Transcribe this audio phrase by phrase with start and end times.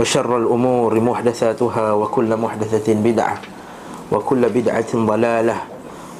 [0.00, 3.36] وشر الأمور محدثاتها وكل محدثة بدعة
[4.12, 5.56] وكل بدعة ضلالة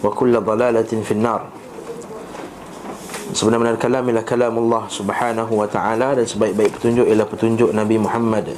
[0.05, 1.42] وكل ضلالة في النار
[3.30, 8.51] Sebenarnya kalam ialah kalam Allah subhanahu wa ta'ala Dan sebaik-baik petunjuk ialah petunjuk Nabi Muhammad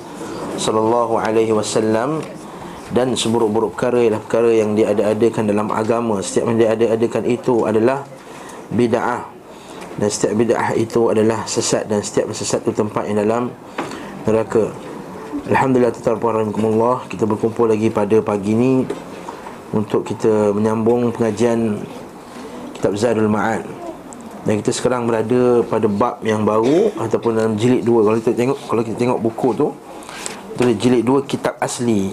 [0.57, 2.25] Sallallahu alaihi wasallam
[2.89, 8.09] Dan seburuk-buruk perkara ialah perkara yang diada-adakan dalam agama Setiap yang diada-adakan itu adalah
[8.73, 9.29] bid'ah
[10.01, 13.53] Dan setiap bid'ah itu adalah sesat Dan setiap sesat itu tempat yang dalam
[14.25, 14.73] neraka
[15.48, 18.84] Alhamdulillah Alhamdulillah Kita berkumpul lagi pada pagi ini
[19.72, 21.80] Untuk kita menyambung pengajian
[22.76, 23.64] Kitab Zadul Ma'ad.
[24.44, 28.04] Dan kita sekarang berada pada bab yang baru Ataupun dalam jilid dua.
[28.04, 29.68] Kalau kita tengok kalau kita tengok buku tu
[30.52, 32.12] Itu jilid dua kitab asli.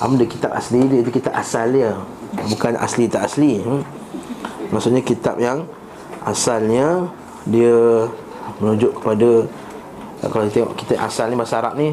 [0.00, 0.80] Apa dia kitab asli?
[0.88, 2.00] Dia Itu kitab asal dia.
[2.48, 3.60] Bukan asli tak asli.
[3.60, 3.84] Hmm?
[4.72, 5.68] Maksudnya kitab yang
[6.24, 7.12] Asalnya
[7.44, 8.08] Dia
[8.56, 9.44] Menunjuk kepada
[10.24, 11.92] Kalau kita tengok kitab asal ni Bahasa Arab ni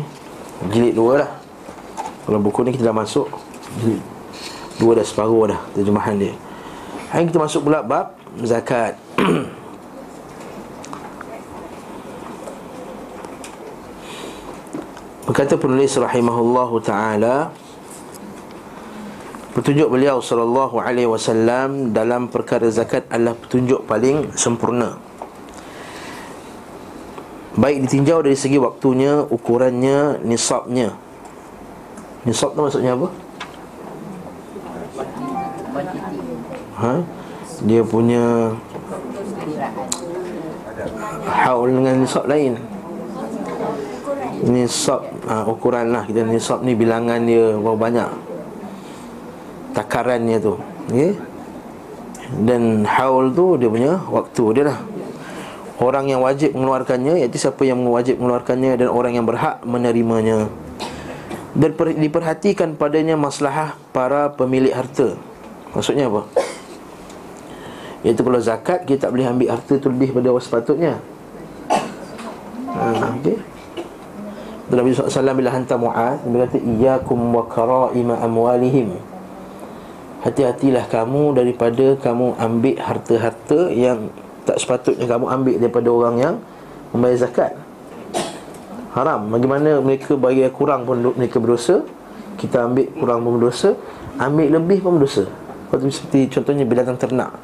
[0.72, 1.32] Jilid dua lah.
[2.26, 3.28] Kalau buku ni kita dah masuk
[3.84, 4.02] Jilid
[4.76, 6.34] dua dah separuh dah Terjemahan dia.
[7.12, 9.00] Hari kita masuk pula bab Zakat.
[15.26, 17.52] Berkata penulis rahimahullahu ta'ala
[19.56, 25.00] Petunjuk beliau sallallahu alaihi wasallam dalam perkara zakat adalah petunjuk paling sempurna
[27.56, 30.92] Baik ditinjau dari segi waktunya, ukurannya, nisabnya
[32.28, 33.08] Nisab tu maksudnya apa?
[36.76, 36.94] Ha?
[37.64, 38.52] Dia punya
[41.32, 42.60] Haul dengan nisab lain
[44.44, 48.10] Nisab ha, Ukuran lah kita Nisab ni bilangan dia Berapa banyak
[49.72, 50.60] Takarannya tu
[50.92, 51.16] okay?
[52.44, 54.80] Dan haul tu dia punya Waktu dia lah
[55.76, 60.48] Orang yang wajib mengeluarkannya Iaitu siapa yang wajib mengeluarkannya Dan orang yang berhak menerimanya
[61.52, 65.20] Dan per, diperhatikan padanya maslahah para pemilik harta
[65.76, 66.24] Maksudnya apa?
[68.08, 71.04] Iaitu kalau zakat Kita tak boleh ambil harta tu lebih pada sepatutnya
[72.72, 73.36] ha, okay.
[74.66, 78.96] Nabi SAW bila hantar Mu'ad Dia kata Iyakum wa kara'ima amwalihim
[80.24, 84.10] Hati-hatilah kamu daripada kamu ambil harta-harta yang
[84.46, 86.36] tak sepatutnya kamu ambil daripada orang yang
[86.94, 87.52] membayar zakat.
[88.96, 89.28] Haram.
[89.28, 91.84] Bagaimana mereka bagi kurang pun mereka berdosa
[92.40, 93.76] kita ambil kurang pun berdosa
[94.22, 95.28] ambil lebih pun berdosa.
[95.76, 97.36] Seperti contohnya binatang ternak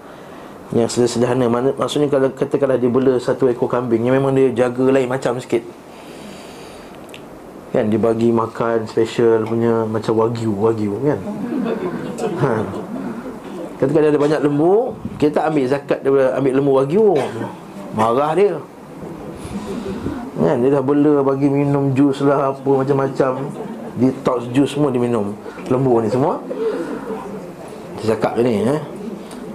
[0.72, 1.52] yang sederhana.
[1.52, 5.36] Mana maksudnya kalau katakanlah dia bela satu ekor kambing yang memang dia jaga lain macam
[5.42, 5.66] sikit.
[7.76, 11.20] Kan dia bagi makan special punya macam wagyu wagyu kan?
[12.40, 12.54] Ha
[13.82, 17.18] Ketika dia ada banyak lembu Kita ambil zakat dia ambil lembu wagyu
[17.98, 18.56] Marah dia.
[20.38, 23.52] Kan dia dah bela bagi minum jus lah Apa macam-macam.
[24.00, 25.36] Detox jus semua dia minum.
[25.68, 26.40] Lembu ni semua.
[28.02, 28.82] Dia je ni eh.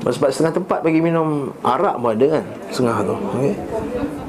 [0.07, 2.45] Sebab setengah tempat bagi minum arak pun ada kan?
[2.71, 3.59] Setengah tu okay?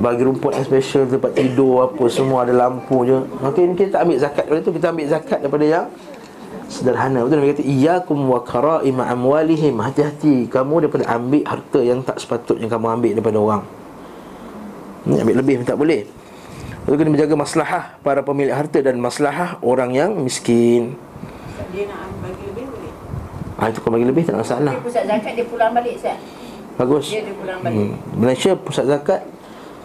[0.01, 3.13] Bagi rumput yang special Tempat tidur apa Semua ada lampu je.
[3.45, 5.85] Okay, Kita tak ambil zakat daripada tu Kita ambil zakat daripada yang
[6.67, 12.19] sederhana betul Nabi kata iyyakum wa kara'ima amwalihim hati-hati kamu daripada ambil harta yang tak
[12.19, 13.63] sepatutnya kamu ambil daripada orang
[15.07, 16.03] ni ambil lebih tak boleh
[16.87, 20.95] Lalu kena menjaga maslahah para pemilik harta dan maslahah orang yang miskin.
[21.75, 22.91] Dia nak bagi lebih boleh.
[23.59, 24.71] Ah itu kau bagi lebih tak ada masalah.
[24.71, 26.15] Dia pusat zakat dia pulang balik Ustaz.
[26.79, 27.11] Bagus.
[27.11, 27.75] Dia dia pulang balik.
[27.75, 27.91] Hmm.
[28.15, 29.19] Malaysia pusat zakat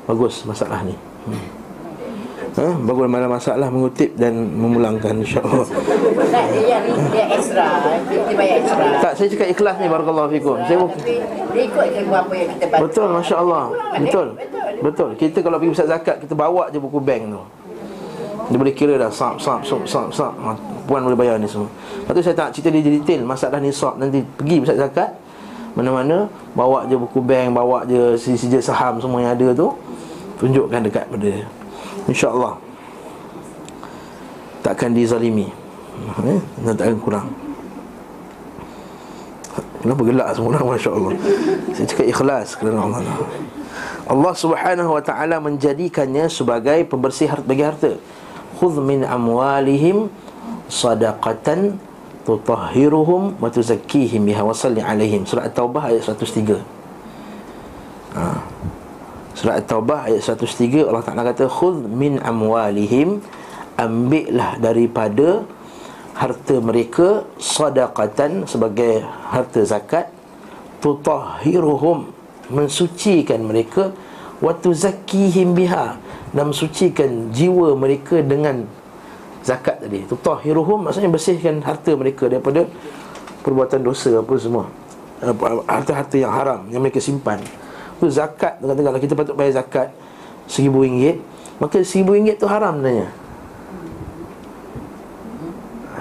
[0.07, 0.95] bagus masalah ni.
[1.27, 1.62] Hmm.
[2.53, 2.69] Ha?
[2.85, 5.65] Bagus mana masalah mengutip dan memulangkan insya-Allah.
[6.29, 7.67] Tak dia ni dia extra.
[8.37, 8.85] Bayar extra.
[9.01, 10.57] tak saya cakap ikhlas ni barakallahu fikum.
[10.69, 10.77] Saya
[11.53, 12.83] dia ikut je apa yang kita bantu.
[12.85, 13.65] Betul masya-Allah.
[13.73, 14.05] Pulang balik.
[14.05, 14.29] Betul.
[14.85, 15.11] Betul.
[15.17, 17.43] Kita kalau pergi pusat zakat kita bawa je buku bank tu.
[18.53, 20.33] Dia boleh kira dah sap sap sap sap sap.
[20.37, 20.53] Ha,
[20.85, 21.73] puan boleh bayar ni semua.
[22.05, 25.11] Lepas tu saya tak cerita dia detail masalah nisab nanti pergi pusat zakat
[25.73, 29.73] mana-mana bawa je buku bank, bawa je sijil saham semua yang ada tu
[30.37, 31.49] tunjukkan dekat pada dia.
[32.11, 32.55] InsyaAllah.
[34.63, 35.51] Takkan dizalimi.
[36.23, 36.41] Eh?
[36.63, 37.29] Dan takkan kurang.
[39.83, 41.13] Kenapa gelak semua orang Masya Allah
[41.75, 43.03] Saya cakap ikhlas kerana Allah.
[44.07, 47.99] Allah subhanahu wa ta'ala menjadikannya sebagai pembersih bagi harta.
[48.63, 50.07] Khudh min amwalihim
[50.71, 51.83] sadaqatan
[52.23, 55.27] tutahhiruhum wa tuzakkihim biha wa salli alaihim.
[55.27, 56.63] Surah at-taubah ayat 103
[58.15, 58.39] ha.
[59.33, 63.25] Surah at-taubah ayat 103 Allah Taala kata khudh min amwalihim.
[63.73, 65.49] Ambillah daripada
[66.13, 69.01] harta mereka sadaqatan sebagai
[69.33, 70.13] harta zakat.
[70.85, 72.13] Tutahhiruhum
[72.53, 73.91] mensucikan mereka.
[74.43, 75.87] Wa biha
[76.35, 78.67] dan mensucikan jiwa mereka dengan
[79.47, 80.03] zakat tadi.
[80.05, 82.67] Tutahhiruhum maksudnya bersihkan harta mereka daripada
[83.47, 84.67] perbuatan dosa apa semua.
[85.71, 87.39] Harta-harta yang haram yang mereka simpan
[88.03, 88.59] tu zakat?
[88.59, 89.95] Kata kalau kita patut bayar zakat
[90.51, 91.23] seribu ringgit
[91.63, 93.07] maka seribu ringgit tu haram sebenarnya.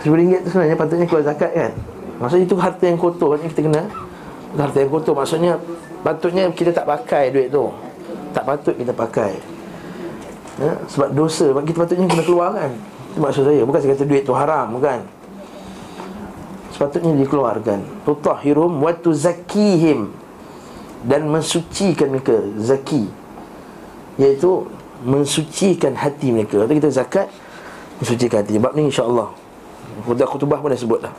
[0.02, 1.72] Seribu ringgit tu sebenarnya patutnya keluar zakat kan?
[2.18, 3.84] Maksudnya itu harta yang kotor kan kita kena?
[4.58, 5.62] Harta yang kotor maksudnya
[6.02, 7.70] patutnya kita tak pakai duit tu.
[8.34, 9.38] Tak patut kita pakai.
[10.58, 10.74] Ya?
[10.90, 11.54] sebab dosa.
[11.62, 12.72] Kita patutnya kena keluar kan?
[13.14, 13.62] Itu maksud saya.
[13.62, 15.00] Bukan saya kata duit tu haram Bukan.
[16.72, 17.80] Sepatutnya dikeluarkan.
[18.08, 20.21] Tutahhirum wa tuzakihim
[21.06, 23.10] Dan mensucikan mereka Zaki
[24.22, 24.70] Iaitu
[25.02, 26.62] Mensucikan hati mereka.
[26.62, 27.28] Kalau kita zakat
[27.98, 28.62] Mensucikan hati.
[28.62, 29.30] Sebab ni insyaAllah.
[30.06, 31.14] Khutbah khutbah pun dah sebut dah.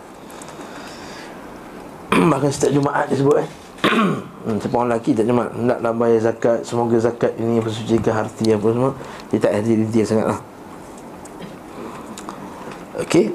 [2.31, 3.49] Bahkan setiap Jumaat dia sebut eh.
[4.43, 8.67] Hmm, Siapa orang lelaki tak cuma Nak bayar zakat Semoga zakat ini Mensucikan hati apa
[8.75, 8.91] semua
[9.31, 10.41] Dia tak hati-hati sangat lah
[13.01, 13.33] Okey.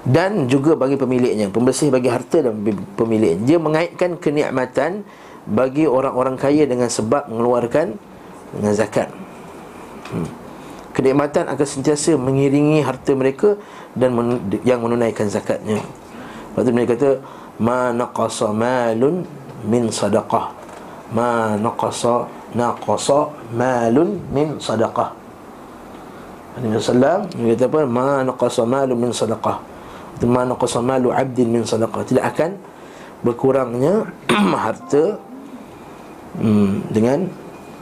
[0.00, 1.52] Dan juga bagi pemiliknya.
[1.52, 2.56] Pembersih bagi harta dan
[2.96, 5.04] pemiliknya dia mengaitkan kenikmatan
[5.48, 7.96] bagi orang-orang kaya dengan sebab mengeluarkan
[8.56, 9.08] dengan zakat.
[10.10, 10.26] Hmm.
[10.90, 13.54] kenikmatan akan sentiasa mengiringi harta mereka
[13.94, 15.78] dan men- yang menunaikan zakatnya.
[16.50, 17.10] Lepas tu mereka kata
[17.62, 19.22] ma naqasa malun
[19.62, 20.50] min sadaqah.
[21.14, 22.26] Ma naqasa
[22.58, 25.14] naqasa malun min sadaqah.
[26.58, 27.80] Nabi sallam kata apa?
[27.86, 29.56] Ma naqasa malu min sadaqah.
[30.26, 32.02] Ma naqasa malu 'abdin min sadaqah.
[32.02, 32.50] Tidak akan
[33.22, 34.10] berkurangnya
[34.66, 35.29] harta
[36.38, 37.26] hmm, dengan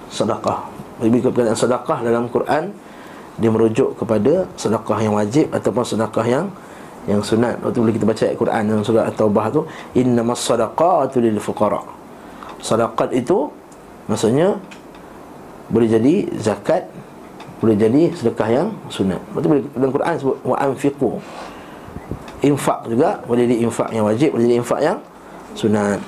[0.09, 0.65] sedekah
[1.05, 2.73] lebih kepada sedekah dalam Quran
[3.39, 6.47] dia merujuk kepada sedekah yang wajib ataupun sedekah yang
[7.06, 7.56] yang sunat.
[7.65, 9.61] Waktu boleh kita baca ayat Quran dalam surah At-Taubah tu,
[9.97, 11.81] innamas sadaqatu lil fuqara.
[12.61, 13.49] Sedekah itu
[14.11, 14.59] maksudnya
[15.71, 16.91] boleh jadi zakat
[17.59, 19.19] boleh jadi sedekah yang sunat.
[19.35, 21.11] Betul dalam Quran sebut wa anfiqu.
[22.39, 24.99] Infak juga boleh jadi infak yang wajib, boleh jadi infak yang
[25.59, 25.99] sunat.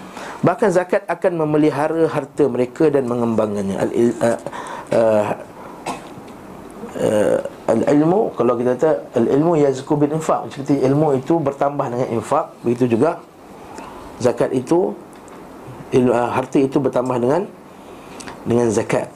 [0.40, 3.76] Bahkan zakat akan memelihara harta mereka dan mengembangkannya.
[3.76, 4.38] Al uh,
[4.96, 5.26] uh,
[6.96, 7.38] uh,
[7.70, 12.98] al-ilmu kalau kita kata al-ilmu yazku bil infak seperti ilmu itu bertambah dengan infak begitu
[12.98, 13.22] juga
[14.18, 14.92] zakat itu
[15.94, 17.42] il, uh, harta itu bertambah dengan
[18.44, 19.06] dengan zakat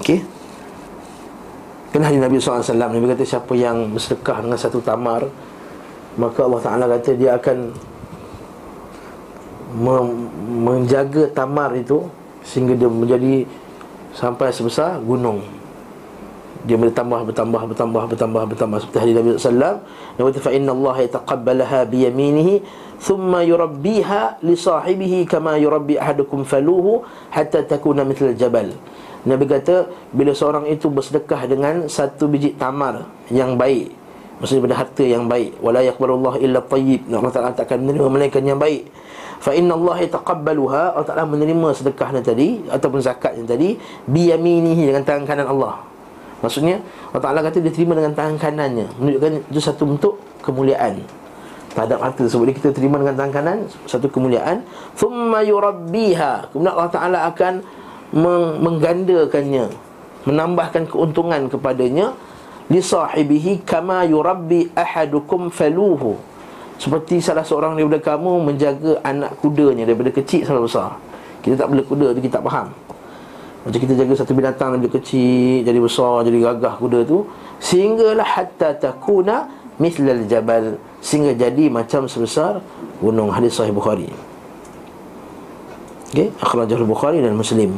[0.00, 0.39] Okey.
[2.00, 5.28] Kan hadis Nabi SAW Nabi kata siapa yang bersedekah dengan satu tamar
[6.16, 7.76] Maka Allah Ta'ala kata dia akan
[10.64, 12.08] Menjaga tamar itu
[12.40, 13.44] Sehingga dia menjadi
[14.16, 15.44] Sampai sebesar gunung.
[16.64, 18.78] Dia bertambah, bertambah, bertambah, bertambah, bertambah.
[18.80, 19.76] Seperti hadis Nabi SAW
[20.16, 22.54] Nabi kata fa'inna Allah yataqabbalaha biyaminihi
[22.96, 28.72] Thumma yurabbiha li sahibihi Kama yurabbi ahadukum faluhu Hatta takuna mithl jabal
[29.20, 33.92] Nabi kata bila seorang itu bersedekah dengan satu biji tamar yang baik
[34.40, 38.56] maksudnya pada harta yang baik wala yaqbalullah illa tayyib Allah Taala takkan menerima melainkan yang
[38.56, 38.88] baik.
[39.40, 43.76] Fa inna Allah yataqabbaluha Allah Taala menerima sedekahnya tadi ataupun zakatnya tadi
[44.08, 45.80] bi yaminihi dengan tangan kanan Allah.
[46.40, 46.80] Maksudnya
[47.12, 48.88] Allah Taala kata dia terima dengan tangan kanannya.
[49.00, 51.04] Menunjukkan itu satu bentuk kemuliaan.
[51.72, 53.58] Terhadap harta tersebut kita terima dengan tangan kanan
[53.88, 54.64] satu kemuliaan.
[54.96, 57.64] Thumma yurabbiha kemudian Allah Taala akan
[58.14, 59.70] menggandakannya
[60.26, 62.12] menambahkan keuntungan kepadanya
[62.68, 66.18] li sahibihi kama yurabbi ahadukum faluhu.
[66.80, 70.96] Seperti salah seorang daripada kamu menjaga anak kudanya daripada kecil sampai besar.
[71.44, 72.68] Kita tak boleh kuda tu kita tak faham.
[73.60, 77.28] Macam kita jaga satu binatang daripada kecil jadi besar jadi gagah kuda tu
[77.60, 82.64] sehinggalah hatta takuna mithlal jabal sehingga jadi macam sebesar
[83.04, 83.28] gunung.
[83.28, 84.08] Hadis sahih bukhari.
[86.10, 87.76] Okey akhrajah bukhari dan muslim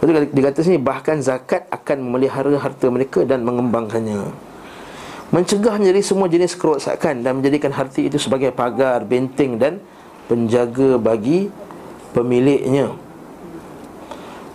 [0.00, 4.32] Betul dia kata sini bahkan zakat akan memelihara harta mereka dan mengembangkannya.
[5.30, 9.78] Mencegah menjadi semua jenis kerosakan dan menjadikan harta itu sebagai pagar, benteng dan
[10.26, 11.52] penjaga bagi
[12.16, 12.96] pemiliknya.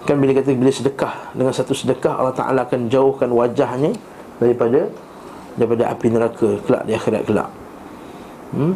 [0.09, 3.93] Kan bila kata bila sedekah dengan satu sedekah Allah Taala akan jauhkan wajahnya
[4.41, 4.89] daripada
[5.55, 7.49] daripada api neraka kelak di akhirat kelak.
[8.51, 8.73] Hmm?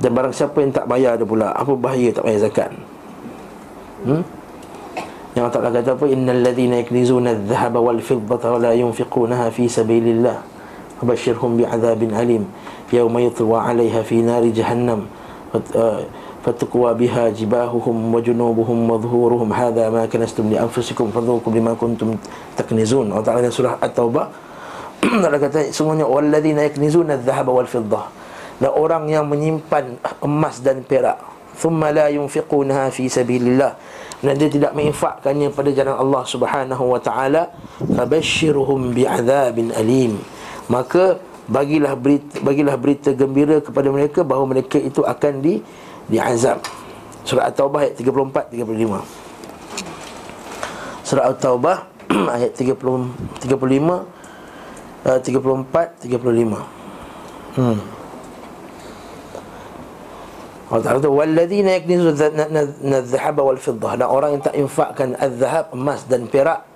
[0.00, 2.68] Dan barang siapa yang tak bayar dia pula Apa bahaya tak bayar zakat
[4.04, 4.22] hmm?
[5.36, 10.40] Yang Allah kata apa Innal ladhina yaknizuna al-dhahaba wal-fiddata Wa la yunfiqunaha fi sabilillah
[10.96, 12.48] Fabashirhum bi'adhabin alim
[12.88, 15.04] Yawma yutwa alaiha fi nari jahannam
[16.40, 22.16] Fatuqwa biha jibahuhum wa junubuhum wa zuhuruhum Hadha ma kanastum li anfusikum Fadhukum lima kuntum
[22.56, 24.26] taknizun Allah Ta'ala surah At-Tawbah
[25.04, 28.08] Allah kata semuanya Walladhina yaknizuna al-dhahaba wal-fiddata
[28.56, 31.20] dan orang yang menyimpan emas dan perak
[31.60, 33.76] thumma la yunfiqunaha fi sabilillah
[34.24, 40.20] dan dia tidak menginfakkannya pada jalan Allah Subhanahu wa taala fabashshirhum bi'adzabin alim.
[40.72, 45.60] Maka bagilah berita bagilah berita gembira kepada mereka bahawa mereka itu akan di
[46.08, 46.62] diazab.
[47.26, 49.26] Surah at-taubah ayat 34 35
[51.06, 51.86] surah at-taubah
[52.34, 53.46] ayat 30 35
[55.06, 57.95] uh, 34 35 hmm
[60.66, 62.10] Allah Ta'ala kata Walladhina yaknizu
[62.82, 66.66] Nadhahaba wal fiddah Dan orang yang tak infakkan Al-zahab emas dan perak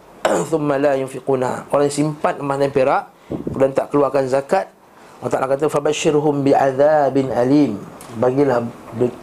[0.51, 4.71] Thumma la yunfiquna Orang yang simpan emas dan perak Kemudian tak keluarkan zakat
[5.19, 7.83] Allah Ta'ala kata Fabashirhum bi'adhabin alim
[8.15, 8.63] Bagilah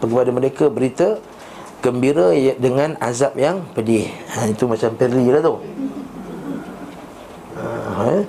[0.04, 1.16] kepada mereka berita
[1.80, 5.56] Gembira dengan azab yang pedih ha, Itu macam perli lah tu
[7.56, 8.24] ha, eh?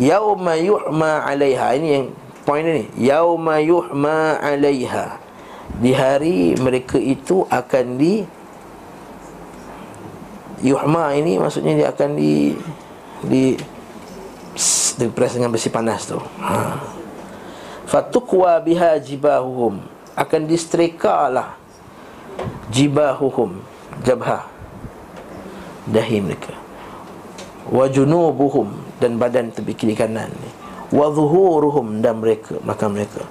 [0.00, 2.06] Yauma yuhma alaiha Ini yang
[2.48, 5.27] poin ni Yauma yuhma alaiha
[5.76, 8.24] di hari mereka itu akan di
[10.64, 12.56] yuhma ini maksudnya dia akan di
[13.28, 13.54] di
[14.98, 16.18] diperas dengan besi panas tu.
[16.42, 16.80] Ha.
[17.88, 19.80] fatukwa biha jibahuhum.
[20.18, 21.54] Akan distrekalah
[22.74, 23.62] jibahuhum
[24.02, 24.50] jabha
[25.86, 26.58] dahi mereka.
[27.70, 30.34] Wa junubuhum dan badan tepi kiri kanan
[30.88, 31.12] wa
[32.00, 33.22] dan mereka belakang mereka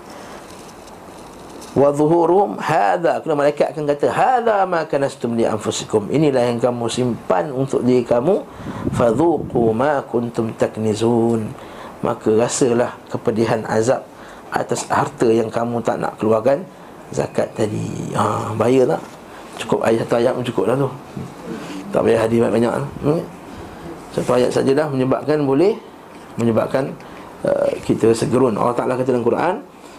[1.75, 6.07] wa zuhurum hadza kena malaikat akan kata hadza ma kanastum li anfusikum.
[6.07, 8.45] Inilah yang kamu simpan untuk diri kamu.
[8.95, 11.51] Fadhuqu ma kuntum taknizun.
[12.05, 14.05] Maka rasalah kepedihan azab
[14.53, 16.63] atas harta yang kamu tak nak keluarkan.
[17.11, 18.13] Zakat tadi.
[18.15, 19.01] Ha bahaya tak?
[19.57, 20.89] Cukup ayat satu ayat pun cukup dah tu.
[21.89, 23.21] Tak payah hadir banyak-banyak hmm?
[24.17, 25.77] satu ayat saja dah menyebabkan boleh
[26.37, 26.93] menyebabkan
[27.45, 28.57] uh, kita segerun.
[28.57, 29.55] Allah Taala kata dalam Quran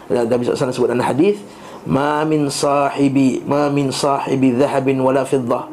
[0.09, 1.39] dalam Nabi SAW sebut dalam hadis
[1.89, 5.67] ma min sahibi ma min sahibi dhahabin wala fiddah.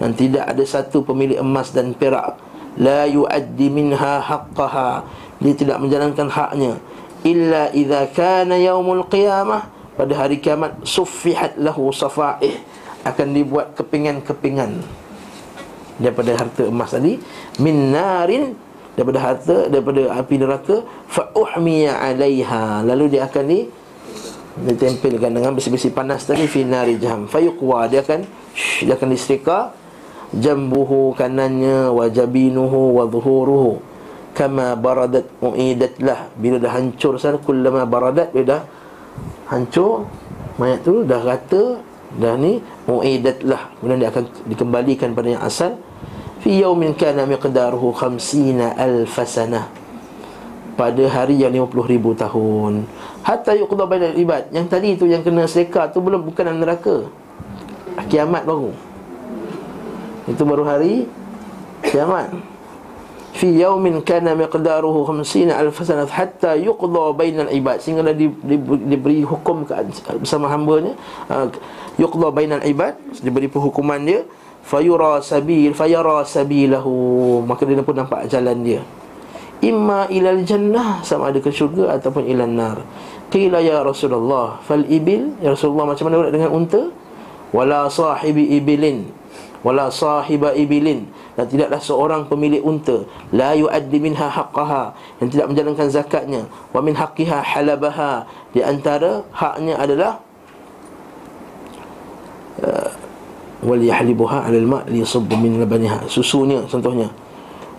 [0.00, 2.40] Dan tidak ada satu pemilik emas dan perak
[2.80, 5.04] la yuaddi minha haqqaha.
[5.38, 6.80] Dia tidak menjalankan haknya.
[7.26, 9.66] Illa idza kana yaumul qiyamah
[9.98, 12.62] pada hari kiamat suffihat lahu safaih
[13.02, 14.82] akan dibuat kepingan-kepingan
[15.98, 17.18] daripada harta emas tadi.
[17.58, 18.54] Min narin
[18.94, 22.86] daripada harta daripada api neraka fa uhmiya alaiha.
[22.86, 23.66] Lalu dia akan di
[24.66, 27.30] ditempelkan dengan besi-besi panas tadi fi nari jahannam.
[27.30, 29.72] Fayuqwa dia akan shh, dia akan diserika
[30.34, 33.72] jambuhu kanannya wa jabinuhu wa zuhuruhu.
[34.34, 36.30] Kama baradat uidat lah.
[36.38, 38.62] Bila dah hancur sana kullama baradat bila dah
[39.50, 40.06] hancur
[40.62, 41.82] mayat tu dah rata
[42.18, 43.74] dah ni uidat lah.
[43.78, 45.74] Kemudian dia akan dikembalikan pada yang asal.
[46.38, 49.66] Fi yaumin kana miqdaruhu 50 alf sanah.
[50.78, 52.86] Pada hari yang 50 ribu tahun
[53.28, 54.48] Hatta yuqda bainal ibad.
[54.56, 57.04] Yang tadi tu yang kena seka tu belum bukan dalam neraka.
[58.08, 58.72] Kiamat baru.
[60.24, 61.04] Itu baru hari
[61.84, 62.32] Kiamat.
[63.36, 67.84] Fi yaumin kana miqdaruhu 50 alf sanah hatta yuqda bainal ibad.
[67.84, 68.56] Sehingga di, di,
[68.96, 69.76] diberi hukum ke,
[70.24, 70.96] bersama hamba-Nya.
[71.28, 71.52] Uh,
[72.00, 74.24] yuqda bainal ibad diberi perhukuman dia.
[74.64, 77.44] Fayura sabil fayara sabilahu.
[77.44, 78.80] Maka dia pun nampak jalan dia.
[79.58, 82.78] Imma ilal jannah sama ada ke syurga ataupun ilal nar
[83.28, 86.92] qila ya rasulullah fal ibil ya rasulullah macam mana dengan unta?
[87.48, 89.08] Wala sahibi ibilin
[89.62, 91.06] wala sahiba ibilin.
[91.38, 94.90] Dan tidaklah seorang pemilik unta la yuaddi minha haqqaha
[95.22, 96.42] yang tidak menjalankan zakatnya.
[96.74, 98.26] Wa min haqqiha halabaha.
[98.50, 100.18] Di antara haknya adalah
[102.62, 102.90] uh,
[103.62, 106.10] wal yahlibuha 'ala al-ma' li yusabbu min labaniha.
[106.10, 107.06] Susunya contohnya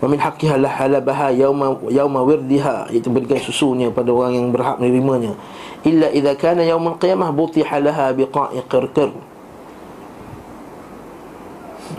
[0.00, 4.80] wa min haqqiha la halabaha yauma yauma wirdiha itu berikan susunya pada orang yang berhak
[4.80, 5.36] menerimanya
[5.84, 9.12] illa idza kana yaumul qiyamah butiha laha biqa'i qirqir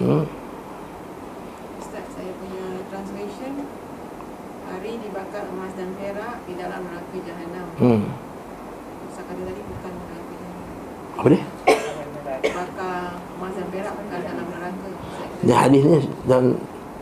[0.02, 0.26] hmm.
[1.78, 3.70] Ustaz, saya punya translation
[4.66, 7.68] Hari dibakar emas dan perak di dalam neraka jahanam.
[7.78, 8.02] Hmm.
[9.14, 10.66] Ustaz kata tadi bukan neraka jahanam.
[11.22, 11.44] Apa dia?
[12.42, 12.98] Bakar
[13.38, 14.90] emas dan perak bakar dalam neraka.
[15.46, 16.58] Dia hadis ni dan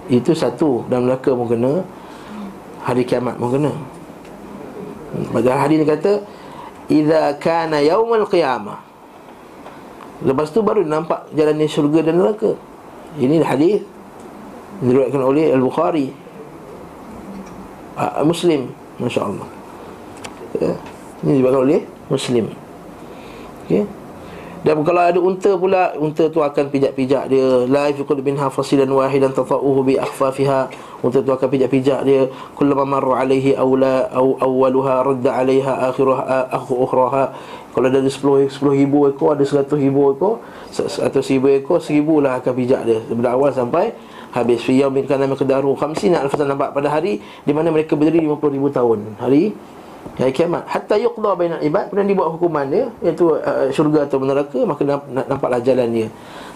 [0.09, 0.83] itu satu.
[0.89, 1.85] Dalam neraka pun kena.
[2.83, 3.71] Hari kiamat pun kena.
[5.29, 6.21] Pada hadis ni kata
[6.89, 8.81] idza kana yaumul qiyamah.
[10.25, 12.57] Lepas tu baru nampak jalannya syurga dan neraka.
[13.21, 13.85] Ini hadis
[14.81, 16.07] diriwayatkan oleh al-bukhari.
[17.99, 19.47] Uh, muslim masya-Allah.
[20.57, 20.73] Ya.
[21.23, 22.45] ini diriwayatkan oleh muslim.
[23.65, 23.98] Okey
[24.59, 27.63] dan kalau ada unta pula Unta tu akan pijak-pijak dia.
[27.71, 30.67] La yafiqul minha fasilan wahidan Tata'uhu bi akhfafiha.
[30.99, 32.27] Unta tu akan pijak-pijak dia.
[32.59, 37.31] Kullama marra alaihi awla aw awwaluha Radda alaiha akhiruha Akhu ukhraha.
[37.71, 42.43] Kalau ada 10, 10 ribu ekor Ada 100 ribu ekor 100 ribu ekor 1000 lah
[42.43, 42.99] akan pijak dia.
[42.99, 43.95] Dari awal sampai
[44.35, 44.59] Habis.
[44.67, 48.67] Fi yawmin kana miqdaru Khamsina alfatan nampak pada hari Di mana mereka berdiri 50 ribu
[48.67, 49.15] tahun.
[49.23, 49.55] Hari
[50.19, 50.67] hari kiamat.
[50.67, 55.59] Hatta yuqda bainal ibad kemudian dibuat hukuman dia iaitu uh, syurga atau neraka maka nampaklah
[55.63, 56.07] jalan dia.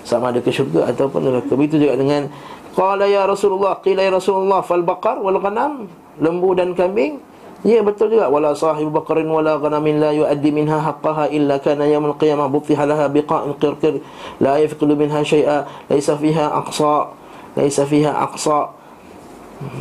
[0.04, 1.52] Sama ada ke syurga ataupun neraka.
[1.56, 2.28] Begitu juga dengan
[2.76, 5.88] qala ya rasulullah qila ya rasulullah fal baqar wal ghanam
[6.20, 7.24] lembu dan kambing.
[7.64, 8.28] Ya betul juga.
[8.28, 13.08] Wala sahibu baqarin wala ghanamin la yuaddi minha haqqaha illa kana yawm al-qiyamah butiha laha
[13.08, 14.04] biqa'in qirqir
[14.44, 17.16] la yafqidu minha shay'a laysa fiha aqsa
[17.56, 18.68] laysa fiha aqsa.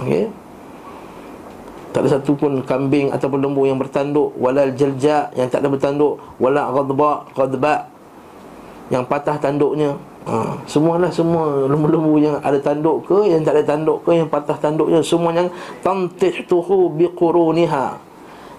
[0.07, 0.31] Okay.
[1.93, 6.17] Tak ada satu pun kambing ataupun lembu yang bertanduk Walal jelja yang tak ada bertanduk
[6.41, 7.75] Walal ghadba ghadba
[8.89, 10.01] Yang patah tanduknya.
[10.25, 14.57] Ha, Semualah semua lembu-lembu yang ada tanduk ke Yang tak ada tanduk ke Yang patah
[14.57, 15.53] tanduknya Semua yang
[15.85, 17.87] Tantih tuhu biquruniha.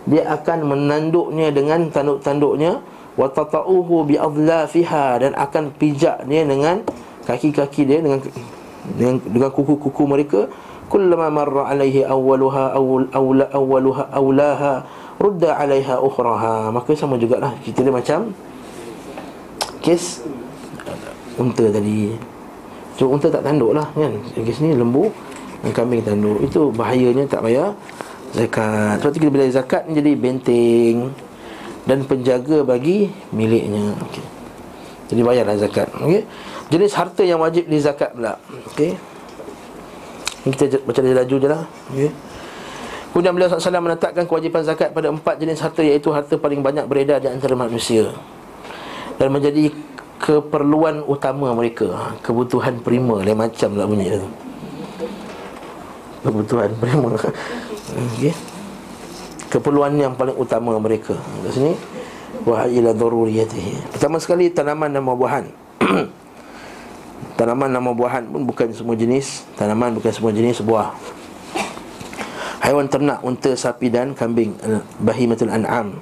[0.05, 2.85] Dia akan menanduknya dengan tanduk-tanduknya
[3.17, 6.85] Watata'uhu bi'adlafiha Dan akan pijak dia dengan
[7.25, 8.21] Kaki-kaki dia dengan
[8.83, 10.51] dengan, dengan kuku-kuku mereka
[10.93, 14.85] kullama marra alaihi awwaluha awwal awla awwaluha awlaha
[15.17, 16.69] rudda alaiha ukhraha.
[16.69, 18.29] Maka sama jugalah cerita dia macam
[19.81, 20.21] kes
[21.41, 22.13] unta tadi.
[22.93, 24.21] So unta tak tanduk lah kan?
[24.37, 25.09] Kes ni lembu
[25.65, 26.45] dan kambing tanduk.
[26.45, 27.73] Itu bahayanya tak payah
[28.37, 29.01] zakat.
[29.01, 31.09] Sebab tu kita bila zakat menjadi benteng
[31.89, 33.97] dan penjaga bagi miliknya.
[33.97, 34.25] Okey.
[35.09, 35.89] Jadi bayarlah zakat.
[35.97, 36.21] Okey.
[36.69, 38.37] Jenis harta yang wajib di zakat pula.
[38.69, 39.12] Okey
[40.43, 41.63] kita baca dari laju je lah.
[41.95, 42.11] Okay.
[43.13, 47.21] Kemudian beliau SAW menetapkan kewajipan zakat pada empat jenis harta Iaitu harta paling banyak beredar
[47.21, 48.09] di antara manusia
[49.21, 49.69] Dan menjadi
[50.17, 51.93] keperluan utama mereka.
[51.93, 54.29] Ha, Kebutuhan prima Lain macam lah bunyi tu.
[56.25, 57.13] Kebutuhan prima.
[58.17, 58.33] Okay.
[59.53, 61.13] Keperluan yang paling utama mereka.
[61.13, 61.77] Kat sini
[62.49, 63.93] Wahai ila daruriyatihi.
[63.93, 65.45] Pertama sekali tanaman dan buah-buahan
[67.33, 69.43] Tanaman nama buahan pun bukan semua jenis.
[69.57, 70.93] Tanaman bukan semua jenis buah.
[72.63, 74.55] Haiwan ternak, unta, sapi dan kambing.
[75.03, 75.99] Bahimatul an'am.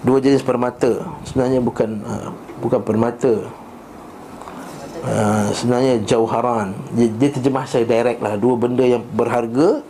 [0.00, 1.04] Dua jenis permata.
[1.28, 2.32] Sebenarnya bukan uh,
[2.64, 3.34] bukan permata.
[5.02, 6.72] Uh, Sebenarnya jauharan.
[6.96, 8.38] Dia, dia terjemah saya direct lah.
[8.38, 9.82] Dua benda yang berharga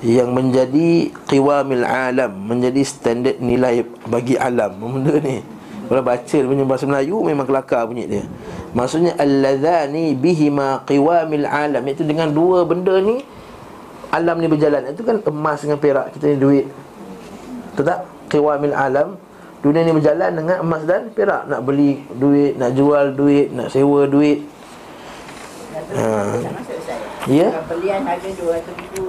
[0.00, 0.88] Yang menjadi
[1.28, 4.80] Qiwamil alam Menjadi standard nilai bagi alam.
[4.80, 5.44] Benda ni
[5.84, 8.24] Kalau baca punya bahasa Melayu Memang kelakar bunyi dia
[8.74, 13.22] Maksudnya alladzani bihima qiwamil alam iaitu dengan dua benda ni
[14.14, 14.94] alam ni berjalan.
[14.94, 16.66] Itu kan emas dengan perak kita ni duit.
[17.74, 17.98] Betul tak?
[18.30, 19.18] Qiwamil alam
[19.58, 21.50] dunia ni berjalan dengan emas dan perak.
[21.50, 24.46] Nak beli duit, nak jual duit, nak sewa duit.
[25.94, 26.06] Ha.
[27.26, 27.48] Ya.
[27.66, 29.04] Belian harga 200 ribu.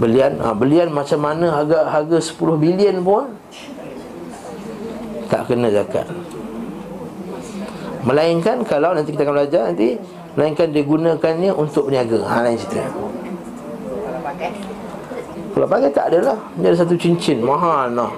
[0.00, 3.36] Belian, ha, belian macam mana harga harga 10 bilion pun
[5.30, 6.04] tak kena zakat.
[8.00, 10.00] Melainkan kalau nanti kita akan belajar nanti
[10.32, 14.50] Melainkan digunakannya untuk berniaga Ha lain cerita Kalau pakai.
[15.52, 18.08] Kalau pakai tak adalah Dia ada satu cincin Mahal lah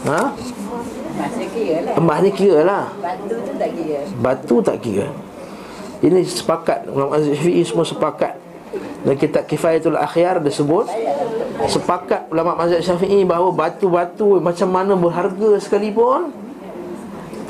[0.00, 0.22] Ha?
[1.94, 4.00] Emas ni kira lah Batu tu tak kira.
[4.18, 5.06] Batu tak kira
[6.02, 8.34] Ini sepakat Ulama Syafi'i semua sepakat
[9.06, 10.88] Dan kitab Kifayatul Akhyar dia sebut
[11.68, 16.32] Sepakat ulama mazhab Syafi'i bahawa batu-batu macam mana berharga sekalipun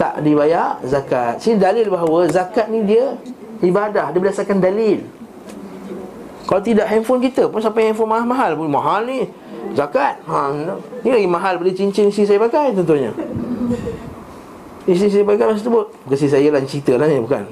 [0.01, 1.37] tak dibayar zakat.
[1.39, 3.15] Sini dalil bahawa zakat ni dia
[3.61, 5.05] ibadah, dia berdasarkan dalil.
[6.49, 9.29] Kalau tidak handphone kita pun sampai handphone mahal-mahal pun mahal ni.
[9.77, 10.19] Zakat.
[10.27, 10.51] Ha,
[11.05, 13.15] ni lagi mahal beli cincin isteri saya pakai tentunya.
[14.89, 17.45] Isteri saya pakai masa tu Bukan isteri saya lah cerita lah ni bukan.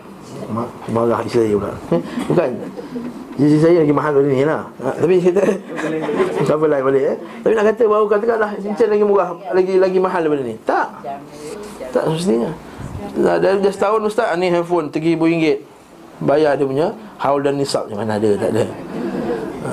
[0.90, 1.75] Marah isteri saya pula.
[1.94, 2.51] Eh, bukan.
[3.38, 4.66] Isteri saya lagi mahal dari ni lah.
[4.83, 5.42] Ha, tapi kita
[6.59, 7.16] apa lah balik eh.
[7.46, 10.59] Tapi nak kata baru katakanlah cincin lagi murah, lagi lagi mahal daripada ni.
[10.66, 10.87] Tak.
[11.92, 12.51] Tak semestinya
[13.16, 15.64] Dah, dah, dah setahun ustaz Ni handphone RM3,000
[16.18, 16.87] Bayar dia punya
[17.22, 18.64] Haul dan nisab Macam mana ada Tak ada
[19.64, 19.72] ha.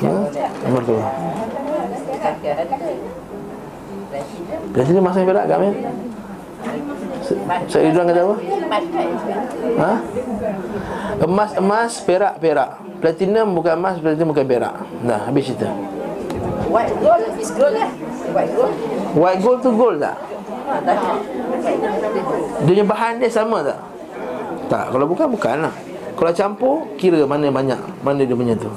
[0.00, 0.12] Ha?
[4.70, 5.58] Dan sini masa yang berat kat
[7.68, 8.36] Saya Ridwan kata apa
[9.80, 9.92] ha?
[11.20, 15.72] Emas emas Perak perak Platinum bukan emas Platinum bukan perak Nah habis cerita
[16.70, 17.90] White gold is gold lah.
[18.30, 18.74] White gold.
[19.18, 20.16] White gold tu gold tak?
[22.62, 23.80] Dia punya bahan dia sama tak?
[24.70, 25.74] Tak, kalau bukan, bukan lah
[26.14, 28.70] Kalau campur, kira mana banyak Mana dia punya tu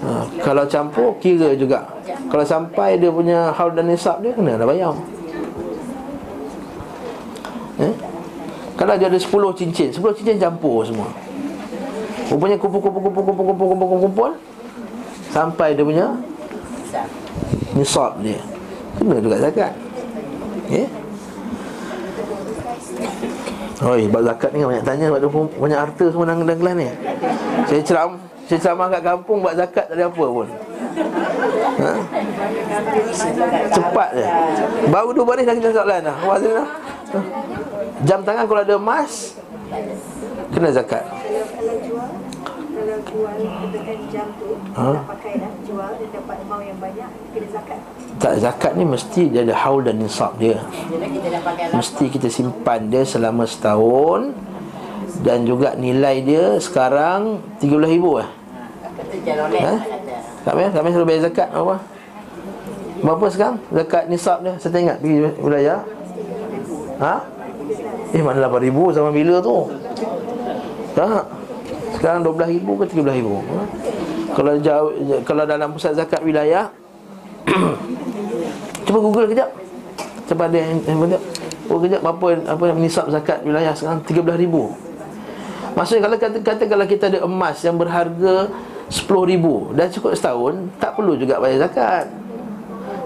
[0.00, 1.84] ha, Kalau campur, kira juga
[2.32, 4.96] Kalau sampai dia punya haul dan nisab dia Kena dah bayar
[7.84, 7.94] eh?
[8.80, 9.28] Kalau dia ada 10
[9.60, 11.12] cincin 10 cincin campur semua
[12.28, 14.30] Rupanya kumpul-kumpul-kumpul-kumpul-kumpul-kumpul
[15.32, 16.06] Sampai dia punya
[17.76, 18.40] Nisab dia
[19.00, 19.72] Kena juga zakat
[20.68, 20.84] Ya?
[23.78, 26.90] Oi, bab zakat ni banyak tanya sebab banyak harta semua dalam kelas ni.
[27.70, 28.10] Saya ceram,
[28.50, 30.48] saya ceramah kat kampung buat zakat tak ada apa pun.
[31.78, 31.92] Ha?
[33.70, 34.26] Cepat je.
[34.90, 36.16] Baru dua baris dah kita soalan dah.
[36.26, 36.68] Wah, dah.
[38.02, 39.38] Jam tangan kalau ada emas
[40.58, 41.06] kena zakat.
[41.06, 42.10] Kalau jual,
[42.74, 44.90] kalau jual katakan jam tu, Ha?
[44.90, 47.78] nak pakai dah, jual dia dapat amount yang banyak, kena zakat.
[48.18, 50.58] Tak zakat ni mesti dia ada haul dan nisab dia.
[50.58, 51.78] Lah.
[51.78, 54.34] Mesti kita simpan dia selama setahun
[55.22, 58.28] dan juga nilai dia sekarang 13,000 eh.
[58.98, 59.74] Kata jaloleh Ha?
[59.78, 60.14] kata.
[60.42, 61.76] Kami kami suruh bayar zakat apa?
[62.98, 64.58] Berapa sekarang zakat nisab dia?
[64.58, 65.78] Saya tak ingat pergi wilayah.
[66.98, 67.14] Ha?
[68.10, 69.70] Eh mana 8000 sama bila tu?
[70.98, 71.22] Tak.
[71.94, 73.22] Sekarang 12000 ke 13000?
[73.22, 73.62] Ha?
[74.34, 74.90] Kalau jauh
[75.22, 76.74] kalau dalam pusat zakat wilayah
[78.86, 79.46] Cuba Google kejap.
[80.26, 81.22] Cepat ada yang yang banyak.
[81.70, 85.78] Oh kejap apa apa nisab zakat wilayah sekarang 13000.
[85.78, 88.50] Maksudnya kalau kata, kata kalau kita ada emas yang berharga
[88.90, 92.10] 10,000 dah cukup setahun, tak perlu juga bayar zakat.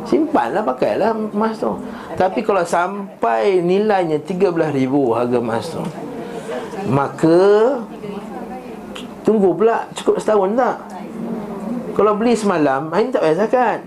[0.08, 1.76] Simpanlah pakailah emas tu.
[2.16, 4.48] Tapi kalau sampai nilainya 13,000
[5.12, 5.82] harga emas tu,
[6.88, 7.40] maka
[9.22, 10.76] tunggu pula cukup setahun tak?
[11.92, 13.78] Kalau beli semalam, hari ni tak bayar zakat.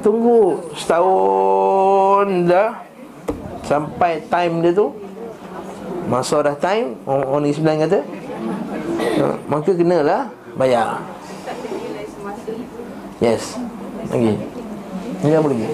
[0.00, 2.82] Tunggu setahun dah
[3.66, 5.06] sampai time dia tu.
[6.06, 8.00] Masa dah time Orang, Negeri Sembilan kata
[9.18, 11.02] ha, Maka kenalah Bayar.
[13.18, 13.58] Yes
[14.06, 14.38] Lagi.
[15.26, 15.66] Ini apa lagi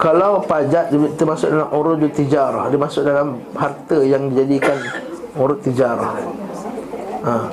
[0.00, 4.74] Kalau pajak termasuk dalam urut tijarah Dia masuk dalam harta yang dijadikan
[5.38, 6.18] urut tijarah
[7.22, 7.46] ha.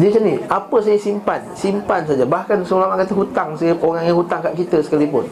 [0.00, 4.16] Dia macam ni Apa saya simpan Simpan saja Bahkan seorang kata hutang saya, Orang yang
[4.16, 5.26] hutang kat kita sekalipun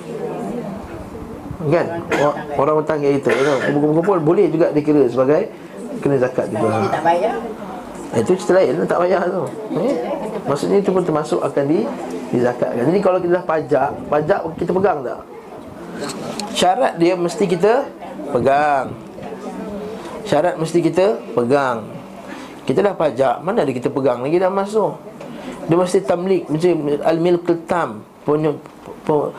[1.72, 3.58] Kan Orang, orang hutang kat kita kan?
[3.72, 5.48] Kumpul-kumpul Boleh juga dikira sebagai
[6.04, 7.34] Kena zakat juga Dia tak bayar.
[8.12, 9.42] Eh, Itu cerita lain Tak bayar tu
[9.78, 9.94] eh?
[10.44, 11.84] Maksudnya itu pun termasuk akan di
[12.28, 12.84] Dizakatkan.
[12.92, 15.20] Jadi kalau kita dah pajak Pajak kita pegang tak?
[16.52, 17.88] Syarat dia mesti kita
[18.28, 18.92] Pegang.
[20.28, 21.88] Syarat mesti kita pegang.
[22.68, 25.00] Kita dah pajak Mana ada kita pegang lagi dah masuk
[25.72, 28.52] Dia mesti tamlik Macam al-milk tam punya,
[29.08, 29.32] pe,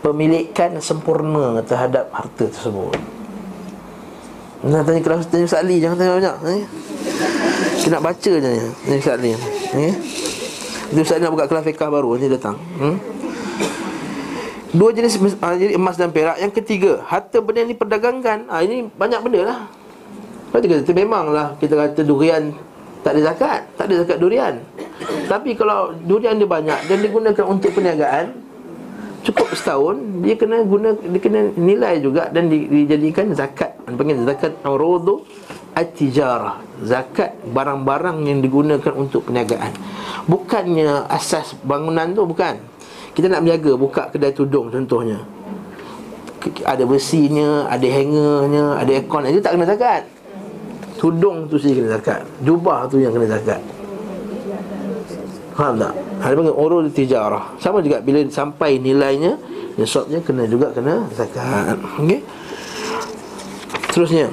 [0.00, 2.96] Pemilikan sempurna Terhadap harta tersebut.
[4.64, 6.62] Nak tanya kelas Tanya Ustaz Ali Jangan tanya banyak eh?
[7.76, 9.36] Kita nak baca je ni Ni Ustaz Ali.
[9.76, 9.94] Eh?
[10.92, 12.60] Dia Ustaz nak buka kelas fiqah baru Ni datang.
[12.76, 12.96] Hmm?
[14.72, 16.36] Dua jenis uh, jadi emas dan perak.
[16.40, 18.48] Yang ketiga Harta benda yang diperdagangkan.
[18.48, 19.58] Ah, Ini banyak benda lah.
[20.52, 22.52] Lepas tu kata memanglah Kita kata durian
[23.00, 24.54] Tak ada zakat Tak ada zakat durian.
[25.24, 28.36] Tapi kalau durian dia banyak Dan digunakan untuk perniagaan
[29.24, 33.80] Cukup setahun Dia kena guna Dia kena nilai juga Dan di, dijadikan zakat.
[33.88, 35.24] Panggil zakat Aurodu
[35.72, 39.72] At-tijarah Zakat barang-barang yang digunakan untuk perniagaan
[40.28, 42.72] Bukannya asas bangunan tu Bukan
[43.12, 45.20] kita nak berniaga buka kedai tudung contohnya
[46.66, 50.02] ada besinya, ada hangernya, ada aircon itu tak kena zakat.
[50.98, 52.20] Tudung tu saja kena zakat.
[52.42, 53.60] Jubah tu yang kena zakat.
[55.52, 55.92] Faham tak?
[56.22, 57.44] Ada panggil urul tijarah.
[57.60, 59.36] Sama juga bila sampai nilainya
[59.76, 61.78] nisabnya kena juga kena zakat.
[62.00, 62.20] Okey.
[63.92, 64.26] Terusnya.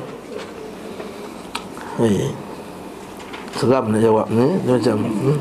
[2.00, 2.32] Hei.
[3.60, 4.48] Seram nak jawab ni.
[4.64, 5.40] Dia macam hmm.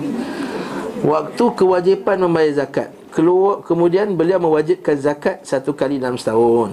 [1.07, 6.71] Waktu kewajipan membayar zakat keluar kemudian beliau mewajibkan zakat satu kali dalam setahun.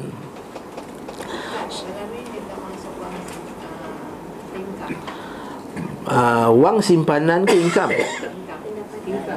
[6.05, 7.93] Uh, wang simpanan ke income?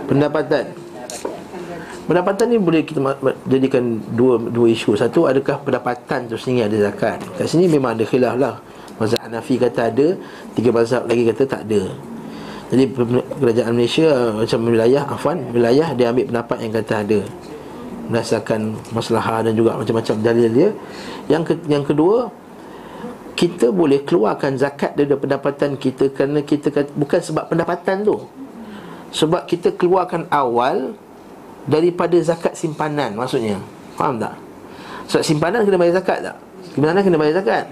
[0.04, 0.64] Pendapatan.
[2.08, 3.00] Pendapatan ni boleh kita
[3.48, 4.96] jadikan dua dua isu.
[4.96, 7.20] Satu adakah pendapatan tu sendiri ada zakat?
[7.36, 8.60] Kat sini memang ada khilaf lah.
[8.98, 10.08] Mazhab Hanafi kata ada,
[10.58, 11.82] tiga mazhab lagi kata tak ada.
[12.68, 12.84] Jadi
[13.40, 17.20] kerajaan Malaysia macam wilayah afwan wilayah dia ambil pendapat yang kata ada
[18.08, 18.60] berdasarkan
[18.92, 20.68] masalah dan juga macam-macam dalil dia.
[21.32, 22.28] Yang ke, yang kedua
[23.38, 28.16] kita boleh keluarkan zakat dari pendapatan kita kerana kita kata, bukan sebab pendapatan tu.
[29.14, 30.92] Sebab kita keluarkan awal
[31.64, 33.56] daripada zakat simpanan maksudnya.
[33.96, 34.36] Faham tak?
[35.08, 36.36] Sebab simpanan kena bayar zakat tak?
[36.74, 37.64] Simpanan kena bayar zakat.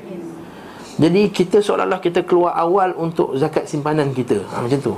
[0.97, 4.41] Jadi kita seolah-olah kita keluar awal untuk zakat simpanan kita.
[4.49, 4.95] Ha, macam tu.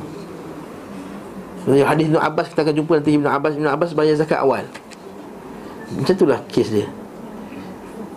[1.66, 4.62] Jadi hadis Ibn Abbas kita akan jumpa nanti Ibn Abbas Ibn Abbas bayar zakat awal.
[5.98, 6.86] Macam itulah kes dia.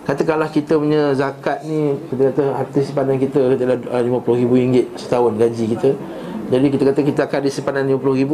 [0.02, 3.64] Katakanlah kita punya zakat ni Kita kata harta simpanan kita Kata
[4.02, 5.90] RM50,000 setahun gaji kita
[6.50, 8.32] Jadi kita kata kita akan ada simpanan RM50,000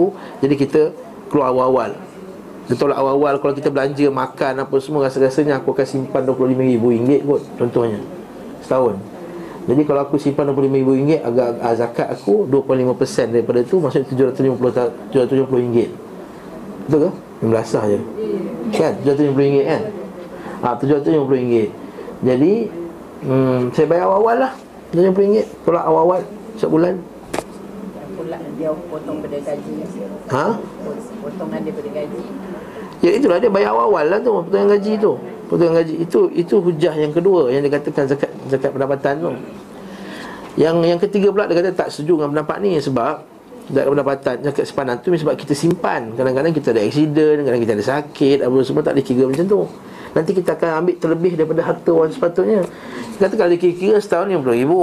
[0.48, 0.82] Jadi kita
[1.28, 1.92] keluar awal-awal
[2.72, 8.00] Betul awal-awal kalau kita belanja makan apa semua Rasa-rasanya aku akan simpan RM25,000 kot Contohnya
[8.64, 9.17] Setahun
[9.68, 15.88] Jadi kalau aku simpan RM25,000 Agak agak zakat aku 25% daripada tu Maksudnya RM750 RM770
[16.88, 17.10] Betul ke?
[17.44, 18.00] Yang belasah je
[18.72, 18.94] Kan?
[19.04, 19.82] RM770 kan?
[20.64, 21.54] Ha, RM750
[22.24, 22.54] Jadi
[23.28, 24.52] hmm, Saya bayar awal-awal lah
[24.96, 26.20] RM750 Tolak awal-awal
[26.56, 26.96] Setiap bulan
[28.18, 29.74] Pula dia potong pada gaji.
[30.34, 30.58] Ha?
[31.22, 32.24] Potongan daripada gaji.
[33.06, 35.14] Ya itulah dia bayar awal-awal lah tu Potongan gaji tu
[35.48, 36.04] Potongan gaji.
[36.04, 39.32] Itu itu hujah yang kedua Yang dikatakan zakat zakat pendapatan tu.
[40.60, 43.16] Yang yang ketiga pula Dia kata tak setuju dengan pendapat ni Sebab
[43.68, 44.36] Zakat pendapatan.
[44.44, 46.12] Zakat simpanan tu Sebab kita simpan.
[46.20, 49.62] Kadang-kadang kita ada accident Kadang-kadang kita ada sakit Apa semua tak boleh kira macam tu.
[50.16, 52.66] Nanti kita akan ambil terlebih daripada harta orang sepatutnya.
[53.22, 54.74] Kata kalau dikira-kira setahun RM50,000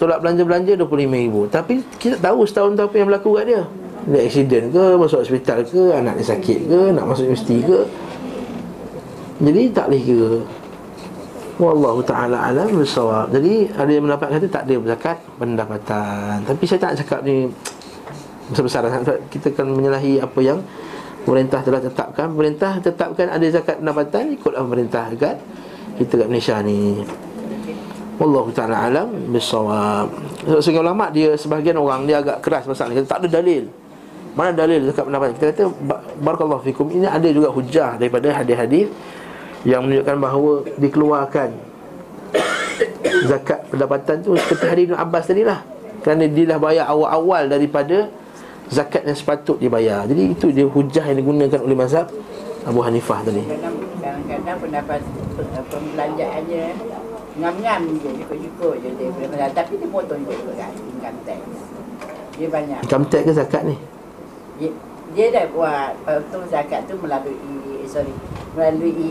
[0.00, 3.62] Tolak belanja-belanja RM25,000 Tapi kita tahu setahun tu apa yang berlaku kat dia.
[4.00, 7.84] Dia accident ke, masuk hospital ke, anak dia sakit ke, nak masuk universiti ke
[9.40, 10.32] Jadi tak boleh kira.
[11.60, 16.40] Wallahu ta'ala alam bersawab Jadi ada yang mendapat kata tak ada zakat pendapatan.
[16.48, 17.52] Tapi saya tak cakap ni
[18.48, 20.64] Besar-besaran Kita akan menyalahi apa yang
[21.28, 22.32] Pemerintah telah tetapkan.
[22.32, 25.36] Pemerintah tetapkan ada zakat pendapatan Ikutlah pemerintah dekat
[26.00, 27.04] Kita kat Malaysia ni.
[28.16, 30.08] Wallahu ta'ala alam Bisawab.
[30.64, 33.68] Sehingga ulama' dia Sebahagian orang dia agak keras masalah Kata tak ada dalil.
[34.32, 35.32] Mana dalil zakat pendapatan?
[35.36, 36.88] Kita kata "Ba- Barakallahu fikum.
[36.88, 38.88] Ini ada juga hujah Daripada hadis-hadis
[39.64, 41.50] Yang menunjukkan bahawa Dikeluarkan
[43.28, 45.60] Zakat pendapatan tu Seperti hadis Ibn Abbas tadi lah
[46.00, 48.08] Kerana dia dah bayar awal-awal daripada
[48.70, 52.06] Zakat yang sepatut dibayar Jadi itu dia hujah yang digunakan oleh mazhab
[52.64, 55.00] Abu Hanifah tadi Kadang- Kadang-kadang pendapat
[55.68, 56.64] pembelanjaannya
[57.36, 61.40] ngam-ngam je, cukup-cukup je dia Tapi dia potong juga kan, income tax.
[62.36, 62.80] Dia banyak.
[62.84, 63.76] Income tax ke zakat ni?
[64.56, 64.70] Dia,
[65.12, 67.36] dia dah buat potong zakat tu melalui,
[67.90, 68.14] sorry,
[68.54, 69.02] melalui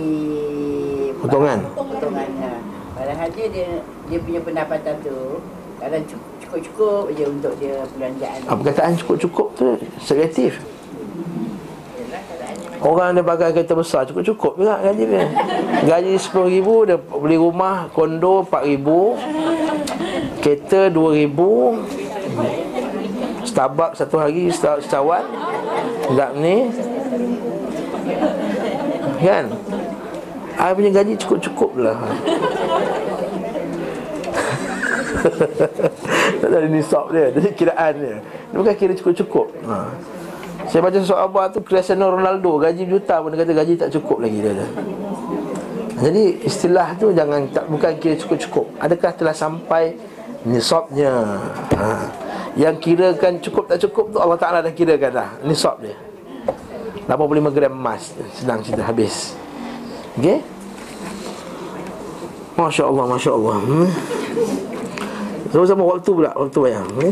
[1.20, 1.60] Potongan?
[1.76, 2.30] Potongan.
[2.40, 2.52] Ha.
[2.96, 3.70] Padahal dia, dia,
[4.08, 5.44] dia punya pendapatan tu
[5.78, 8.40] kadang cukup- cukup-cukup je untuk dia belanjaan.
[8.42, 10.60] Apa perkataan cukup-cukup tu Selektif
[12.80, 15.28] Orang dia pakai kereta besar Cukup-cukup juga gaji dia
[15.86, 18.88] Gaji RM10,000 Dia beli rumah Kondo RM4,000
[20.40, 21.40] Kereta RM2,000
[23.44, 25.28] Starbucks satu hari seta- Secawan
[26.10, 26.72] Tak ni
[29.20, 29.46] Kan
[30.60, 31.96] I punya gaji cukup-cukup lah
[36.40, 39.92] Tak ada nisab dia Dari kiraan dia Dia bukan kira cukup-cukup ha.
[40.68, 44.22] Saya baca soal abah tu Cristiano Ronaldo Gaji juta pun dia kata gaji tak cukup
[44.22, 44.68] lagi dia kata.
[46.00, 48.72] Jadi istilah tu jangan tak bukan kira cukup-cukup.
[48.80, 50.00] Adakah telah sampai
[50.48, 51.12] nisabnya?
[51.76, 51.88] Ha.
[52.56, 55.96] Yang kirakan cukup tak cukup tu Allah Taala dah kirakan dah nisab dia.
[57.10, 59.34] 85 gram emas senang cerita habis.
[60.22, 60.46] Okey?
[62.60, 63.90] Masya Allah, Masya Allah hmm.
[65.48, 67.12] Sama-sama waktu pula Waktu bayang okay?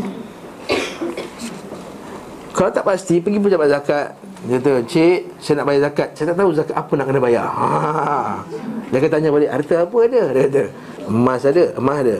[2.52, 4.12] Kalau tak pasti Pergi pejabat zakat
[4.44, 7.48] Dia kata Cik Saya nak bayar zakat Saya tak tahu zakat apa nak kena bayar
[7.48, 8.44] ha.
[8.92, 10.62] Dia akan tanya balik Harta apa ada Dia kata
[11.08, 12.16] Emas ada Emas ada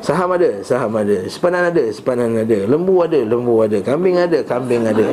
[0.00, 4.88] Saham ada Saham ada Sepanan ada Sepanan ada Lembu ada Lembu ada Kambing ada Kambing
[4.88, 5.06] ada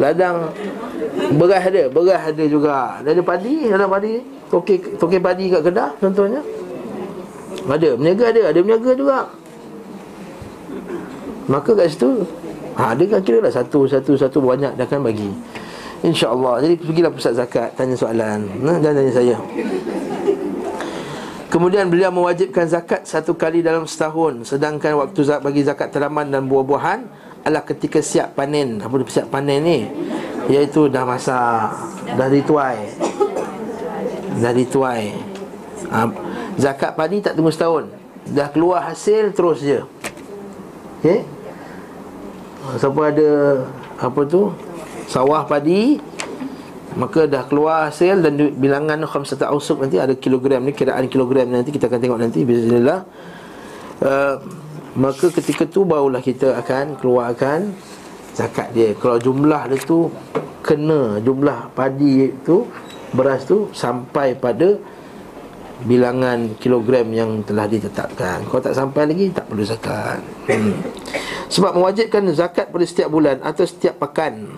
[0.00, 0.48] Ladang.
[1.36, 3.00] Beras ada Beras ada juga.
[3.04, 4.12] Dia ada padi Ada padi
[4.48, 6.40] Tokek, tokek padi kat Kedah Contohnya.
[7.68, 9.18] Ada Meniaga ada Ada meniaga juga.
[11.50, 12.24] Maka kat situ
[12.78, 15.30] ha, Dia kan kira lah Satu, satu, satu Banyak dia akan bagi.
[16.02, 16.64] InsyaAllah.
[16.64, 18.40] Jadi pergilah pusat zakat Tanya soalan.
[18.64, 19.36] Nah, Jangan tanya saya.
[21.52, 24.48] Kemudian beliau mewajibkan zakat Satu kali dalam setahun.
[24.48, 29.60] Sedangkan waktu bagi zakat tanaman dan buah-buahan Adalah ketika siap panen Apa dia siap panen
[29.62, 29.78] ni?
[30.50, 31.74] Iaitu dah masak
[32.14, 32.80] Dah dituai
[34.38, 35.04] Dah dituai
[35.90, 36.08] ha,
[36.56, 37.88] Zakat padi tak tunggu setahun.
[38.28, 39.80] Dah keluar hasil terus je.
[41.00, 41.24] Okay
[42.78, 43.30] Siapa ada
[43.98, 44.52] Apa tu?
[45.10, 45.98] Sawah padi
[46.92, 51.72] Maka dah keluar hasil dan bilangan khamsata ausuk nanti ada kilogram ni kiraan kilogram nanti
[51.72, 52.44] kita akan tengok nanti.
[52.44, 53.08] Bismillah.
[54.04, 54.36] Uh,
[54.92, 57.72] maka ketika tu barulah kita akan keluarkan
[58.36, 58.92] zakat dia.
[58.96, 60.12] Kalau jumlah dia tu
[60.60, 62.68] kena jumlah padi tu
[63.12, 64.76] beras tu sampai pada
[65.82, 68.44] bilangan kilogram yang telah ditetapkan.
[68.46, 70.20] Kalau tak sampai lagi tak perlu zakat.
[70.46, 70.78] Hmm.
[71.50, 74.48] Sebab mewajibkan zakat pada setiap bulan atau setiap pekan.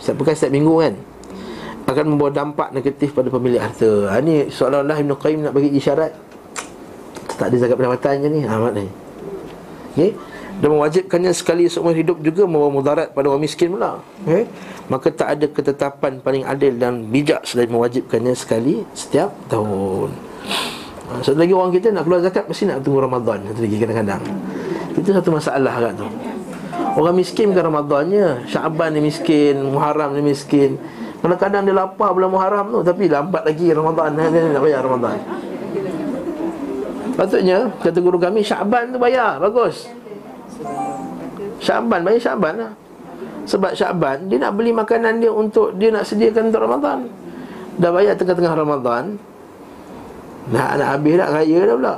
[0.00, 0.94] Setiap pekan setiap minggu kan
[1.82, 4.14] akan membawa dampak negatif pada pemilik harta.
[4.14, 6.31] Ha, ni seolah-olah Ibn Qayyim nak bagi isyarat
[7.42, 8.40] tak ada zakat pendapatannya ni.
[8.46, 8.92] Ha, maknanya.
[9.98, 10.10] Okey.
[10.62, 13.98] Dan mewajibkannya sekali seumur hidup juga membawa mudarat pada orang miskin pula.
[14.22, 14.46] Okey.
[14.86, 20.14] Maka tak ada ketetapan paling adil dan bijak selain mewajibkannya sekali setiap tahun.
[21.10, 24.22] Ha, satu lagi orang kita nak keluar zakat mesti nak tunggu Ramadan satu lagi kadang-kadang.
[24.94, 26.06] Itu satu masalah kat tu.
[26.92, 30.76] Orang miskin bukan Ramadannya Syaban ni miskin Muharram ni miskin
[31.24, 35.16] Kadang-kadang dia lapar bulan Muharram tu Tapi lambat lagi Ramadan Dia nak bayar Ramadan
[37.22, 39.86] Patutnya Kata guru kami Syaban tu bayar Bagus.
[41.62, 42.72] Syaban Bayar Syaban lah.
[43.46, 47.06] Sebab Syaban Dia nak beli makanan dia Untuk Dia nak sediakan untuk Ramadan.
[47.78, 49.14] Dah bayar tengah-tengah Ramadan
[50.50, 51.96] Nak, nak habis dah Raya dah pula.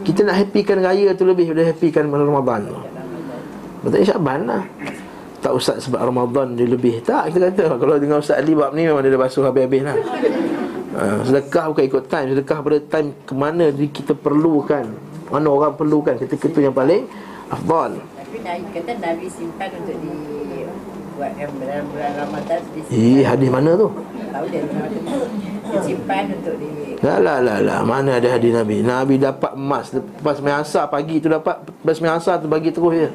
[0.00, 2.60] Kita nak happykan raya tu Lebih daripada happykan Ramadan.
[2.64, 2.80] Tu
[3.84, 4.64] Betulnya Syaban lah.
[5.44, 7.04] Tak Ustaz sebab Ramadan dia lebih.
[7.04, 9.96] Tak kita kata Kalau dengan Ustaz Ali bab ni Memang dia dah basuh habis-habis lah
[10.94, 14.86] uh, Sedekah bukan ikut time Sedekah pada time ke mana kita perlukan
[15.28, 17.04] Mana orang perlukan Ketika itu yang paling
[17.52, 18.00] Afdal.
[18.00, 20.12] Tapi Nabi kata Nabi simpan untuk di
[21.14, 22.60] buat yang dalam bulan Ramadan.
[22.90, 23.88] Eh hadis mana tu?
[24.34, 28.82] Tahu dia Dia simpan untuk di Lah lah lah lah Mana ada hadis Nabi?
[28.82, 33.08] Nabi dapat emas Lepas asar pagi tu dapat Lepas asar tu bagi terus je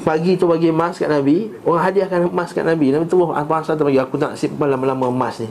[0.00, 3.76] Pagi tu bagi emas kat Nabi Orang hadiahkan emas kat Nabi Nabi terus apa asar
[3.76, 5.50] tu bagi Aku tak simpan lama-lama emas ni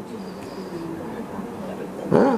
[2.14, 2.38] ha?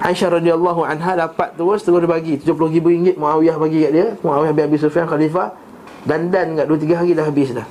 [0.00, 2.40] Aisyah radhiyallahu anha dapat terus terus dia bagi.
[2.40, 4.06] 70 ribu ringgit Muawiyah bagi kat dia.
[4.24, 5.52] Muawiyah bin Abi Sufyan khalifah
[6.08, 7.68] Dan-dan kat 2-3 hari dah habis dah.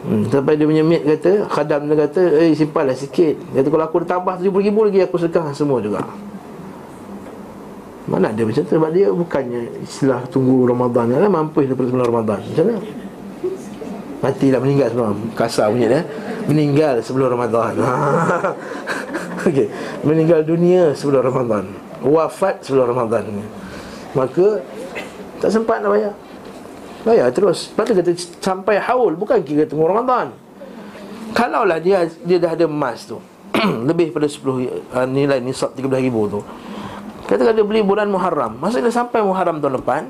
[0.00, 3.40] Hmm, sampai dia punya mate kata Khadam dia kata Eh simpanlah sikit.
[3.56, 6.04] Dia kata kalau aku tambah 70 ribu lagi Aku sedekahkan semua juga.
[8.04, 8.72] Mana ada macam tu?
[8.76, 12.38] Sebab dia bukannya Istilah tunggu Ramadan Kan mampus daripada sebelum Ramadan.
[12.44, 12.80] Macam mana?
[14.20, 16.02] Mati dah meninggal sebelum Kasar punya dia
[16.44, 17.72] Meninggal sebelum Ramadan
[19.48, 19.68] Okey.
[20.04, 21.64] Meninggal dunia sebelum Ramadan.
[22.00, 23.44] Wafat sebelum Ramadan
[24.16, 24.64] Maka
[25.40, 26.12] Tak sempat nak bayar.
[27.00, 27.72] Bayar terus.
[27.72, 29.16] Lepas kata sampai haul.
[29.16, 30.36] Bukan kira tunggu Ramadan.
[31.32, 33.16] Kalaulah dia dia dah ada emas tu.
[33.88, 36.40] Lebih pada 10 uh, nilai nisab 13 ribu tu.
[37.24, 38.60] Katakan dia beli bulan Muharram.
[38.60, 40.02] Maksudnya sampai Muharram tahun depan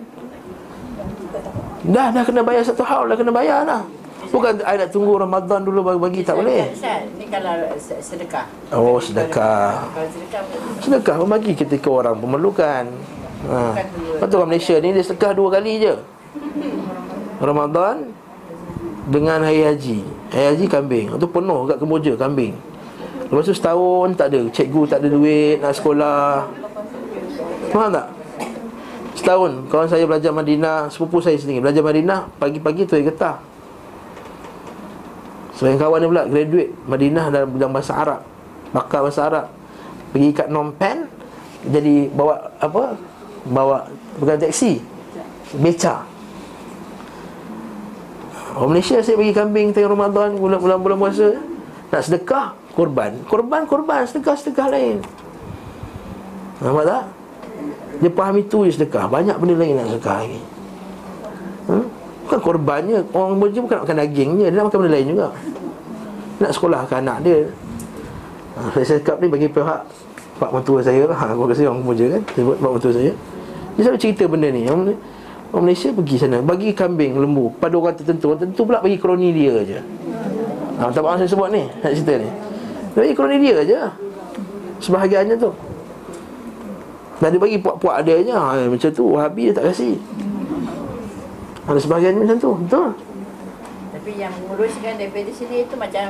[1.80, 3.06] Dah dah kena bayar satu haul.
[3.06, 3.99] Dah kena bayar lah
[4.30, 6.70] Bukan I nak tunggu Ramadan dulu bagi-bagi Tak boleh.
[6.70, 8.46] Ustaz, ni kalau se- sedekah.
[8.70, 9.90] Oh sedekah.
[10.78, 12.86] Sedekah membagi ketika orang memerlukan.
[13.50, 13.82] Ha.
[14.14, 15.94] Lepas tu orang Malaysia ni Dia sedekah dua kali je.
[17.42, 18.06] Ramadan
[19.10, 19.98] Dengan Hari Haji.
[20.30, 21.06] Hari Haji kambing.
[21.10, 22.54] Itu penuh kat Kemboja kambing.
[23.26, 24.46] Lepas tu setahun tak ada.
[24.46, 26.46] Cikgu tak ada duit nak sekolah.
[27.74, 28.06] Faham tak?
[29.18, 29.66] Setahun.
[29.66, 33.36] Kawan saya belajar Madinah Sepupu saya sendiri Belajar Madinah Pagi-pagi tu dia getah
[35.60, 38.24] Sebagian kawan dia pula Graduate Madinah dalam bidang bahasa Arab.
[38.72, 39.46] Bakar bahasa Arab.
[40.16, 41.04] Pergi kat Phnom Penh
[41.68, 42.96] Jadi bawa Apa?
[43.44, 43.84] Bawa
[44.16, 44.80] Bukan taksi
[45.60, 46.08] Beca.
[48.56, 51.36] Orang Malaysia saya bagi kambing Tengah Ramadan Bulan-bulan puasa.
[51.92, 53.20] Nak sedekah Korban.
[53.28, 54.08] Korban, korban.
[54.08, 55.04] Sedekah-sedekah lain.
[56.64, 57.04] Nampak tak?
[58.00, 59.04] Dia faham itu je sedekah.
[59.12, 60.40] Banyak benda lain nak sedekah lagi.
[61.68, 61.99] Hmm?
[62.30, 63.02] Bukan korbannya.
[63.10, 64.46] Orang Malaysia bukan nak makan dagingnya.
[64.54, 65.26] Dia nak makan benda lain juga.
[66.38, 67.38] Nak sekolahkan anak dia.
[68.54, 69.80] Ha, Saya cakap ni bagi pihak
[70.38, 71.18] Pak mentua saya lah.
[71.34, 73.10] Aku rasa orang Malaysia kan Sebut pak mentua saya.
[73.74, 74.62] Dia selalu cerita benda ni.
[74.70, 74.94] Orang
[75.66, 78.30] Malaysia pergi sana Bagi kambing, lembu Pada orang tertentu.
[78.30, 79.80] Orang tertentu pula bagi kroni dia je.
[80.78, 82.30] Ha, Tak apa saya sebut ni Nak cerita ni.
[82.94, 83.80] Dia bagi kroni dia je.
[84.86, 85.50] Sebahagiannya tu.
[87.18, 88.38] Dan dia bagi puak-puak dia je.
[88.38, 89.98] Ha, Macam tu Wahabi dia tak kasih
[91.70, 92.90] Ada sebahagian macam tu Betul
[93.94, 96.04] Tapi yang menguruskan daripada sini itu macam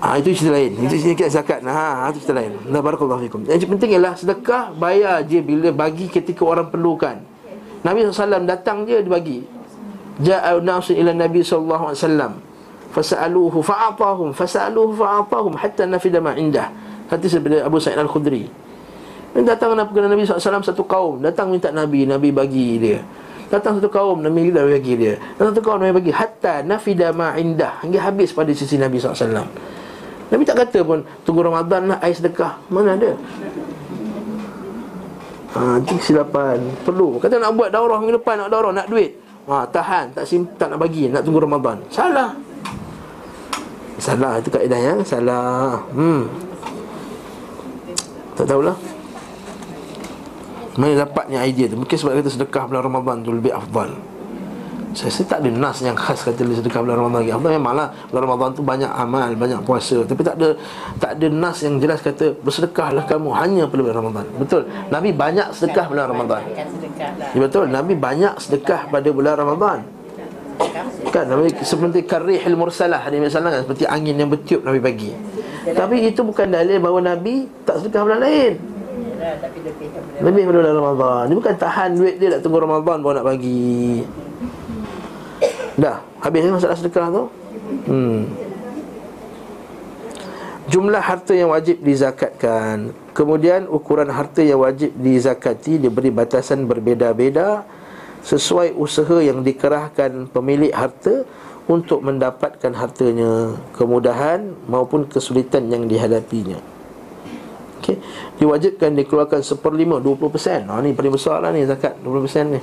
[0.00, 0.72] Ah itu cerita lain.
[0.86, 1.60] Itu cerita zakat.
[1.64, 2.52] Ha, itu cerita lain.
[2.68, 3.40] Nah barakallahu fikum.
[3.48, 7.20] Yang penting ialah sedekah bayar je bila bagi ketika orang perlukan.
[7.84, 9.44] Nabi SAW datang je dia bagi.
[10.22, 12.32] Ja'a nasu ila Nabi sallallahu alaihi wasallam.
[12.94, 16.70] Fasa'aluhu fa'atahum fasa'aluhu fa'atahum hatta nafida ma indah.
[17.10, 18.46] Hadis daripada Abu Sa'id Al-Khudri.
[19.34, 23.02] Dan datang kepada Nabi SAW satu kaum Datang minta Nabi Nabi bagi dia
[23.52, 25.14] Datang satu kaum Nabi dah bagi dia.
[25.36, 27.84] Datang satu kaum Nabi bagi Hatta nafida ma indah.
[27.84, 29.46] Hingga habis pada sisi Nabi SAW
[30.32, 32.56] Nabi tak kata pun Tunggu Ramadan lah air sedekah.
[32.72, 33.12] Mana ada?
[35.54, 37.22] Ha, itu kesilapan Perlu.
[37.22, 39.14] Kata nak buat daurah minggu depan Nak daurah, nak duit.
[39.44, 41.84] Ha, Tahan, tak sim, tak nak bagi Nak tunggu Ramadan.
[41.92, 42.32] Salah.
[44.00, 45.84] Salah, itu kaedah yang Salah.
[45.92, 46.26] Hmm.
[48.34, 48.93] Tak tahulah
[50.74, 53.94] Mana dapatnya idea tu Mungkin sebab kata sedekah bulan Ramadan tu lebih afdal
[54.94, 57.32] saya rasa tak ada nas yang khas kata sedekah bulan Ramadan lagi.
[57.34, 60.06] Afdal memanglah bulan Ramadan tu banyak amal, banyak puasa.
[60.06, 60.48] Tapi tak ada
[61.02, 64.24] tak ada nas yang jelas kata bersedekahlah kamu hanya pada bulan Ramadan.
[64.38, 64.62] Betul.
[64.94, 66.42] Nabi banyak sedekah bulan Ramadan.
[66.46, 67.30] Kan lah.
[67.34, 67.66] Ya betul.
[67.66, 69.78] Nabi banyak sedekah pada bulan Ramadan.
[71.10, 75.10] Kan Nabi seperti karihil mursalah Nabi SAW kan Seperti angin yang bertiup Nabi bagi
[75.66, 78.73] Tapi itu bukan dalil bahawa Nabi Tak sedekah bulan lain
[80.20, 81.22] lebih daripada Ramadan.
[81.30, 84.04] Dia bukan tahan duit dia Nak tunggu Ramadan baru nak bagi.
[85.74, 87.24] Dah Habis masalah sedekah tu?
[87.90, 88.20] Hmm.
[90.64, 92.96] Jumlah harta yang wajib dizakatkan.
[93.12, 97.62] Kemudian ukuran harta yang wajib dizakati Diberi batasan berbeza-beza
[98.24, 101.22] Sesuai usaha yang dikerahkan pemilik harta
[101.70, 103.54] Untuk mendapatkan hartanya.
[103.76, 106.73] Kemudahan maupun kesulitan yang dihadapinya
[107.84, 108.00] Okay.
[108.40, 112.60] Diwajibkan dikeluarkan seperlima 20% ha, Ni paling besar lah ni zakat 20% ni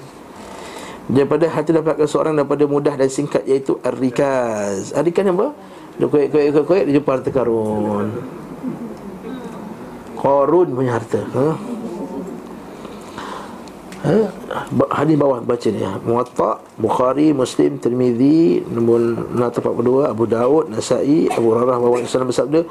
[1.13, 5.53] Daripada harta dapatkan seorang daripada mudah dan singkat Iaitu Ar-Rikaz Ar-Rikaz apa?
[6.01, 8.07] Dia koyak-koyak-koyak Dia jumpa harta karun
[10.17, 11.47] Korun punya harta ha?
[14.01, 14.17] Ha?
[14.97, 16.01] Hadis bawah baca ni ya.
[16.01, 22.65] Muwatta Bukhari, Muslim, Tirmizi Nombor 642 Abu Daud, Nasai Abu Hurairah bahawa Islam bersabda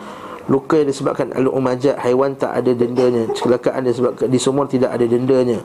[0.50, 3.30] Luka yang disebabkan al-umajat Haiwan tak ada dendanya.
[3.30, 5.62] Kecelakaan disebabkan di sumur tidak ada dendanya.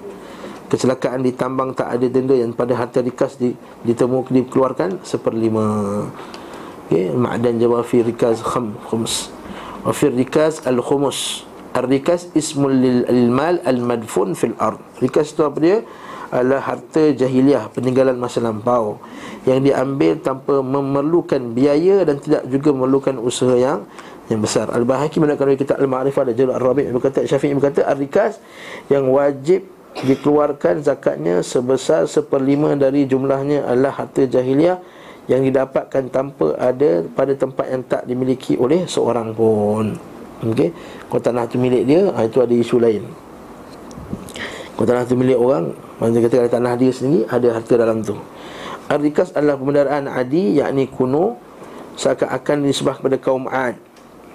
[0.69, 3.53] Kecelakaan di tambang tak ada denda Yang pada harta rikas di,
[3.85, 5.65] ditemu dikeluarkan Seperlima.
[6.85, 7.09] Okay.
[7.13, 9.33] Ma'dan jawafi rikaz kham, khums
[9.81, 11.49] Wafir rikaz al-khumus.
[11.73, 14.81] Ar-rikas ismul lil lil mal al-madfun fil ard.
[15.01, 15.77] Rikas itu apa dia?
[16.33, 18.97] Adalah harta jahiliah Peninggalan masa lampau
[19.45, 23.85] Yang diambil tanpa memerlukan biaya Dan tidak juga memerlukan usaha yang
[24.25, 28.41] yang besar Al-Bahaki menakkan dari kitab Al-Ma'rifah dan Jalul Ar-Rabi' berkata Syafi'i berkata Ar-Rikas
[28.89, 34.81] yang wajib dikeluarkan zakatnya sebesar seperlima dari jumlahnya adalah harta jahiliah
[35.29, 39.95] yang didapatkan tanpa ada pada tempat yang tak dimiliki oleh seorang pun.
[40.43, 40.69] Okey.
[41.07, 43.07] Kalau tanah tu milik dia, ha, itu ada isu lain.
[44.75, 48.19] Kalau tanah tu milik orang, maksudnya kata tanah dia sendiri ada harta dalam tu.
[48.85, 51.41] Ar-Rikas adalah pembendaraan adi yakni kuno
[51.97, 53.79] seakan-akan disebah kepada kaum Ad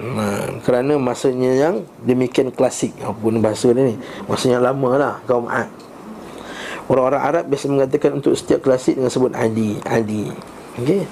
[0.01, 4.01] Ha, kerana masanya yang demikian klasik apa pun bahasa dia ni.
[4.25, 5.69] Masanya lama lah kaum Ad.
[6.89, 10.33] Orang-orang Arab biasa mengatakan untuk setiap klasik dengan sebut adi adi.
[10.81, 11.05] Okey?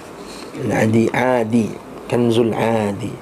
[0.73, 1.69] Adi adi.
[2.09, 3.13] Kanzul adi.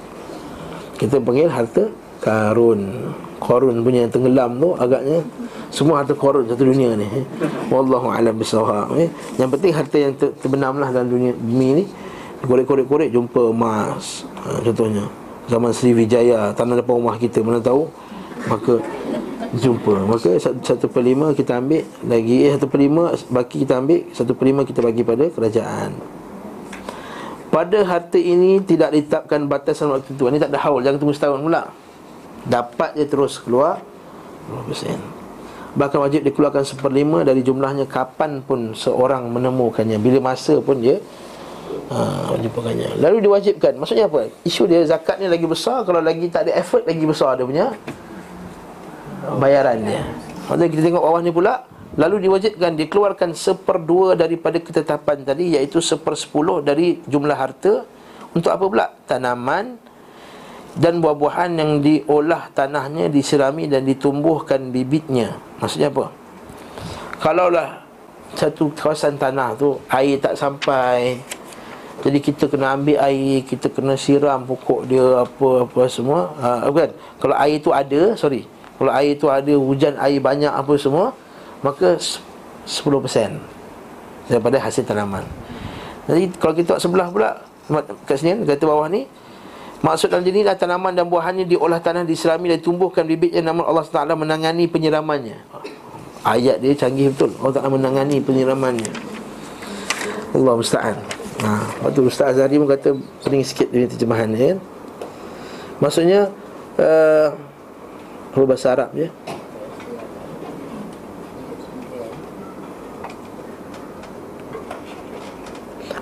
[0.95, 1.91] Kita panggil harta
[2.23, 3.11] karun.
[3.37, 5.21] Korun punya yang tenggelam tu agaknya
[5.69, 7.05] semua harta korun satu dunia ni.
[7.67, 9.11] Wallahu alam bisawab eh.
[9.35, 11.85] yang penting harta yang ter- terbenamlah dalam dunia bumi ni.
[12.37, 17.87] Korek-korek-korek jumpa emas ha, contohnya zaman Sriwijaya tanah depan rumah kita mana tahu?
[18.47, 18.79] Maka
[19.55, 20.05] jumpa.
[20.07, 24.31] Maka satu, per lima kita ambil lagi eh satu per lima baki kita ambil satu
[24.35, 25.91] per lima kita bagi pada kerajaan.
[27.47, 31.39] Pada harta ini tidak ditetapkan batasan waktu itu ini tak ada haul jangan tunggu setahun
[31.41, 31.71] pula.
[32.47, 33.81] Dapat dia terus keluar.
[34.47, 35.17] 20%
[35.77, 40.01] bahkan wajib dikeluarkan seperlima dari jumlahnya kapan pun seorang menemukannya.
[40.01, 40.97] Bila masa pun dia
[41.87, 42.99] Ha, jumpakannya.
[42.99, 43.79] Lalu diwajibkan.
[43.79, 44.27] Maksudnya apa?
[44.43, 47.67] Isu dia zakat ni lagi besar kalau lagi tak ada effort lagi besar dia punya
[49.39, 50.03] bayaran dia.
[50.47, 51.55] Maksudnya kita tengok bawah ni pula
[51.97, 57.83] Lalu diwajibkan dikeluarkan seperdua daripada ketetapan tadi Iaitu sepersepuluh dari jumlah harta
[58.31, 58.87] Untuk apa pula?
[59.09, 59.89] Tanaman
[60.77, 66.13] dan buah-buahan yang diolah tanahnya Disirami dan ditumbuhkan bibitnya Maksudnya apa?
[67.17, 67.81] Kalaulah
[68.37, 71.17] satu kawasan tanah tu Air tak sampai
[72.05, 76.29] jadi kita kena ambil air, kita kena siram pokok dia apa-apa semua.
[76.37, 76.93] Ha, kan?
[77.17, 78.45] Kalau air tu ada, sorry.
[78.77, 81.17] Kalau air tu ada hujan air banyak apa semua,
[81.65, 83.33] maka 10%
[84.29, 85.25] daripada hasil tanaman.
[86.05, 87.29] Jadi kalau kita tengok sebelah pula
[88.07, 89.03] kat sini kata bawah ni
[89.77, 94.17] Maksud dalam jenis tanaman dan buahannya diolah tanah diserami dan tumbuhkan bibitnya namun Allah Taala
[94.17, 95.37] menangani penyiramannya.
[96.25, 97.37] Ayat dia canggih betul.
[97.37, 98.89] Allah Taala menangani penyiramannya.
[100.33, 100.97] Allah musta'an.
[101.37, 104.57] Ha, waktu Ustaz Azhari pun kata pening sikit dia terjemahan ni kan.
[105.77, 106.33] Maksudnya
[106.81, 107.29] uh,
[108.33, 109.05] bahasa Arab je.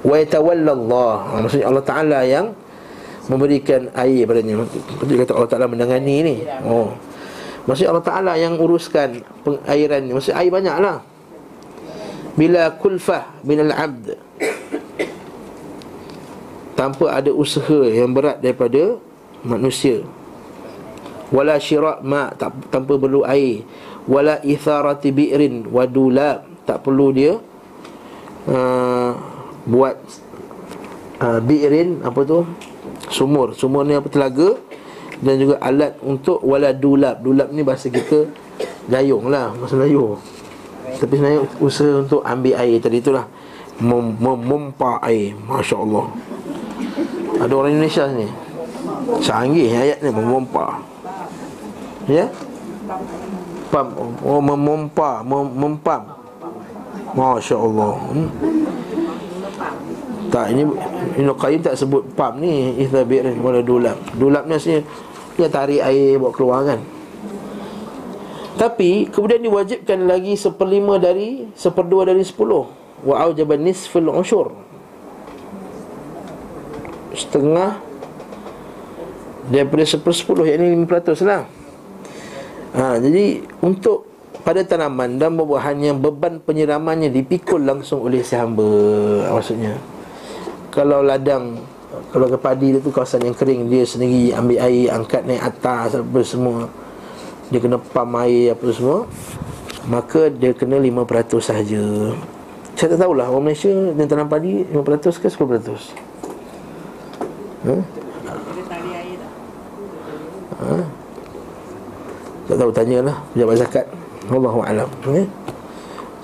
[0.07, 1.15] Wa yatawalla Allah.
[1.19, 2.47] Ha, Maksudnya Allah Ta'ala yang
[3.25, 4.61] Memberikan air padanya.
[5.01, 6.35] Betul kata Allah Ta'ala menangani ni.
[6.61, 6.93] Oh.
[7.65, 10.13] Maksudnya Allah Ta'ala yang uruskan Pengairan ni.
[10.13, 11.01] Maksudnya air banyak lah
[12.37, 14.13] Bila kulfah Minal abd
[16.75, 18.99] Tanpa ada usaha yang berat daripada
[19.47, 20.03] Manusia.
[21.31, 23.63] Wala syirak ma' tak, Tanpa perlu air.
[24.05, 27.41] Wala itharati bi'rin Wadulab Tak perlu dia
[28.45, 29.11] uh,
[29.65, 29.97] Buat
[31.17, 32.45] uh, Bi'rin Apa tu?
[33.09, 33.57] Sumur.
[33.57, 34.57] Sumur ni apa telaga.
[35.21, 37.23] Dan juga alat untuk Wala dulab.
[37.23, 38.29] Dulab ni bahasa kita
[38.85, 39.55] Gayung lah.
[39.57, 40.19] Bahasa Melayu.
[41.01, 43.25] Tapi sebenarnya usaha untuk ambil air tadi itulah
[43.81, 45.33] Mem- Memompa air.
[45.33, 46.34] Masya Allah
[47.35, 48.27] Ada orang Indonesia ni.
[49.19, 50.77] Canggih ayat ni Memompa
[52.05, 52.29] Ya?
[53.73, 56.05] Pam Oh memompa mem- Mempam.
[57.15, 58.29] Masya Allah hmm?
[60.29, 60.67] Tak ini
[61.15, 63.97] Ibn Qayyim tak sebut pam ni Ithabirin wala dulab.
[64.13, 64.85] Dulab ni asalnya
[65.35, 66.79] Dia tarik air bawa keluar kan?
[68.55, 72.69] Tapi Kemudian diwajibkan lagi Seperlima dari Seperdua dari sepuluh.
[73.01, 74.53] Wa aujaban nisfil usyur
[77.15, 77.79] Setengah
[79.47, 81.47] Daripada sepersepuluh Yang ini lima peratus lah.
[82.75, 84.13] Ha, Jadi Untuk
[84.45, 88.61] pada tanaman dan buah-buahan yang beban penyiramannya dipikul langsung oleh si hamba
[89.33, 89.73] maksudnya.
[90.69, 91.57] Kalau ladang
[92.13, 96.19] kalau ke padi tu kawasan yang kering dia sendiri ambil air angkat naik atas apa
[96.21, 96.69] semua.
[97.49, 99.09] Dia kena pam air apa semua.
[99.89, 102.13] Maka dia kena 5% sahaja
[102.75, 105.95] saya tak tahulah orang Malaysia yang tanam padi 5% ke 10%
[107.65, 107.75] ha?
[110.55, 110.77] Ha?
[112.45, 113.85] tak tahu tanyalah pejabat zakat
[114.29, 115.25] Wallahu alam okay?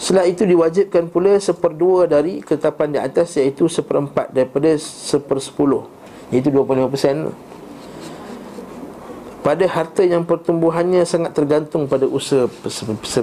[0.01, 5.85] Setelah itu diwajibkan pula seperdua dari ketetapan di atas iaitu seperempat daripada sepersepuluh
[6.33, 7.50] Iaitu 25%
[9.41, 12.45] pada harta yang pertumbuhannya sangat tergantung pada usaha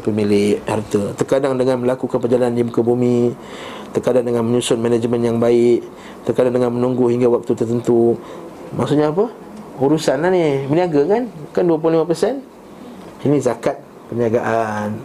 [0.02, 1.14] pemilik harta.
[1.14, 3.30] Terkadang dengan melakukan perjalanan di muka bumi
[3.94, 5.86] Terkadang dengan menyusun manajemen yang baik
[6.26, 8.18] Terkadang dengan menunggu hingga waktu tertentu.
[8.74, 9.30] Maksudnya apa?
[9.78, 11.22] Urusan lah ni, berniaga kan?
[11.54, 13.78] Kan 25% Ini zakat
[14.10, 14.98] perniagaan.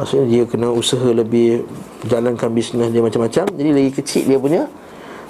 [0.00, 1.68] Maksudnya dia kena usaha lebih
[2.08, 3.44] Jalankan bisnes dia macam-macam.
[3.44, 4.64] Jadi lagi kecil dia punya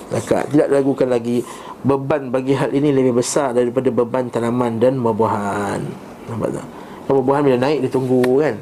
[0.08, 0.48] Zakat.
[0.48, 1.44] Tidak diragukan lagi
[1.88, 5.80] Beban bagi hal ini lebih besar Daripada beban tanaman dan buah-buahan
[6.28, 6.66] Nampak tak?
[7.08, 8.54] Buah-buahan bila naik dia tunggu kan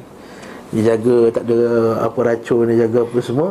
[0.71, 1.59] Dia jaga tak ada
[2.07, 3.49] apa racun Dia jaga apa semua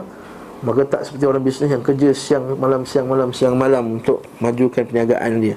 [0.64, 4.88] Maka tak seperti orang bisnes yang kerja siang malam siang malam siang malam Untuk majukan
[4.88, 5.56] perniagaan dia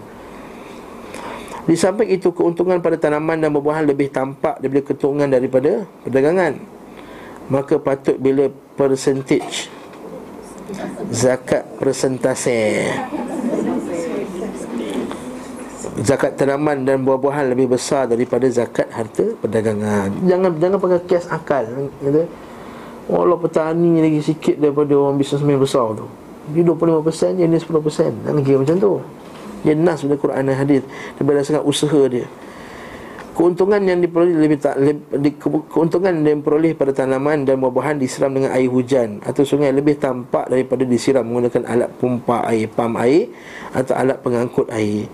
[1.70, 6.58] di samping itu keuntungan pada tanaman dan buah-buahan lebih tampak daripada keuntungan daripada perdagangan.
[7.46, 9.70] Maka patut bila percentage
[11.14, 12.90] zakat persentase
[16.04, 20.12] zakat tanaman dan buah-buahan lebih besar daripada zakat harta perdagangan.
[20.26, 21.64] Jangan jangan pakai kias akal
[22.02, 22.24] kata.
[23.10, 26.06] Walau petani lagi sikit daripada orang bisnesmen besar tu.
[26.54, 28.26] Dia 25%, dia ni 10%.
[28.26, 28.92] Jangan kira macam tu.
[29.64, 30.82] Dia nas pada Quran dan hadis
[31.20, 32.26] Dia berdasarkan usaha dia
[33.36, 34.76] Keuntungan yang diperoleh lebih tak
[35.72, 40.52] keuntungan yang diperoleh pada tanaman dan buah-buahan disiram dengan air hujan atau sungai lebih tampak
[40.52, 43.32] daripada disiram menggunakan alat pompa air, pam air
[43.72, 45.08] atau alat pengangkut air.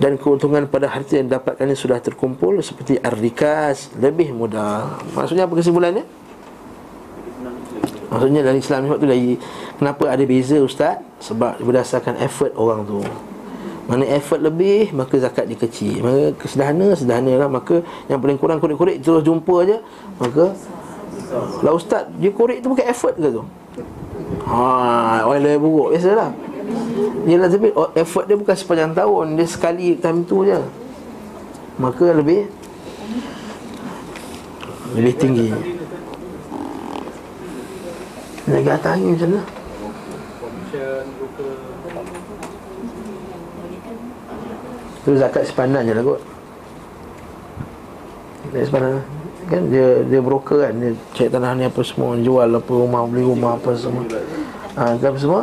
[0.00, 5.02] Dan keuntungan pada harta yang dapatkannya sudah terkumpul seperti ar-rikas lebih mudah.
[5.12, 6.04] Maksudnya apa kesimpulannya?
[8.12, 9.32] Maksudnya dalam Islam sebab tu lagi
[9.80, 11.00] kenapa ada beza ustaz?
[11.24, 13.00] Sebab berdasarkan effort orang tu.
[13.82, 18.62] Mana effort lebih Maka zakat dia kecil Maka kesederhana Sederhana lah Maka yang paling kurang
[18.62, 19.82] korek-korek Terus jumpa aja
[20.22, 20.54] Maka
[21.66, 23.42] Lah ustaz Dia korek tu bukan effort ke tu
[24.46, 26.30] Orang lain buruk Biasalah
[27.26, 30.58] Yelah tapi oh, Effort dia bukan sepanjang tahun Dia sekali time tu je.
[31.78, 32.46] Maka lebih
[34.92, 35.48] Lebih tinggi.
[38.44, 39.44] Negara atas angin macam mana?
[45.02, 46.20] Tu zakat sepanan je lah kot.
[48.50, 48.90] Zakat sepanan
[49.50, 53.26] Kan dia dia broker kan Dia cek tanah ni apa semua Jual apa rumah Beli
[53.26, 54.06] rumah apa semua
[54.76, 55.42] ha, Kan semua?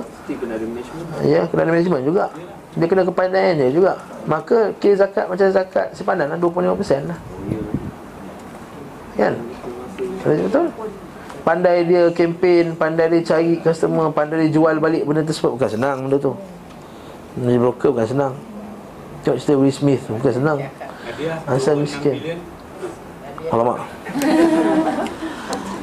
[1.22, 2.26] Ya kena ada management juga.
[2.78, 3.98] Dia kena kepandaian dia juga.
[4.30, 7.20] Maka kira zakat macam zakat sepanan lah 25% lah.
[9.18, 9.34] Kan?
[10.24, 10.72] Betul
[11.44, 15.58] Pandai dia kempen Pandai dia cari customer Pandai dia jual balik benda tersebut.
[15.58, 16.34] Bukan senang benda tu.
[17.38, 18.34] Menjadi broker bukan senang.
[19.26, 20.58] Tengok cerita Will Smith Bukan senang.
[21.50, 22.38] Asal miskin.
[23.50, 23.82] Alamak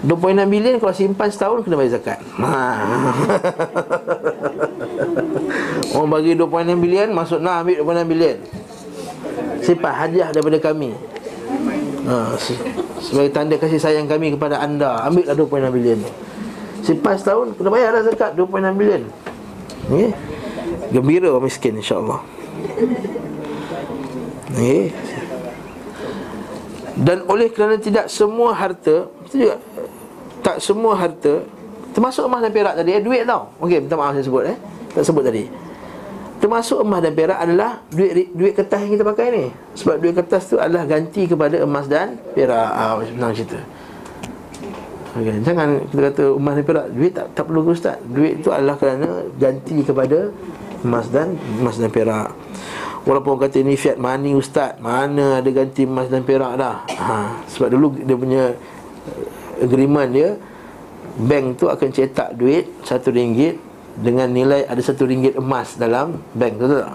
[0.07, 2.19] 2.6 bilion kalau simpan setahun kena bayar zakat.
[2.39, 2.63] Ha.
[5.99, 6.47] Orang bagi 2.6
[6.79, 8.37] bilion masuk nak ambil 2.6 bilion.
[9.67, 10.95] Simpan hadiah daripada kami.
[12.07, 12.63] Ha, se-
[13.03, 15.99] sebagai tanda kasih sayang kami kepada anda, ambillah 2.6 bilion.
[16.87, 19.03] Simpan setahun kena bayar lah zakat 2.6 bilion.
[19.91, 20.11] Okey.
[20.95, 22.23] Gembira orang miskin insya-Allah.
[24.55, 24.95] Okey.
[26.97, 29.61] Dan oleh kerana tidak semua harta Itu juga
[30.47, 31.43] Tak semua harta
[31.91, 33.51] Termasuk emas dan perak tadi eh, Duit tau.
[33.59, 34.57] Okey minta maaf saya sebut eh.
[34.93, 35.49] Tak sebut tadi.
[36.37, 39.45] Termasuk emas dan perak adalah Duit duit kertas yang kita pakai ni.
[39.75, 42.69] Sebab duit kertas tu adalah ganti kepada emas dan perak.
[42.69, 43.59] Ah, Senang cerita.
[45.17, 45.41] Okay.
[45.41, 47.97] Jangan kita kata emas dan perak Duit tak, tak perlu ke ustaz?
[48.05, 50.29] Duit tu adalah kerana ganti kepada
[50.85, 52.31] Emas dan emas dan perak.
[53.09, 54.77] Walaupun kata ni fiat money ustaz.
[54.79, 56.85] Mana ada ganti emas dan perak dah?
[56.93, 58.53] Ha, Sebab dulu dia punya
[59.61, 60.31] Agreement dia
[61.17, 63.57] Bank tu akan cetak duit Satu ringgit
[63.97, 66.93] Dengan nilai ada satu ringgit emas dalam bank tu tak?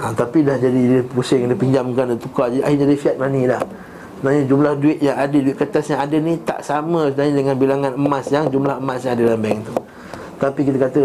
[0.00, 3.50] Ha, tapi dah jadi dia pusing Dia pinjamkan, dia tukar je Akhirnya jadi fiat money
[3.50, 3.60] dah
[4.20, 7.92] Sebenarnya jumlah duit yang ada Duit kertas yang ada ni tak sama sebenarnya Dengan bilangan
[7.98, 9.74] emas yang jumlah emas yang ada dalam bank tu
[10.38, 11.00] Tapi kita kata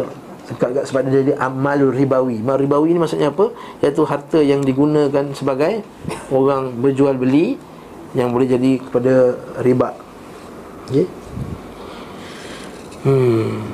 [0.46, 3.50] Agak sebab dia jadi amalul ribawi Amal ribawi ni maksudnya apa?
[3.82, 5.82] Iaitu harta yang digunakan sebagai
[6.30, 7.58] Orang berjual beli
[8.16, 9.14] Yang boleh jadi kepada
[9.60, 9.90] riba
[10.88, 11.06] okay?
[13.04, 13.68] Hmm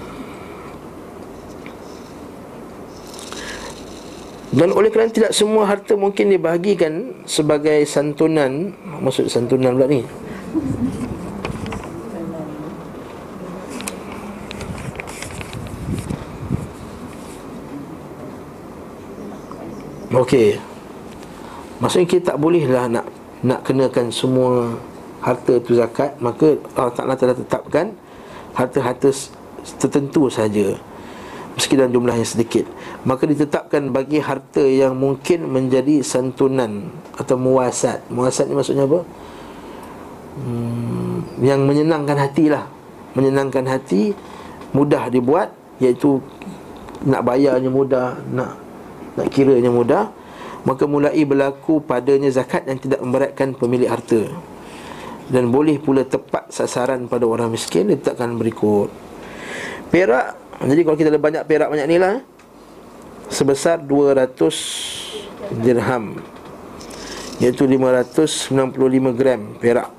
[4.51, 10.03] Dan oleh kerana tidak semua harta mungkin dibahagikan sebagai santunan Maksud santunan pula ni
[20.11, 20.59] Okey.
[21.79, 23.07] Maksudnya kita tak bolehlah nak
[23.41, 24.77] nak kenakan semua
[25.21, 27.93] harta tu zakat, maka Allah Taala telah tetapkan
[28.57, 29.09] harta-harta
[29.77, 30.77] tertentu saja.
[31.51, 32.63] Meski dalam jumlah yang sedikit
[33.03, 36.87] Maka ditetapkan bagi harta yang mungkin menjadi santunan
[37.19, 39.03] Atau muasat Muasat ni maksudnya apa?
[40.39, 42.71] Hmm, yang menyenangkan hati lah
[43.19, 44.15] Menyenangkan hati
[44.71, 45.51] Mudah dibuat
[45.83, 46.23] Iaitu
[47.03, 48.71] Nak bayarnya mudah Nak
[49.15, 50.07] nak kiranya mudah
[50.61, 54.29] Maka mulai berlaku padanya zakat yang tidak memberatkan pemilik harta.
[55.31, 58.91] Dan boleh pula tepat sasaran pada orang miskin Ditetapkan berikut.
[59.87, 62.19] Perak Jadi kalau kita ada banyak perak banyak ni lah
[63.31, 64.35] Sebesar 200
[65.63, 66.19] dirham
[67.39, 69.89] Iaitu 595 gram perak.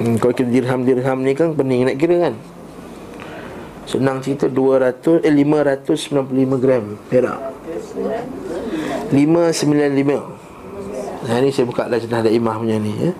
[0.00, 2.34] Hmm, Kalau kita dirham-dirham ni kan pening nak kira kan?
[3.84, 7.38] Senang cerita 200 eh 595 gram perak
[9.10, 10.46] 595
[11.26, 13.10] Nah ni saya buka lah cerita ada imah punya ni ya.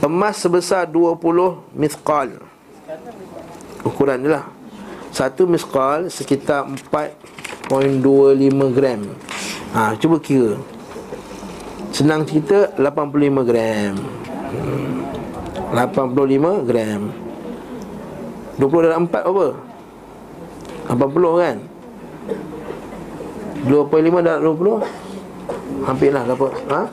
[0.00, 1.20] Emas sebesar 20
[1.76, 2.40] mithqal
[3.84, 4.44] Ukuran dia lah
[5.12, 9.00] Satu mithqal sekitar 4.25 gram
[9.76, 10.56] ha, Cuba kira
[11.92, 15.04] Senang cerita 85 gram hmm.
[15.76, 17.12] 85 gram
[18.56, 19.46] 20 dalam 4 apa?
[20.96, 21.56] 80 kan?
[23.68, 26.88] 25 dalam 20 Hampirlah dapat ha?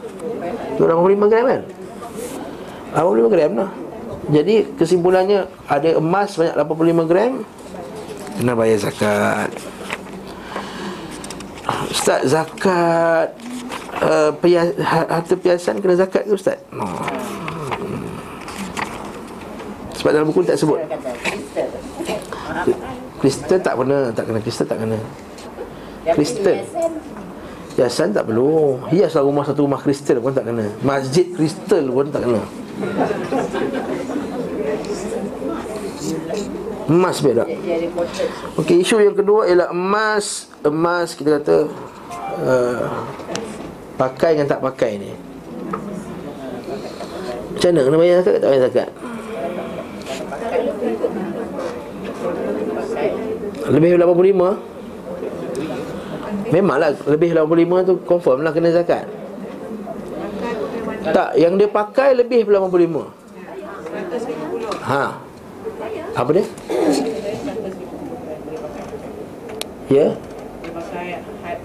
[0.75, 1.61] 85 gram kan
[2.99, 3.71] 85 gram lah
[4.27, 7.33] Jadi kesimpulannya Ada emas banyak 85 gram
[8.39, 9.51] Kena bayar zakat
[11.91, 13.35] Ustaz zakat
[13.99, 14.31] uh,
[14.87, 16.55] Harta piasan kena zakat ke Ustaz?
[16.71, 17.03] Oh.
[19.99, 20.79] Sebab dalam buku tak sebut.
[23.19, 24.97] Kristen tak kena Tak kena Kristen tak kena
[26.15, 26.57] Kristen
[27.75, 32.23] Hiasan tak perlu Hiaslah rumah satu rumah kristal pun tak kena Masjid kristal pun tak
[32.23, 32.41] kena
[36.89, 37.45] Emas beda.
[38.57, 41.69] Okey, isu yang kedua ialah emas Emas kita kata
[42.41, 42.89] uh,
[43.93, 45.13] Pakai dengan tak pakai ni
[47.53, 48.89] Macam mana kena bayar zakat ke tak bayar zakat?
[53.69, 59.05] Lebih 85 Memanglah lebih 85 tu confirm lah kena zakat?
[61.09, 63.13] Tak, yang dia pakai lebih 85
[64.09, 64.89] 150.
[64.89, 65.28] Ha
[66.19, 66.45] Apa dia?
[69.87, 70.07] Ya?
[70.59, 71.05] Dia pakai
[71.47, 71.59] had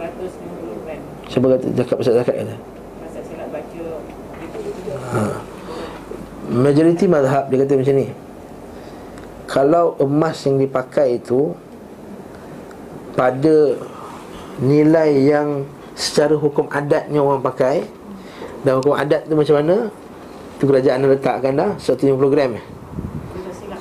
[0.00, 2.56] 150 gram Siapa kata zakat pasal zakat kata?
[5.12, 5.20] Ha.
[6.48, 8.08] Majoriti mazhab dia kata macam ni
[9.44, 11.52] Kalau emas yang dipakai itu
[13.12, 13.76] Pada
[14.64, 17.84] nilai yang secara hukum adatnya orang pakai
[18.64, 19.92] Dan hukum adat tu macam mana
[20.56, 22.77] Itu kerajaan letakkan dah 150 gram eh?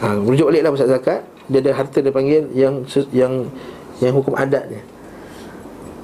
[0.01, 1.21] Ha, Rujuk balik lah pasal zakat.
[1.47, 2.83] Dia ada harta dia panggil yang
[3.15, 3.33] yang
[4.03, 4.83] yang hukum adat dia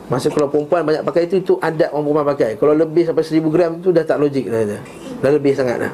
[0.08, 2.52] Masa kalau perempuan banyak pakai itu Itu adat orang perempuan pakai.
[2.60, 4.80] Kalau lebih sampai 1000 gram tu dah tak logik dah dia.
[5.24, 5.94] Dah lebih sangat dah.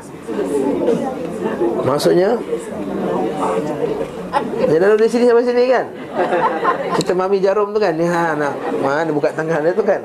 [1.86, 2.36] Maksudnya
[4.70, 5.86] Dia dah dari sini sampai sini kan?
[6.98, 7.94] Kita mami jarum tu kan?
[7.96, 10.02] Ni ha nak Mana buka tangan dia tu kan?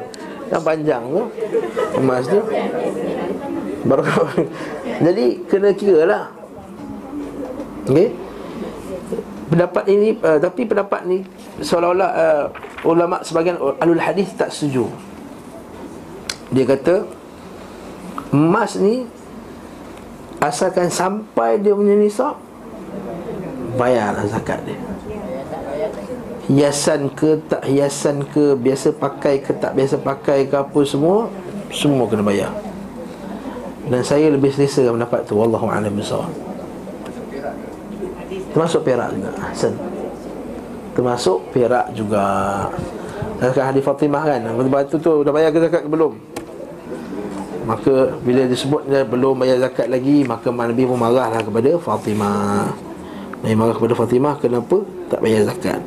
[0.53, 1.23] Yang panjang tu
[1.99, 2.41] Emas tu.
[3.85, 4.03] Baru
[5.05, 6.23] Jadi kena kira lah
[7.85, 8.09] Okey.
[9.53, 11.21] Pendapat ini uh, Tapi pendapat ni
[11.61, 12.45] Seolah-olah uh,
[12.89, 14.89] Ulama sebagian Alul hadis tak setuju.
[16.49, 17.05] Dia kata
[18.33, 19.05] Emas ni
[20.41, 22.41] Asalkan sampai dia punya nisab
[23.75, 24.79] Bayarlah zakat dia.
[26.45, 31.29] Hiasan ke tak hiasan ke Biasa pakai ke tak biasa pakai ke apa semua
[31.75, 32.55] Semua kena bayar.
[33.85, 35.37] Dan saya lebih selesa pendapat tu.
[35.37, 36.54] Wallahu'alam bisawab
[38.55, 39.75] Termasuk perak juga Hasan
[40.95, 42.23] Termasuk perak juga.
[43.43, 44.41] Zakat hadis Fatimah kan?
[44.47, 46.15] Lepas tu tu dah bayar ke zakat ke belum?
[47.67, 52.71] Maka bila disebut dia belum bayar zakat lagi Maka Nabi pun marahlah kepada Fatimah.
[53.43, 55.83] Nabi marah kepada Fatimah Kenapa tak bayar zakat?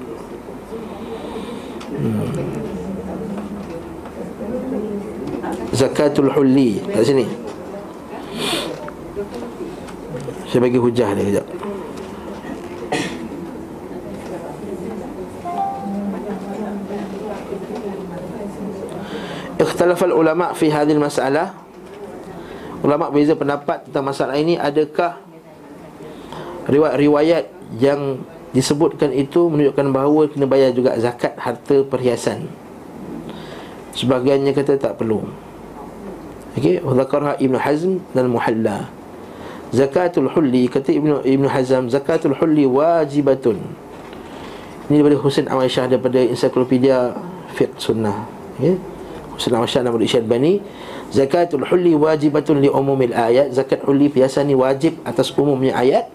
[1.95, 2.27] Hmm.
[5.71, 7.25] Zakatul Hulli Kat sini.
[10.51, 11.56] Saya bagi hujah dia kejap
[19.57, 21.53] ikhtilafal ulama fi hadhil masalah.
[22.85, 24.53] Ulama beza pendapat tentang masalah ini.
[24.53, 25.17] Adakah
[26.69, 27.49] riwayat-riwayat
[27.81, 28.21] yang
[28.53, 32.45] disebutkan itu menunjukkan bahawa kena bayar juga zakat harta perhiasan?
[33.97, 35.25] Sebagiannya kata tak perlu.
[36.57, 38.89] Okey zakarha Ibn hazm dan muhalla.
[39.73, 43.57] Zakatul hulli kata Ibn, Ibn hazm zakatul hulli wajibatun.
[44.87, 47.11] Ini daripada Husin Amal Syah daripada Encyclopedia
[47.57, 48.23] fiqh sunnah.
[48.55, 48.79] Okay?
[49.37, 50.59] Sunnah Masyad Nabi Isyad Bani.
[51.13, 53.53] Zakatul hulli wajibatun li umumil ayat.
[53.53, 56.09] Zakat hulli biasa ni wajib atas umumnya ayat.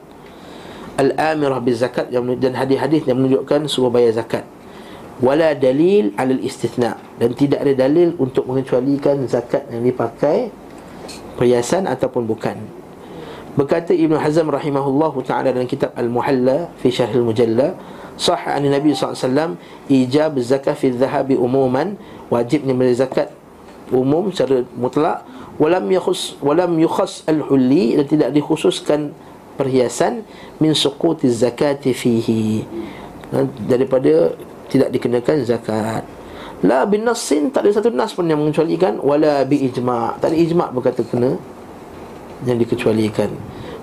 [1.00, 4.44] Al-amirah bil zakat Dan hadis-hadis yang menunjukkan suruh bayar zakat.
[5.22, 7.00] Wala dalil alal istithna.
[7.16, 10.52] Dan tidak ada dalil untuk mengecualikan zakat yang dipakai
[11.32, 12.60] Perhiasan ataupun bukan.
[13.56, 17.76] Berkata Ibn Hazm rahimahullahu ta'ala dalam kitab Al-Muhalla Fi Syarhil Mujalla
[18.16, 19.60] Sah an Nabi SAW
[19.92, 22.00] Ijab zakat fi zahabi umuman
[22.32, 23.28] Wajibnya memberi zakat
[23.92, 25.28] umum secara mutlak.
[25.60, 29.12] Walam yakhus Walam yukhas al-hulli Dan tidak dikhususkan
[29.60, 30.24] perhiasan
[30.56, 32.64] Min suquti zakati fihi.
[33.68, 34.32] Daripada
[34.72, 36.08] tidak dikenakan zakat.
[36.64, 38.96] La bin nasin Tak ada satu nas pun yang mengecualikan.
[39.04, 41.36] Wala bi ijma' Tak ada ijma' berkata kena
[42.48, 43.28] Yang dikecualikan.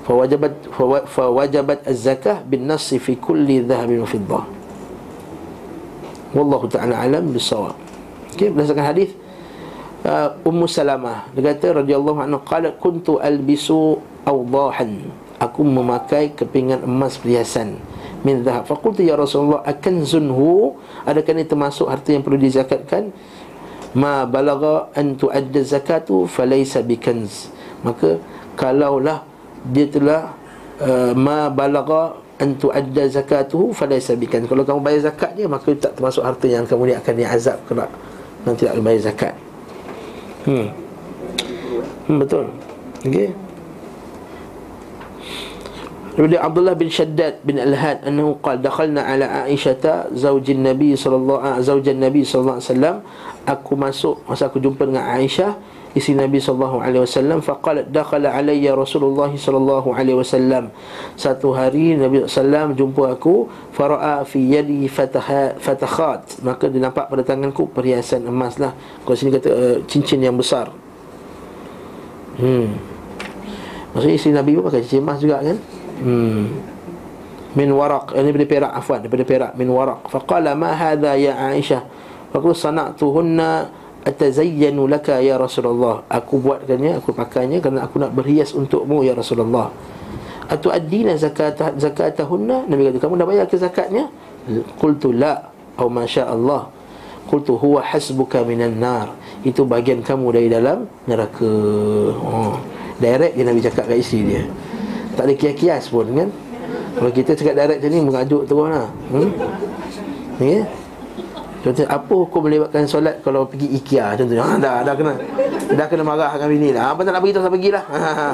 [0.10, 0.74] Fawajabat
[1.06, 4.43] fawajabat az-zakah bin nass fi kulli dhahabin wa fiddah.
[6.34, 7.78] Wallahu ta'ala alam bisawab.
[8.40, 9.12] Okey, berdasarkan hadis
[10.08, 15.12] uh, Ummu Salamah dia kata radhiyallahu anha qalat kuntu albisu awdahan.
[15.44, 17.84] Aku memakai kepingan emas perhiasan
[18.24, 18.64] min dhahab.
[18.64, 20.72] Faqultu ya Rasulullah akanzunhu?
[21.04, 23.12] Adakah ini termasuk harta yang perlu dizakatkan?
[23.92, 27.52] Ma balagha an tu'adda zakatu falaysa bikanz.
[27.84, 28.24] Maka
[28.56, 29.28] kalaulah
[29.68, 30.32] dia telah
[30.80, 36.00] uh, ma balagha an tuadda zakatuhu falaysa bikan kalau kamu bayar zakat dia maka tak
[36.00, 37.92] termasuk harta yang kamu ni akan diazab kelak
[38.48, 39.34] dan tidak bayar zakat.
[40.48, 40.72] Hmm,
[42.08, 42.46] hmm betul.
[43.04, 43.32] Okey.
[46.20, 51.96] Daripada Abdullah bin Shaddad bin Al-Had annahu qala dakhalna ala Aisyah zaujin Nabi sallallahu zaujan
[51.96, 52.96] Nabi sallallahu alaihi wasallam.
[53.48, 55.56] Aku masuk masa aku jumpa dengan Aisyah
[55.98, 60.70] isi Nabi sallallahu alaihi wasallam faqalat dakhala alayya Rasulullah sallallahu alaihi wasallam.
[61.18, 66.46] Satu hari Nabi sallam jumpa aku faraa fi yadi fataha fatakhat.
[66.46, 68.78] Maka dia nampak pada tanganku perhiasan emas lah.
[69.02, 70.70] Kalau sini kata uh, cincin yang besar.
[72.38, 72.78] Hmm.
[73.98, 75.58] Maksudnya isi Nabi pun pakai cincin emas juga kan?
[76.06, 76.54] Hmm.
[77.58, 78.14] Min waraq.
[78.14, 79.52] Ini daripada perak afwan daripada perak.
[79.58, 80.06] Min waraq.
[80.06, 81.82] Faqala ma hadha ya aisyah?
[82.30, 86.06] Faqul sana'tuhunna atazayyanu laka ya rasulullah.
[86.08, 89.72] Aku buatkannya aku pakainya kerana aku nak berhias untukmu ya rasulullah.
[90.50, 92.66] Atu adina zakat zakatahunna?
[92.66, 94.10] Nabi kata kamu dah bayar ke zakatnya?
[94.82, 95.52] Qultu la.
[95.80, 96.68] Au masya Allah
[97.30, 99.14] qultu huwa hasbuka minan nar.
[99.45, 101.54] Itu bagian kamu dari dalam neraka.
[102.18, 102.58] Oh.
[103.00, 104.43] direct je nabi cakap kat isteri dia.
[105.16, 106.30] Tak ada kias-kias pun kan?
[107.00, 108.88] Kalau kita cakap direct macam ni mengajuk terus lah.
[109.14, 109.30] Hmm?
[110.39, 110.64] ya
[111.60, 114.47] Contoh apa hukum melewatkan solat kalau pergi IKEA contohnya.
[114.47, 115.14] Ha, dah dah kena
[115.76, 116.95] dah kena marah dengan bini dah.
[116.95, 117.84] Apa tak nak pergi tak pergilah.
[117.84, 118.30] Ha, ha.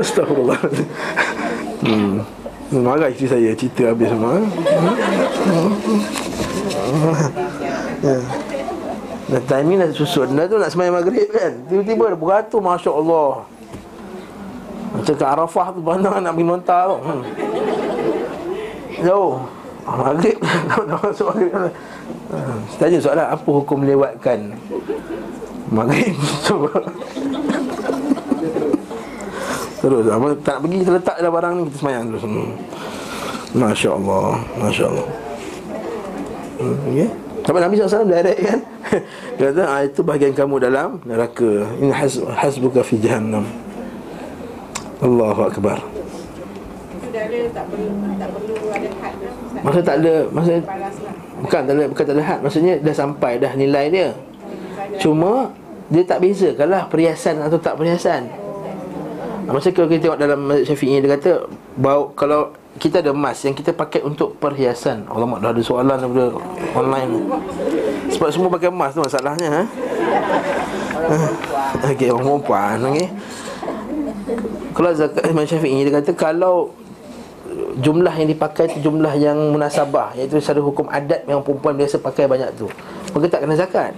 [0.00, 0.60] Astagfirullah.
[1.84, 2.24] Hmm.
[2.70, 4.40] Marah isteri saya cerita habis semua.
[8.00, 8.50] Hmm.
[9.30, 10.34] Dan time ni nak susun.
[10.34, 11.62] Dah tu nak semayang maghrib kan?
[11.70, 13.46] Tiba-tiba ada beratur Masya Allah
[14.90, 16.98] Macam ke Arafah tu Pandang nak pergi nontar tu.
[16.98, 17.22] Hmm.
[19.06, 19.38] Jauh.
[19.86, 20.34] Ah, Maghrib.
[20.90, 21.54] Dah masuk maghrib.
[21.54, 22.58] Hmm.
[22.82, 24.50] Tanya soalan Apa hukum melewatkan
[25.70, 26.18] Maghrib.
[29.80, 32.26] Terus apa, Tak nak pergi Kita letak dah barang ni Kita semayang terus.
[32.26, 32.50] Hmm.
[33.50, 34.26] Masya Allah
[34.58, 35.06] Masya Allah
[36.62, 37.08] hmm, okay?
[37.40, 38.60] Sampai Nabi SAW direct kan
[39.38, 41.70] Dia kata ah, itu bahagian kamu dalam neraka.
[41.78, 43.46] Ini has, hasbuka fi jahannam.
[45.00, 45.78] Allahu Akbar.
[47.10, 49.14] Dalil tak perlu tak perlu ada had.
[49.18, 49.62] Ustaz.
[49.66, 51.14] Maksud tak ada Maksudnya lah.
[51.42, 52.38] Bukan tak ada, bukan tak ada had.
[52.38, 54.08] Maksudnya dah sampai dah nilai dia.
[55.02, 55.50] Cuma
[55.90, 58.30] Dia tak beza Kalau perhiasan atau tak perhiasan.
[59.50, 61.30] Maksudnya kalau kita tengok dalam Mazhab Syafi'i Dia kata
[61.74, 65.10] bau, Kalau kita ada emas yang kita pakai untuk perhiasan.
[65.10, 66.38] Alamak dah ada soalan daripada
[66.78, 67.10] online
[68.20, 69.62] Sebab semua pakai emas tu masalahnya ha?
[71.88, 73.08] Okey, orang perempuan okay.
[74.76, 76.76] Kalau zakat Imam Syafi'i Dia kata kalau
[77.80, 82.28] Jumlah yang dipakai tu jumlah yang munasabah Iaitu secara hukum adat yang perempuan biasa pakai
[82.28, 82.68] banyak tu
[83.16, 83.96] Maka tak kena zakat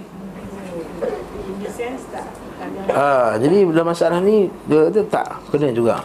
[2.91, 6.03] Ah, jadi dalam masalah ni dia kata tak kena juga.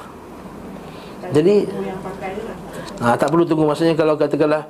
[1.28, 1.68] Jadi
[3.02, 3.12] lah.
[3.12, 4.64] ha, tak perlu tunggu maksudnya kalau katakanlah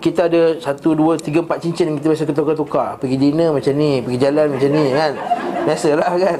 [0.00, 3.00] kita ada satu, dua, tiga, empat cincin yang kita biasa tukar-tukar.
[3.00, 5.12] Pergi dinner macam ni, pergi jalan macam ni kan?
[5.66, 6.38] Biasalah kan?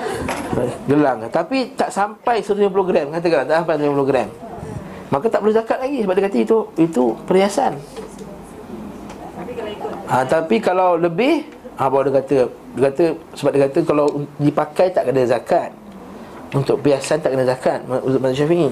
[0.90, 1.18] Gelang.
[1.30, 3.06] Tapi tak sampai 150 gram.
[3.14, 4.28] Katakanlah tak sampai 150 gram.
[5.10, 7.72] Maka tak perlu zakat lagi Sebab dia kata itu itu perhiasan.
[10.06, 11.46] Ha, Tapi kalau lebih
[11.78, 12.36] ha, Baru dia kata
[12.78, 14.06] Dia kata Sebab dia kata kalau
[14.38, 15.70] dipakai tak kena zakat.
[16.54, 18.70] Untuk perhiasan tak kena zakat Menurut Mazhab Syafi'i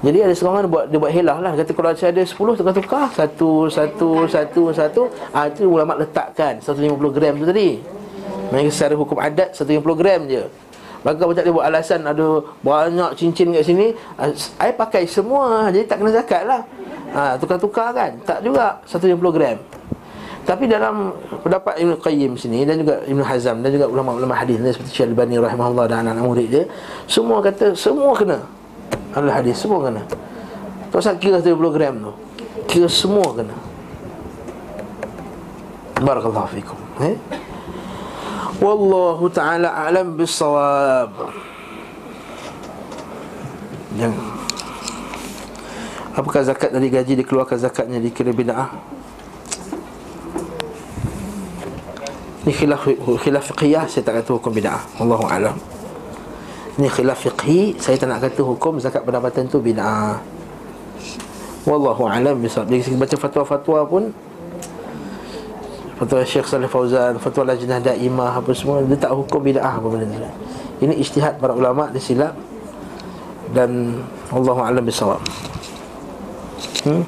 [0.00, 1.52] jadi ada seorang buat dia buat helah lah.
[1.60, 5.02] Kata kalau ada 10 tukar-tukar Satu, satu, satu, satu.
[5.28, 7.76] Ah, Itu ulama letakkan 150 gram tu tadi.
[8.48, 10.48] Mereka secara hukum adat 150 gram je.
[11.00, 13.92] Maka macam dia buat alasan Ada banyak cincin kat sini
[14.36, 15.68] Saya pakai semua.
[15.68, 16.64] Jadi tak kena zakat lah.
[17.12, 18.16] Ha, Tukar-tukar kan?
[18.24, 19.60] Tak juga 150 gram.
[20.48, 21.12] Tapi dalam
[21.44, 25.36] pendapat Ibn Qayyim sini dan juga Ibn Hazam dan juga ulama-ulama hadis seperti Syekh Al-Bani
[25.36, 26.64] rahimahullah dan anak-anak murid dia
[27.04, 28.40] semua kata semua kena
[29.14, 30.02] Al hadis semua kena
[30.90, 32.12] Tak usah kira 70 gram tu
[32.70, 33.56] Kira semua kena
[36.00, 37.18] Barakallahu fikum eh?
[38.60, 41.10] Wallahu ta'ala alam bisawab
[43.98, 44.40] Jangan
[46.10, 48.74] Apakah zakat dari gaji dikeluarkan zakatnya dikira bid'ah?
[52.42, 54.82] Ini khilaf khilaf fiqhiyah saya tak kata hukum bid'ah.
[54.98, 55.54] Wallahu a'lam.
[56.78, 57.80] Ini khilaf fiqhi.
[57.80, 60.20] Saya tak nak kata hukum zakat pendapatan tu bid'ah.
[61.68, 64.04] Wallahu alam misal kita baca fatwa-fatwa pun
[66.00, 70.08] Fatwa Syekh Salih Fauzan Fatwa Lajnah Daimah Apa semua Dia tak hukum bid'ah apa benda
[70.08, 70.32] tu.
[70.88, 72.32] Ini ijtihad para ulama' Dia silap.
[73.52, 74.00] Dan
[74.32, 75.20] Wallahu alam bisawab
[76.88, 77.04] hmm?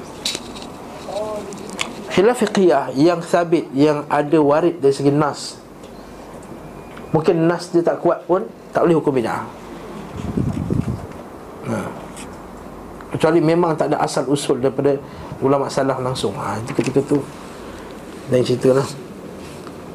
[2.13, 5.57] Khilaf fiqhiyah yang sabit Yang ada warid dari segi nas.
[7.09, 9.45] Mungkin nas dia tak kuat pun Tak boleh hukum bid'ah.
[11.69, 11.77] Ha.
[13.13, 14.97] Kecuali memang tak ada asal usul daripada
[15.39, 16.33] ulama salaf langsung.
[16.33, 17.21] Ha, Itu ketika tu.
[18.33, 18.87] Dan cerita lah.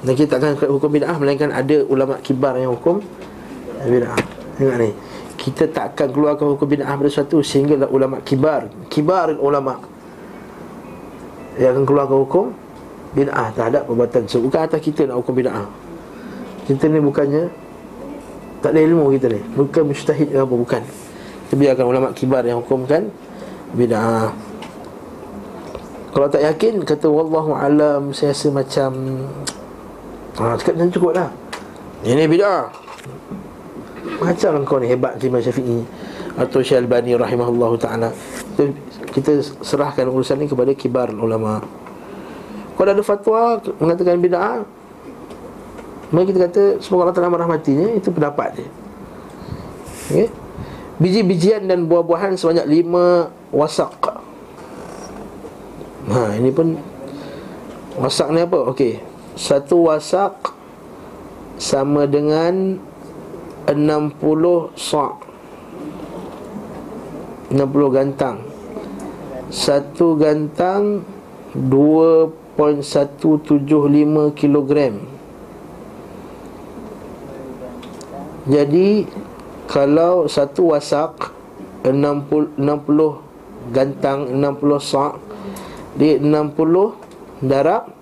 [0.07, 3.03] Dan kita takkan hukum bid'ah Melainkan ada ulama kibar yang hukum
[3.83, 4.15] bid'ah.
[4.55, 4.91] Tengok ni.
[5.35, 9.83] Kita takkan keluarkan hukum bid'ah pada sesuatu Sehingga ulama kibar Kibar ulama
[11.59, 12.47] Yang akan keluarkan hukum
[13.19, 15.67] bid'ah terhadap perbuatan so, Bukan atas kita nak hukum bid'ah.
[16.69, 17.68] Kita ni bukannya
[18.59, 19.41] Tak ada ilmu kita ni.
[19.55, 20.83] Bukan mustahid ke apa, bukan.
[21.49, 23.09] Kita biarkan ulama kibar yang hukumkan
[23.73, 24.37] Bid'ah.
[26.13, 28.91] Kalau tak yakin Kata Wallahu alam Saya rasa macam
[30.39, 31.35] Ha, cakap macam cukup lah.
[32.07, 32.71] Ini bid'ah.
[34.23, 35.83] Macam lah kau ni hebat Imam Syafi'i
[36.39, 38.09] Atau Syekh Albani rahimahullah ta'ala.
[38.55, 38.63] Kita,
[39.19, 39.33] kita
[39.67, 41.59] serahkan urusan ni kepada kibar ulama.
[42.79, 44.63] Kalau ada fatwa Mengatakan bid'ah
[46.09, 48.69] Maka kita kata Semoga Allah Ta'ala merahmatinya Itu pendapat dia.
[50.09, 50.29] Okay?
[50.99, 53.93] Biji-bijian dan buah-buahan Sebanyak lima wasak
[56.09, 56.81] Ha, ini pun
[57.99, 58.71] Wasak ni apa?
[58.71, 59.03] Okey.
[59.35, 60.55] Satu wasak
[61.59, 62.79] sama dengan
[63.67, 65.19] 60 sa'
[67.51, 67.59] 60
[67.91, 68.47] gantang.
[69.51, 71.03] Satu gantang
[71.59, 75.18] 2.175 kilogram
[78.49, 79.05] Jadi
[79.69, 81.37] Kalau satu wasak
[81.85, 85.15] 60, 60 gantang 60 sa'
[85.93, 87.93] Di 60 darab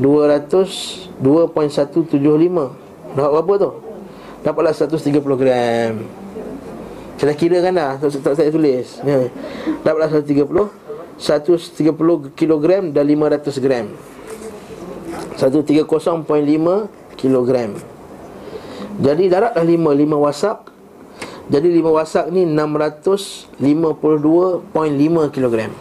[0.00, 2.16] 200 2.175
[3.12, 3.70] Dapat berapa tu?
[4.40, 5.92] Dapatlah 130 gram
[7.20, 9.04] Saya dah kira kan dah Tak, tak saya tulis.
[9.04, 9.28] Ya.
[9.84, 10.48] Dapatlah 130
[11.20, 13.92] 130 kilogram dan 500 gram.
[15.36, 15.84] 130.5
[17.20, 17.76] kilogram
[19.00, 20.68] Jadi darat dah 5 5 wasak.
[21.48, 25.72] Jadi 5 wasak ni 652.5 kilogram.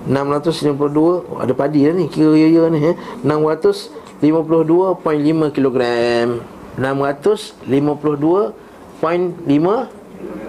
[0.00, 2.96] 652 oh, Ada padi lah ni Kira ya ya ni eh.
[3.24, 6.44] 652.5 kilogram.
[6.76, 8.52] 652.5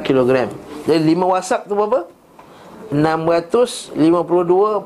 [0.03, 0.51] kilogram.
[0.83, 2.11] Jadi 5 wasak tu berapa?
[2.91, 4.83] 652.5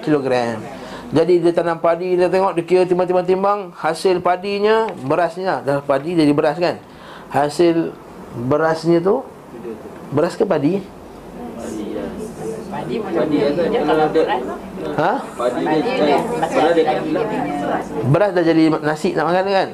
[0.00, 0.56] kilogram
[1.14, 6.34] Jadi dia tanam padi Dia tengok dia kira timbang-timbang Hasil padinya Berasnya Dah padi jadi
[6.34, 6.82] beras kan?
[7.30, 7.94] Hasil
[8.50, 9.22] berasnya tu?
[10.10, 10.82] Beras ke padi?
[12.74, 13.46] Padi mana dia?
[13.86, 14.42] Kalau beras
[14.98, 15.12] Ha?
[15.38, 16.18] Padi Padi dia.
[18.10, 19.68] Beras dah jadi nasi nak makan kan?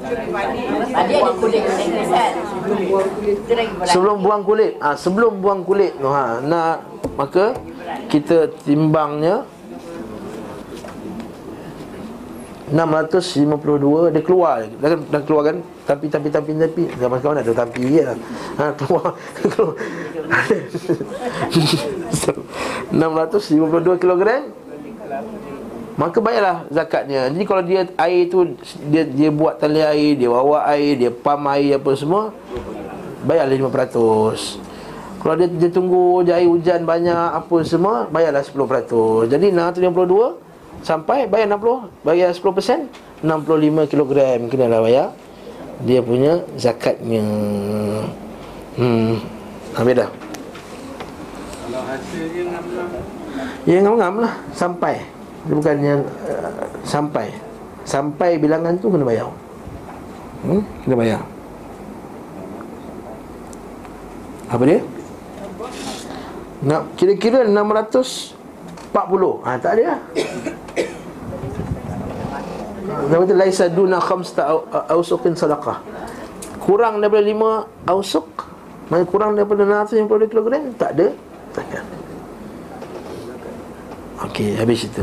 [0.00, 0.60] Padi
[0.92, 2.32] ada kan beras.
[3.88, 4.76] Sebelum buang kulit.
[4.80, 6.84] Ha, Sebelum buang kulit ha, Nak
[7.16, 7.56] Maka
[8.08, 9.44] Kita timbangnya
[12.70, 14.62] 652 Dia keluar.
[14.78, 15.56] Dah, kan- dah keluar kan?
[15.86, 16.82] Tapi tapi tapi tapi.
[16.96, 18.14] Zaman sekarang ada tapi ya.
[18.58, 19.14] ha, Keluar.
[19.50, 19.74] Keluar
[22.90, 24.42] 652 kilogram?
[25.98, 27.28] Maka bayarlah zakatnya.
[27.28, 28.56] Jadi kalau dia air tu
[28.88, 32.32] Dia dia buat tali air Dia bawa air Dia pam air apa semua
[33.20, 39.52] Bayarlah 5% Kalau dia, dia tunggu je air hujan banyak Apa semua Bayarlah 10% Jadi
[39.52, 40.49] 652
[40.80, 42.88] Sampai bayar 60 Bayar 10%
[43.20, 45.08] 65 kilogram Kena lah bayar.
[45.84, 47.24] Dia punya zakatnya.
[48.76, 49.16] Hmm
[49.76, 50.10] Habis dah.
[51.62, 52.88] Kalau hasilnya ngam-ngam?
[53.64, 54.34] Ya ngam-ngam lah.
[54.52, 55.00] Sampai.
[55.46, 55.94] Dia bukannya
[56.26, 56.52] uh,
[56.84, 57.32] Sampai.
[57.86, 59.30] Sampai bilangan tu kena bayar.
[60.44, 60.60] Hmm?
[60.84, 61.20] Kena bayar.
[64.50, 64.80] Apa dia?
[66.60, 68.36] Nak kira-kira 640
[69.46, 70.00] Ha tak ada lah
[73.08, 75.80] Nama tu Laisa duna khamsta au- Ausukin sadaqah
[76.60, 78.28] Kurang daripada 5 Ausuk
[78.90, 81.06] Maksudnya kurang daripada 650 kilogram Tak ada
[81.54, 81.84] Takkan
[84.20, 85.00] Okey, habis itu.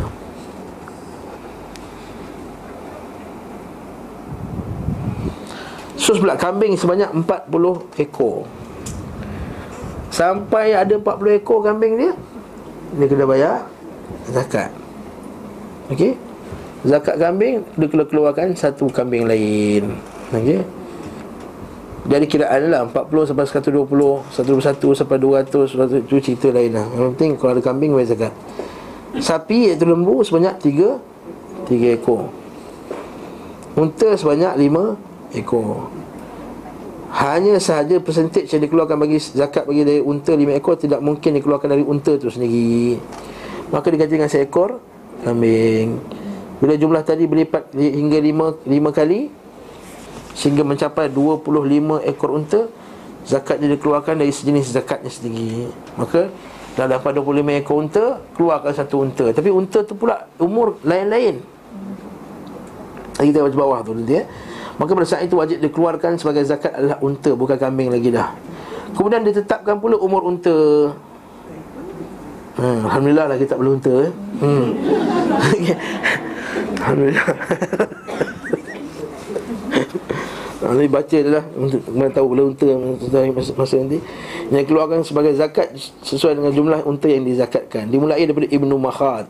[5.98, 8.46] Sus pula kambing sebanyak 40 ekor.
[10.14, 12.12] Sampai ada 40 ekor kambing dia,
[12.96, 13.66] dia kena bayar
[14.30, 14.70] zakat.
[15.90, 16.16] Okey.
[16.86, 19.98] Zakat kambing dia kena keluarkan satu kambing lain.
[20.30, 20.62] Okey.
[22.08, 23.84] Jadi kiraan lah 40 sampai 120
[24.32, 26.88] 121 sampai 200 Itu cerita lain lah.
[26.94, 28.34] Yang penting kalau ada kambing bayar zakat.
[29.18, 32.30] Sapi iaitu lembu sebanyak 3 3 ekor.
[33.74, 35.90] Unta sebanyak 5 ekor.
[37.18, 41.74] Hanya sahaja percentage yang dikeluarkan bagi zakat bagi dari unta 5 ekor Tidak mungkin dikeluarkan
[41.74, 43.02] dari unta tu sendiri.
[43.74, 44.80] Maka diganti dengan seekor
[45.26, 45.98] kambing
[46.58, 49.30] Bila jumlah tadi berlipat hingga 5, 5 kali
[50.34, 52.62] Sehingga mencapai 25 ekor unta
[53.28, 55.68] Zakatnya dikeluarkan dari sejenis zakatnya sendiri.
[56.00, 56.32] Maka
[56.78, 58.06] Dah dapat 25 ekor unta
[58.38, 59.26] Keluarkan satu unta.
[59.34, 61.42] Tapi unta tu pula umur lain-lain.
[63.18, 64.24] Kita baca bawah tu nanti ya.
[64.78, 68.30] Maka pada saat itu wajib dikeluarkan sebagai zakat adalah unta Bukan kambing lagi dah.
[68.94, 70.94] Kemudian ditetapkan pula umur unta.
[72.58, 74.12] Hmm, Alhamdulillah lah kita perlu unta eh.
[74.42, 74.68] hmm.
[76.78, 77.28] Alhamdulillah.
[80.58, 81.46] Ha, Nanti baca dia lah
[81.94, 82.66] mana tahu bila unta
[83.30, 84.02] masa, masa nanti.
[84.50, 85.70] Yang keluarkan sebagai zakat
[86.02, 87.94] Sesuai dengan jumlah unta yang dizakatkan.
[87.94, 89.30] Dimulai daripada Ibnu Makhad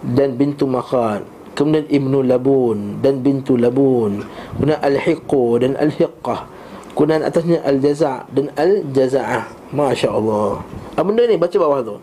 [0.00, 1.26] Dan bintu Makhad.
[1.58, 4.22] Kemudian Ibnu Labun Dan bintu Labun.
[4.54, 6.40] Kemudian Al-Hiqu dan Al-Hiqqah
[6.94, 10.60] Kemudian atasnya Al-Jaza' dan Al-Jaza'ah Masya Allah.
[11.00, 11.40] Benda ni?
[11.40, 11.96] Baca bawah tu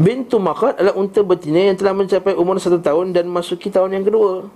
[0.00, 4.04] Bintu Makhad adalah unta betina yang telah mencapai umur satu tahun dan masuki tahun yang
[4.08, 4.48] kedua.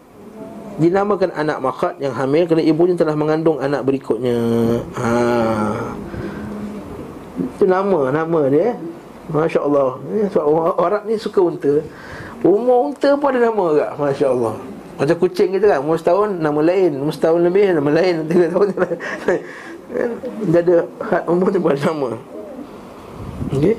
[0.80, 4.36] Dinamakan anak Makhad yang hamil kerana ibunya telah mengandung anak berikutnya.
[4.96, 5.12] Ha.
[7.36, 8.80] Itu nama, nama dia
[9.28, 10.00] Masya Allah
[10.32, 10.44] Sebab
[10.80, 11.84] orang ni suka unta.
[12.40, 14.54] Umur unta pun ada nama agak Masya Allah
[14.96, 16.96] Macam kucing kita kan Umur setahun nama lain.
[16.96, 18.24] Umur setahun lebih nama lain.
[18.24, 18.66] Tiga tahun
[20.50, 20.76] Dia ada
[21.28, 22.16] umur tu pun ada nama.
[23.52, 23.76] Okey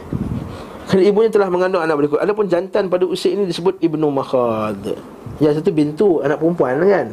[0.88, 2.19] Kerana ibunya telah mengandung anak berikut.
[2.23, 4.95] Adapun jantan pada usia ini disebut Ibnu Makhad.
[5.43, 7.07] Yang satu bintu anak perempuan lah kan?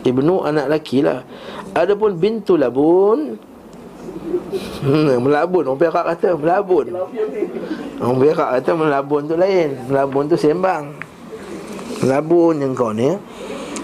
[0.00, 1.20] Ibnu anak lelaki lah.
[1.76, 3.36] Adapun bintu labun.
[4.80, 5.68] Hmm, Melabun.
[5.68, 6.96] Orang Perak kata melabun.
[8.00, 9.76] Orang Perak kata melabun tu lain.
[9.92, 10.96] Melabun tu sembang.
[12.00, 13.12] Melabun yang kau ni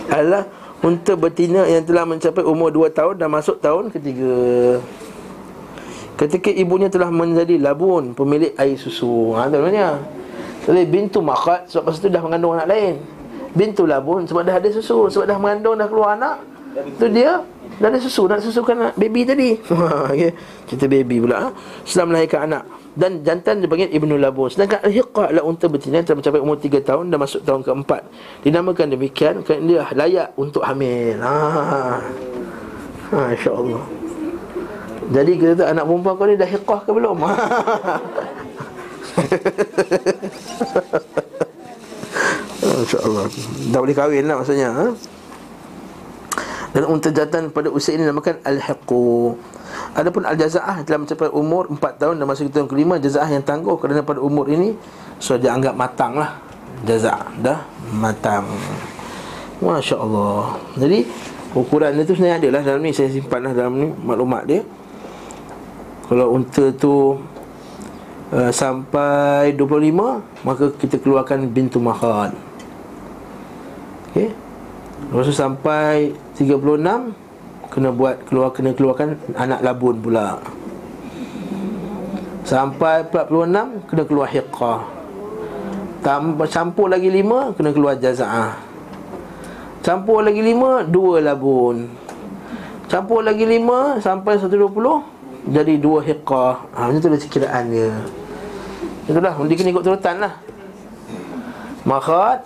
[0.09, 0.49] Adalah
[0.81, 4.33] unta betina yang telah mencapai umur 2 tahun Dan masuk tahun ketiga
[6.17, 9.37] Ketika ibunya telah menjadi labun Pemilik air susu.
[9.37, 10.01] Ha tu namanya.
[10.65, 12.95] Jadi bintu makat Sebab masa tu dah mengandung anak lain.
[13.53, 16.41] Bintu labun Sebab dah ada susu Sebab dah mengandung Dah keluar anak
[16.97, 17.45] Tu dia
[17.77, 19.61] Dah ada susu Nak susukan anak baby tadi.
[20.17, 20.33] Okay.
[20.65, 21.49] Cerita baby pula ha?
[21.85, 22.63] Setelah melahirkan anak.
[22.97, 24.49] Dan jantan dipanggil Ibnu Labun.
[24.49, 28.03] Sedangkan Al-Hiqah adalah unta betina Telah mencapai umur 3 tahun Dan masuk tahun keempat.
[28.41, 31.21] Dinamakan demikian Kerana dia layak untuk hamil.
[31.21, 31.37] Ha.
[33.13, 33.96] Ha, InsyaAllah
[35.13, 37.19] jadi kita tu anak perempuan kau ni dah hiqah ke belum?
[42.77, 43.25] InsyaAllah.
[43.73, 44.85] Dah boleh kahwin lah maksudnya ha?
[46.77, 49.33] Dan unta jantan pada usia ini namakan Al-Hiqu
[49.97, 54.05] Adapun Al-Jaza'ah telah mencapai umur 4 tahun dan masuk tahun kelima Jaza'ah yang tangguh kerana
[54.05, 54.77] pada umur ini
[55.17, 56.37] So dia anggap matang lah.
[56.85, 57.65] Jaza'ah dah
[57.97, 58.45] matang.
[59.65, 60.61] Masya Allah.
[60.77, 61.09] Jadi
[61.57, 64.61] ukuran dia tu sebenarnya ada lah dalam ni Saya simpan lah dalam ni maklumat dia
[66.07, 67.19] kalau unta tu
[68.31, 72.35] uh, Sampai 25 Maka kita keluarkan bintu mahad.
[74.15, 74.31] Okey?
[75.11, 76.63] Lepas tu sampai 36
[77.71, 80.39] Kena buat keluar Kena keluarkan anak labun pula.
[82.47, 84.81] Sampai 46 Kena keluar hiqah.
[86.47, 88.55] Campur lagi 5 Kena keluar jaza'ah.
[89.83, 91.91] Campur lagi 5 Dua labun.
[92.87, 95.16] Campur lagi 5 Sampai 120
[95.47, 97.91] jadi dua hiqah ha, Macam tu dia
[99.07, 100.35] Itulah, dia kena ikut turutan lah.
[101.87, 102.43] Makhat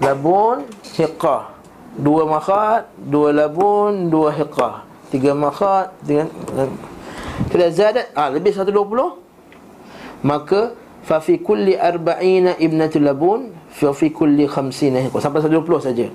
[0.00, 0.64] Labun
[0.96, 1.52] Hiqah
[2.00, 6.24] Dua makhat Dua labun Dua hiqah Tiga makhat Tiga
[7.52, 8.08] Kalau zadat.
[8.16, 8.80] Ah ha, Lebih 120
[10.24, 10.72] Maka
[11.04, 16.08] Fafi kulli arba'ina ibnatul labun Fafi kulli khamsina hiqah Sampai 120 saja.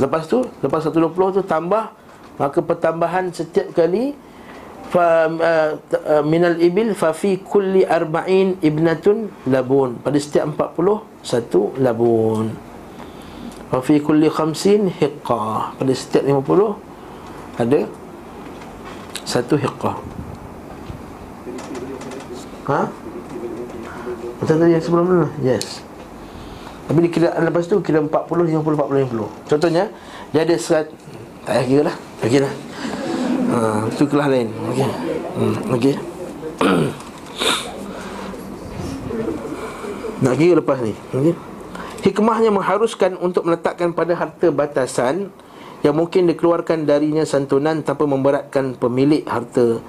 [0.00, 1.92] Lepas tu Lepas 120 tu tambah
[2.40, 4.16] Maka pertambahan setiap kali
[4.90, 10.02] fa uh, uh, minal ibil fa fi kulli arba'in ibnatun labun.
[10.02, 12.50] Pada setiap 40 satu labun.
[13.70, 15.78] Fa fi kulli khamsin hiqqa.
[15.78, 17.80] Pada setiap 50 ada
[19.22, 19.94] satu hiqqa.
[22.70, 22.80] Ha?
[24.42, 25.28] Macam tadi yang sebelum ni?
[25.46, 25.86] Yes.
[26.90, 29.94] Tapi dikira lepas tu kira 40 50 40 50 contohnya
[30.34, 30.90] dia ada serat
[31.46, 31.96] tak payah kira lah.
[32.26, 32.54] Kira lah
[33.50, 34.48] Ha, itu kelas lain.
[34.54, 34.86] Okey.
[35.34, 35.94] Hmm, okey.
[40.22, 40.94] Nak kira lepas ni.
[41.10, 41.34] Okey.
[42.00, 45.28] Hikmahnya mengharuskan untuk meletakkan pada harta batasan
[45.82, 49.80] yang mungkin dikeluarkan darinya santunan tanpa memberatkan pemilik harta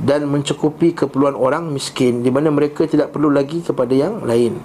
[0.00, 4.56] dan mencukupi keperluan orang miskin di mana mereka tidak perlu lagi kepada yang lain.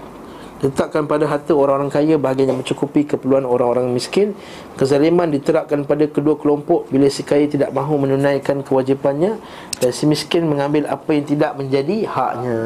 [0.66, 4.34] Letakkan pada harta orang-orang kaya bahagian yang mencukupi keperluan orang-orang miskin
[4.74, 9.38] Kezaliman diterapkan pada kedua kelompok Bila si kaya tidak mahu menunaikan kewajipannya
[9.78, 12.58] Dan si miskin mengambil apa yang tidak menjadi haknya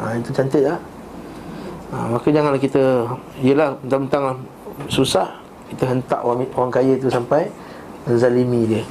[0.00, 0.80] ha, Itu cantik tak?
[1.92, 3.12] Ha, maka janganlah kita
[3.44, 4.40] Yelah mentang-mentang
[4.88, 5.28] susah
[5.68, 7.52] Kita hentak orang, orang kaya itu sampai
[8.08, 8.84] Zalimi dia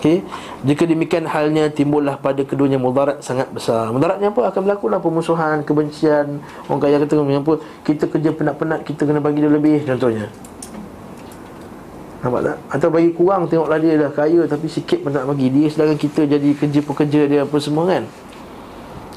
[0.00, 0.18] Okey.
[0.62, 3.90] Jika demikian halnya timbullah pada keduanya mudarat sangat besar.
[3.90, 4.46] Mudaratnya apa?
[4.46, 6.38] Akan berlakulah pemusuhan, kebencian.
[6.70, 7.54] Orang kaya kata apa?
[7.82, 10.30] Kita kerja penat-penat, kita kena bagi dia lebih contohnya.
[12.22, 12.56] Nampak tak?
[12.70, 15.50] Atau bagi kurang tengoklah dia dah kaya tapi sikit pun tak bagi.
[15.50, 18.06] Dia sedangkan kita jadi kerja pekerja dia apa semua kan.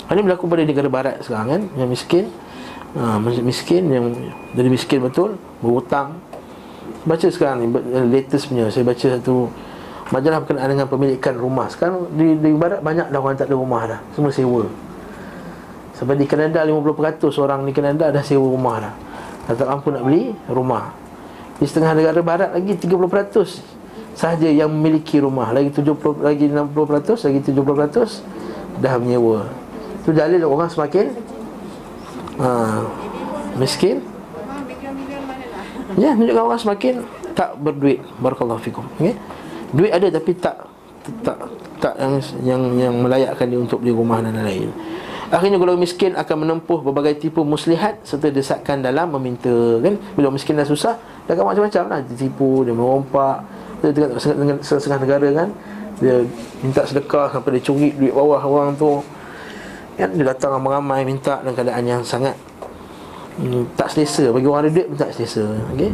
[0.10, 2.26] Ini berlaku pada negara barat sekarang kan, yang miskin.
[2.98, 4.06] Ha, miskin yang
[4.58, 6.18] jadi miskin betul, berhutang.
[7.06, 7.68] Baca sekarang ni
[8.10, 9.54] latest punya saya baca satu
[10.14, 11.66] Majalah berkenaan dengan pemilikan rumah.
[11.74, 14.00] Sekarang di, di barat banyak dah orang tak ada rumah dah.
[14.14, 14.70] Semua sewa.
[15.98, 18.94] Sebab di Kanada 50% orang di Kanada dah sewa rumah dah.
[19.50, 20.94] Dah tak mampu nak beli rumah.
[21.58, 23.76] Di setengah negara barat lagi 30%
[24.16, 25.52] Sahaja yang memiliki rumah.
[25.52, 29.48] Lagi 70, lagi 60%, lagi 70% Dah menyewa.
[30.04, 31.12] Itu dalil orang semakin
[32.40, 32.80] ha,
[33.60, 34.00] Miskin.
[35.96, 36.94] Ya, menunjukkan orang semakin
[37.36, 38.04] tak berduit.
[38.20, 38.84] Barakallahu fikum.
[39.00, 39.16] Okey.
[39.74, 40.56] Duit ada tapi tak
[41.22, 41.38] tak
[41.78, 44.74] tak yang yang yang melayakkan dia untuk beli rumah dan lain-lain.
[45.30, 49.98] Akhirnya golongan miskin akan menempuh berbagai tipu muslihat serta desakan dalam meminta kan?
[50.14, 52.00] Bila miskin dah susah dah akan macam-macam lah.
[52.06, 53.42] Ditipu dia merompak
[53.82, 53.92] dia
[54.34, 55.50] dengan setengah negara kan?
[55.98, 56.16] Dia
[56.62, 59.02] minta sedekah sampai dia curi duit bawah orang tu.
[59.98, 60.14] Kan?
[60.14, 62.38] Dia datang ramai-ramai minta dalam keadaan yang sangat
[63.42, 64.30] hmm, tak selesa.
[64.30, 65.42] Bagi orang ada duit pun tak selesa
[65.74, 65.92] okey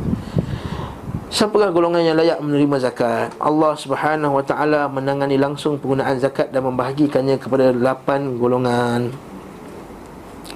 [1.31, 3.31] Siapakah golongan yang layak menerima zakat?
[3.39, 9.07] Allah Subhanahu Wa Taala menangani langsung penggunaan zakat dan membahagikannya kepada 8 golongan.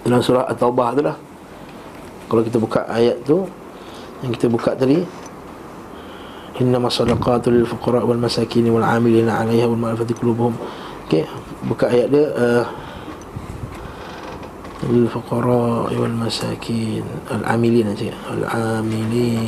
[0.04, 1.16] Dalam surah At-Taubah tu lah.
[2.28, 3.48] Kalau kita buka ayat tu
[4.20, 5.00] yang kita buka tadi
[6.60, 10.56] Innama sadaqatu lil fuqara wal masakin wal 'amilina 'alayha wal mu'allafati qulubuhum.
[11.08, 11.24] Okey,
[11.68, 12.64] buka ayat dia uh,
[14.85, 18.03] للفقراء والمساكين العاملين أنت
[18.33, 19.41] العاملين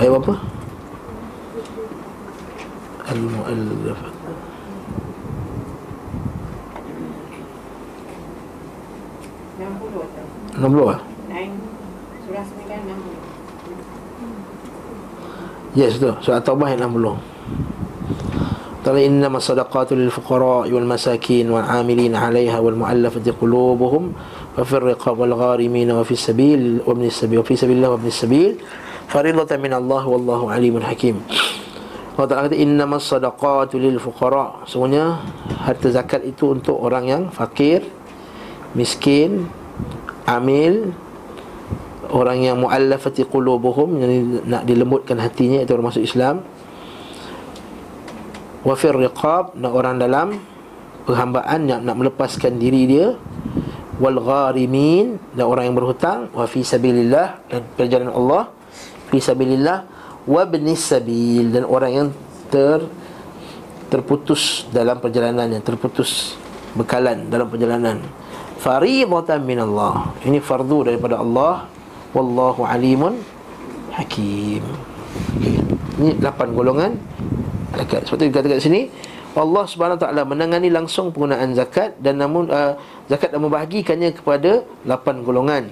[0.00, 0.34] أيوة apa
[3.12, 4.10] المؤلفة
[9.56, 10.20] Enam puluh tu
[10.52, 11.00] 60 ah?
[11.32, 11.56] Nine
[12.28, 13.24] Surah sembilan enam puluh
[15.72, 17.29] Yes tu Surah Taubah ayat 60
[18.81, 18.97] Wal
[20.89, 24.09] masakin wal amilin 'alayha wal mu'allafati qulubuhum
[24.57, 28.01] wa fir riqab wal gharimin wa fis sabil wa ibn sabil wa fi sabilillah wa
[28.01, 28.57] ibn sabil
[29.05, 30.01] faridatan min Allah
[32.11, 34.67] Ta'ala kata innama sadaqatu lil fuqara.
[34.67, 35.23] Semuanya
[35.63, 37.87] harta zakat itu untuk orang yang fakir,
[38.75, 39.47] miskin,
[40.27, 40.91] amil,
[42.11, 44.11] orang yang muallafati qulubuhum yang
[44.43, 46.03] nak dilembutkan hatinya itu orang masuk
[48.61, 50.37] Wafir riqab nak orang dalam
[51.09, 53.17] perhambaan yang nak melepaskan diri dia.
[53.97, 56.29] Wal gharimin dan orang yang berhutang.
[56.33, 58.53] Wa fi sabilillah dan perjalanan Allah.
[59.09, 59.77] Fi sabilillah
[60.29, 62.07] wa ibnis sabil dan orang yang
[62.53, 62.85] ter
[63.89, 66.37] terputus dalam perjalanan yang terputus
[66.77, 67.97] bekalan dalam perjalanan.
[68.61, 71.65] Faridatan min Allah ini fardu daripada Allah.
[72.11, 73.23] Wallahu alimun
[73.95, 74.61] hakim.
[75.97, 76.95] Ini 8 golongan
[77.75, 78.01] zakat.
[78.07, 78.81] Sebab tu dikatakan kat sini
[79.31, 82.75] Allah Subhanahu taala menangani langsung penggunaan zakat dan namun uh,
[83.07, 85.71] zakat dan membahagikannya kepada 8 golongan.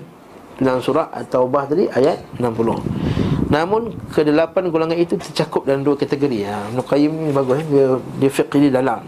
[0.60, 3.52] Dalam surah At-Taubah tadi ayat 60.
[3.52, 6.46] Namun kedelapan golongan itu tercakup dalam dua kategori.
[6.46, 7.66] Ha, Ibn Qayyim ni bagus eh?
[7.68, 7.86] dia
[8.20, 9.02] dia fiqh di dalam.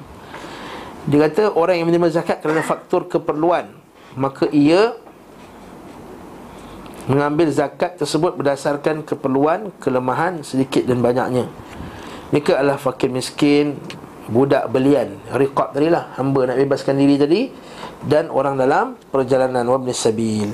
[1.07, 3.81] Dia kata orang yang menerima zakat kerana faktor keperluan
[4.15, 4.95] maka ia
[7.07, 11.49] mengambil zakat tersebut berdasarkan keperluan, kelemahan sedikit dan banyaknya.
[12.31, 13.75] Mereka adalah fakir miskin
[14.31, 17.41] Budak belian Riqab tadi lah Hamba nak bebaskan diri tadi
[18.07, 19.67] Dan orang dalam perjalanan.
[19.67, 20.49] Wabnis sabil.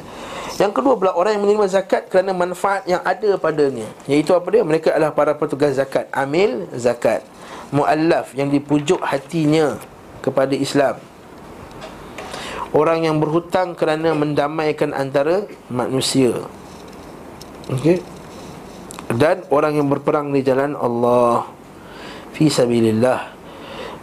[0.57, 3.85] Yang kedua pula Orang yang menerima zakat Kerana manfaat yang ada padanya.
[4.09, 4.65] Iaitu apa dia?
[4.65, 7.21] Mereka adalah para petugas zakat Amil zakat.
[7.69, 9.77] Mu'allaf yang dipujuk hatinya
[10.25, 10.97] Kepada Islam.
[12.75, 16.35] Orang yang berhutang kerana mendamaikan antara manusia.
[17.71, 18.03] Okey.
[19.07, 21.47] Dan orang yang berperang di jalan Allah
[22.38, 23.34] fi sabilillah.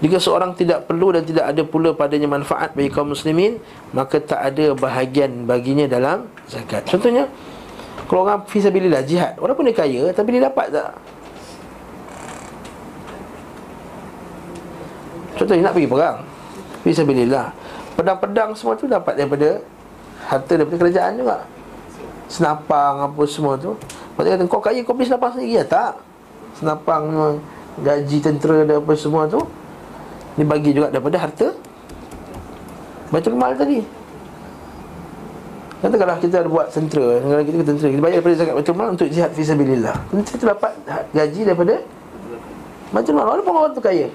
[0.03, 3.63] Jika seorang tidak perlu dan tidak ada pula padanya manfaat bagi kaum muslimin,
[3.95, 6.83] maka tak ada bahagian baginya dalam zakat.
[6.91, 7.31] Contohnya,
[8.11, 10.91] kalau orang fi sabilillah jihad, walaupun dia kaya tapi dia dapat tak?
[15.39, 16.19] Contohnya nak pergi perang
[16.83, 17.47] fi sabilillah.
[17.95, 19.63] Pedang-pedang semua tu dapat daripada
[20.27, 21.39] harta daripada kerajaan juga.
[22.27, 23.79] Senapang apa semua tu.
[24.19, 26.03] Maksudnya kata kau kaya kau beli senapang sendiri ya tak?
[26.59, 27.35] Senapang memang
[27.83, 29.43] gaji tentera dan apa semua tu
[30.39, 31.51] dibagi juga daripada harta.
[33.11, 33.79] Baitul Mal tadi.
[35.85, 39.09] Katakanlah kita ada buat tentera Negara kita tentera Kita bayar daripada zakat Baitul Mal untuk
[39.13, 39.97] jihad fisabilillah.
[40.09, 40.73] Tentera tu dapat
[41.13, 41.75] gaji daripada
[42.91, 43.27] Baitul Mal.
[43.27, 44.07] Walaupun orang tu kaya.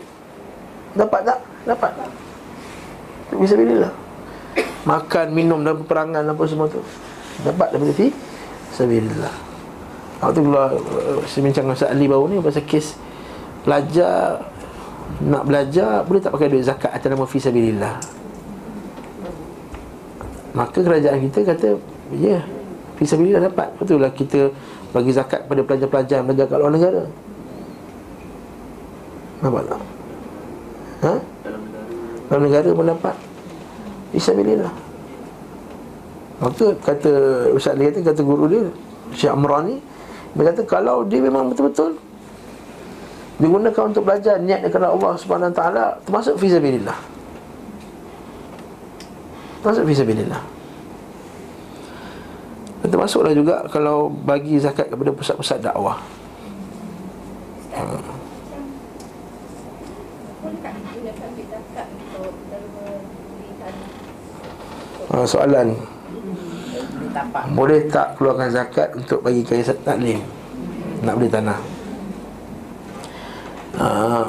[0.98, 1.40] Dapat tak?
[1.64, 1.92] Dapat.
[3.30, 3.92] Fisabilillah.
[4.84, 6.82] Makan, minum dalam peperangan apa semua tu.
[7.46, 9.36] Dapat daripada fisabilillah.
[10.20, 13.00] Waktu pula uh, Saya bincang dengan Ustaz Ali baru ni Pasal kes
[13.64, 14.40] Pelajar
[15.24, 17.96] Nak belajar Boleh tak pakai duit zakat Atas nama fisabilillah
[20.56, 21.70] Maka kerajaan kita kata
[22.16, 22.40] Ya
[22.98, 24.52] Fisabilillah dapat Betul lah kita
[24.96, 27.04] Bagi zakat pada pelajar-pelajar belajar kat luar negara
[29.40, 29.82] Nampak tak?
[31.00, 31.14] Ha?
[32.28, 33.16] Dalam negara pun dapat
[34.12, 34.74] Isabilillah
[36.40, 37.12] Maka kata
[37.52, 38.64] Ustaz dia kata, kata guru dia
[39.12, 39.76] Syekh Amran ni
[40.36, 42.09] Dia kata kalau dia memang betul-betul
[43.40, 47.00] Digunakan untuk belajar Niat kerana Allah subhanahu ta'ala Termasuk fisabilillah
[49.64, 50.44] Termasuk fisabilillah
[52.84, 56.04] Dan termasuklah juga Kalau bagi zakat kepada pusat-pusat dakwah.
[57.72, 58.04] Tanah?
[65.10, 65.68] ha, Soalan.
[67.56, 70.20] Boleh tak keluarkan zakat Untuk bagi kain taklim?
[71.08, 71.79] Nak beli tanah
[73.80, 74.28] ha,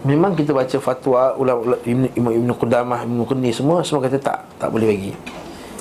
[0.00, 4.68] Memang kita baca fatwa ulama Ibn, Ibn, Qudamah, Ibn Qudni semua Semua kata tak, tak
[4.72, 5.12] boleh bagi.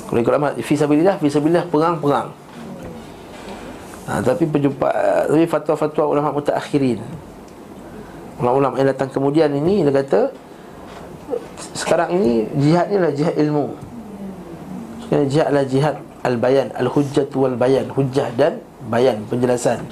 [0.07, 2.27] Kalau ikut ulama Fisabilillah, fisabilillah, perang, perang
[4.07, 4.89] ha, Tapi penjumpa
[5.31, 6.99] Tapi fatwa-fatwa ulama mutakhirin
[8.39, 10.31] Ulama-ulama yang datang kemudian ini Dia kata
[11.75, 13.75] Sekarang ini jihad ni adalah jihad ilmu.
[15.07, 18.59] Sekarang jihad adalah jihad Al-bayan, al-hujjah wal bayan Hujjah dan
[18.91, 19.85] bayan, penjelasan.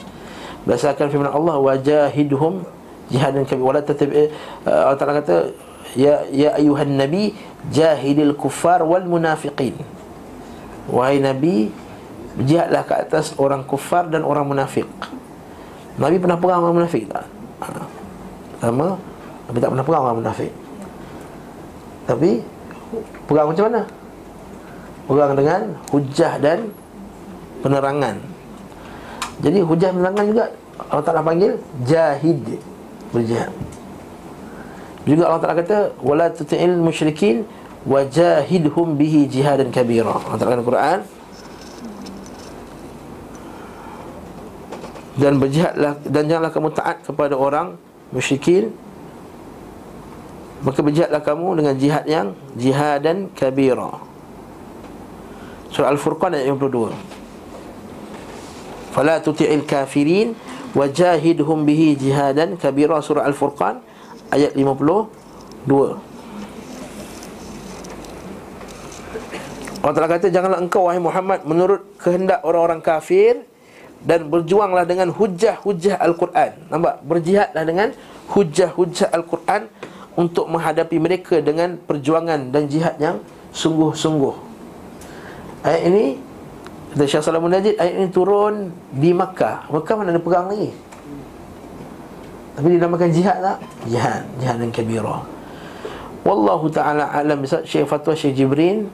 [0.68, 2.77] Berdasarkan firman Allah Wajahidhum
[3.12, 4.32] jihadan kabir Wala tatabi
[4.68, 5.38] uh, Allah Ta'ala kata
[5.96, 7.32] Ya, ya ayuhan nabi
[7.72, 9.74] Jahidil kuffar wal munafiqin
[10.92, 11.72] Wahai Nabi
[12.38, 14.86] Jihadlah ke atas orang kufar dan orang munafik
[15.98, 17.26] Nabi pernah perang orang munafik tak?
[17.66, 17.82] Ha.
[18.62, 18.94] Sama
[19.50, 20.52] Nabi tak pernah perang orang munafik
[22.06, 22.32] Tapi
[23.26, 23.82] Perang macam mana?
[25.10, 26.60] Perang dengan hujah dan
[27.66, 28.16] penerangan
[29.42, 30.46] Jadi hujah penerangan juga
[30.94, 31.58] Allah Ta'ala panggil
[31.90, 32.62] Jahid
[33.12, 33.52] Berjihad
[35.08, 37.48] Juga Allah Ta'ala kata Wala tuti'il musyrikin
[37.88, 40.12] Wajahidhum bihi jihadan kabira.
[40.12, 41.00] Allah Ta'ala kata Quran
[45.18, 47.80] Dan berjihadlah Dan janganlah kamu taat kepada orang
[48.12, 48.76] Musyrikin
[50.66, 54.02] Maka berjihadlah kamu dengan jihad yang Jihadan kabira.
[55.70, 56.90] Surah Al-Furqan ayat 52
[58.98, 60.34] Fala tuti'il kafirin
[60.78, 63.82] Wajahidhum bihi jihadan kabira Surah Al-Furqan
[64.30, 65.10] ayat 52
[69.82, 73.42] Allah Ta'ala kata Janganlah engkau wahai Muhammad Menurut kehendak orang-orang kafir
[74.06, 76.70] Dan berjuanglah dengan hujah-hujah Al-Quran.
[76.70, 77.02] Nampak?
[77.02, 77.98] Berjihadlah dengan
[78.30, 79.66] hujah-hujah Al-Quran
[80.14, 83.18] Untuk menghadapi mereka dengan perjuangan dan jihad yang
[83.54, 84.36] sungguh-sungguh.
[85.66, 86.06] Ayat ini
[86.94, 89.68] Kata Syah Salamun Najid Ayat ini turun di Makkah.
[89.68, 90.72] Makkah mana ada perang lagi?
[92.58, 93.58] Tapi dinamakan jihad tak?
[93.86, 94.24] Jihad.
[94.40, 95.22] Jihad dan kabirah
[96.24, 97.44] Wallahu ta'ala alam.
[97.46, 98.88] Syekh Fatwa Syekh Jibrin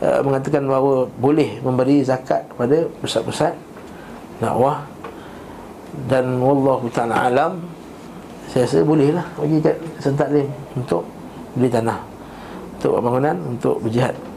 [0.00, 3.54] uh, Mengatakan bahawa Boleh memberi zakat kepada pusat-pusat
[4.40, 4.82] Dakwah.
[6.10, 7.62] Dan Wallahu ta'ala alam.
[8.50, 11.04] Saya rasa boleh lah Bagi kat Sentaklim Untuk
[11.54, 12.00] beli tanah.
[12.80, 14.33] Untuk bangunan Untuk berjihad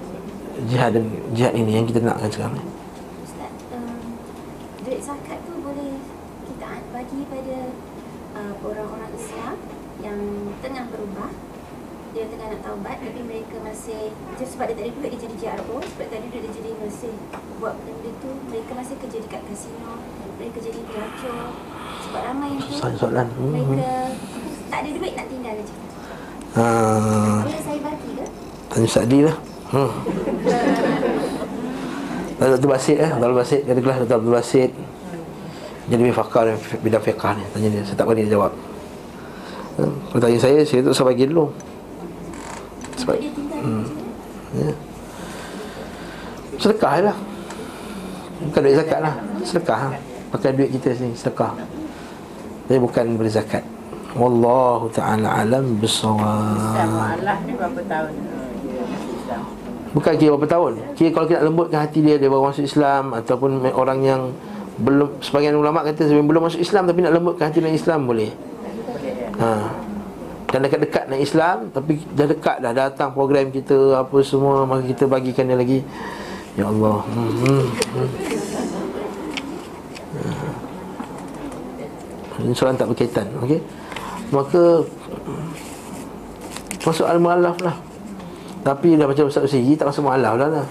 [0.66, 2.64] jihad dan jihad ini yang kita nakkan sekarang ni.
[3.22, 4.00] Ustaz, um,
[4.82, 5.94] duit zakat tu boleh
[6.46, 7.58] kita bagi pada
[8.34, 9.54] uh, orang-orang Islam
[9.98, 10.20] yang
[10.60, 11.30] tengah berubah
[12.08, 15.36] dia tengah nak taubat tapi mereka masih just sebab dia tak ada duit dia jadi
[15.38, 17.14] JRO sebab tak ada duit dia jadi masih
[17.58, 20.02] buat benda tu mereka masih kerja dekat kasino
[20.38, 21.38] mereka jadi pelacur
[22.02, 23.28] sebab ramai yang tu Soalan soalan.
[23.30, 23.54] Hmm.
[23.54, 23.94] mereka
[24.68, 25.86] tak ada duit nak tinggal macam tu
[26.58, 26.66] Ha,
[27.38, 28.26] boleh saya bagi ke?
[28.68, 29.38] tanya Sa'di lah.
[29.68, 29.92] Hmm.
[32.38, 32.70] Dan Dr.
[32.70, 33.36] Basit eh, Dr.
[33.36, 34.16] Basit Kata kelas Dr.
[34.22, 34.72] Abdul Basit
[35.90, 36.54] Dia lebih fakar
[36.86, 38.54] bidang fiqah ni Tanya dia, saya tak berani dia jawab
[39.82, 39.96] hmm.
[40.14, 41.52] Kalau tanya saya, saya tak usah bagi dulu
[43.02, 43.84] Sebab dia hmm.
[44.56, 44.74] ya.
[46.62, 47.18] Sedekah je lah
[48.48, 50.00] Bukan duit zakat lah Sedekah lah
[50.32, 51.58] Pakai duit kita sini, sedekah
[52.70, 53.66] Tapi bukan beri zakat
[54.18, 56.26] Wallahu ta'ala alam Islam bisawab
[57.22, 59.44] Allah ni berapa tahun uh, dia masuk Islam
[59.98, 60.94] Bukan kira berapa tahun.
[60.94, 64.30] Kira kalau kita nak lembutkan hati dia Dia baru masuk Islam Ataupun orang yang
[64.78, 68.30] belum Sebagian ulama' kata belum masuk Islam Tapi nak lembutkan hati dengan Islam boleh.
[69.42, 69.50] Ha.
[70.54, 75.10] Dan dekat-dekat dengan Islam Tapi dah dekat dah datang program kita Apa semua Maka kita
[75.10, 75.82] bagikan dia lagi.
[76.54, 77.02] Ya Allah.
[77.02, 77.66] Hmm, hmm,
[77.98, 78.10] hmm.
[82.46, 83.58] Ini soalan tak berkaitan Okey?
[84.30, 84.86] Maka
[86.86, 87.87] Masuk al-mu'allaf lah
[88.68, 90.68] Tapi dah baca Ustaz Usi Tak masuk mu'allaf dah lah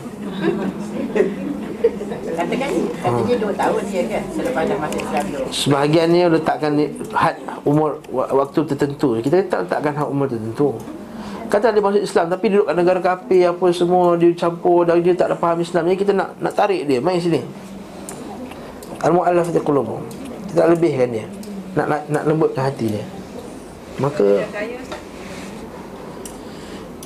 [2.36, 2.68] Katakan
[3.00, 6.72] Katanya dua tahun dia kan Selepas dah masuk Islam tu Sebahagiannya letakkan
[7.16, 9.18] had umur wa- waktu tertentu.
[9.18, 10.78] Kita tak letakkan had umur tertentu.
[11.50, 15.14] Kata dia masuk Islam tapi duduk kat negara kafir apa semua dia campur dan dia
[15.14, 15.90] tak ada faham Islam.
[15.90, 17.42] Jadi kita nak nak tarik dia main sini.
[19.02, 20.02] Al-mu'allafati qulubuhum.
[20.50, 21.26] Kita tak lebihkan dia.
[21.74, 23.04] Nak nak, nak lembutkan hati dia.
[23.98, 24.78] Maka Dia kaya.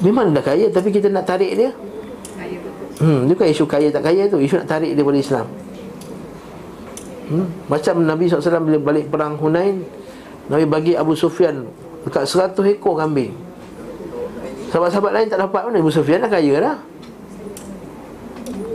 [0.00, 1.70] Memang dah kaya tapi kita nak tarik dia.
[3.00, 5.46] Hmm, dia bukan isu kaya tak kaya tu, isu nak tarik dia pada Islam.
[7.32, 9.80] Hmm, macam Nabi SAW bila balik perang Hunain,
[10.52, 11.64] Nabi bagi Abu Sufyan
[12.04, 13.32] dekat 100 ekor kambing.
[14.68, 16.76] Sahabat-sahabat lain tak dapat mana Abu Sufyan dah kaya dah.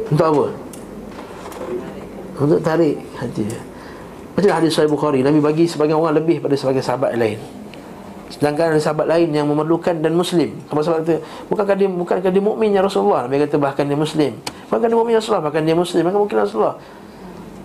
[0.10, 0.46] Untuk apa?
[2.36, 3.62] Untuk tarik hati dia.
[4.36, 7.40] Macam hadis Sahih Bukhari, Nabi bagi sebagian orang lebih pada sebagian sahabat lain.
[8.36, 10.52] Sedangkan ada sahabat lain yang memerlukan dan muslim.
[10.68, 11.16] Kalau sahabat kata,
[11.48, 13.32] bukankah dia bukankah dia mukmin ya Rasulullah?
[13.32, 14.36] Nabi kata bahkan dia muslim.
[14.68, 15.46] Bukankah dia mukmin ya Rasulullah?
[15.48, 16.04] Bahkan dia muslim.
[16.04, 16.76] Maka mungkin Rasulullah.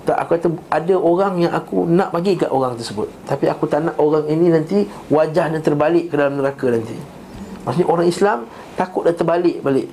[0.07, 3.11] Tak aku kata ada orang yang aku nak bagi kat orang tersebut.
[3.27, 6.95] Tapi aku tak nak orang ini nanti wajahnya terbalik ke dalam neraka nanti.
[7.67, 8.39] Maksudnya orang Islam
[8.79, 9.91] takut dia terbalik balik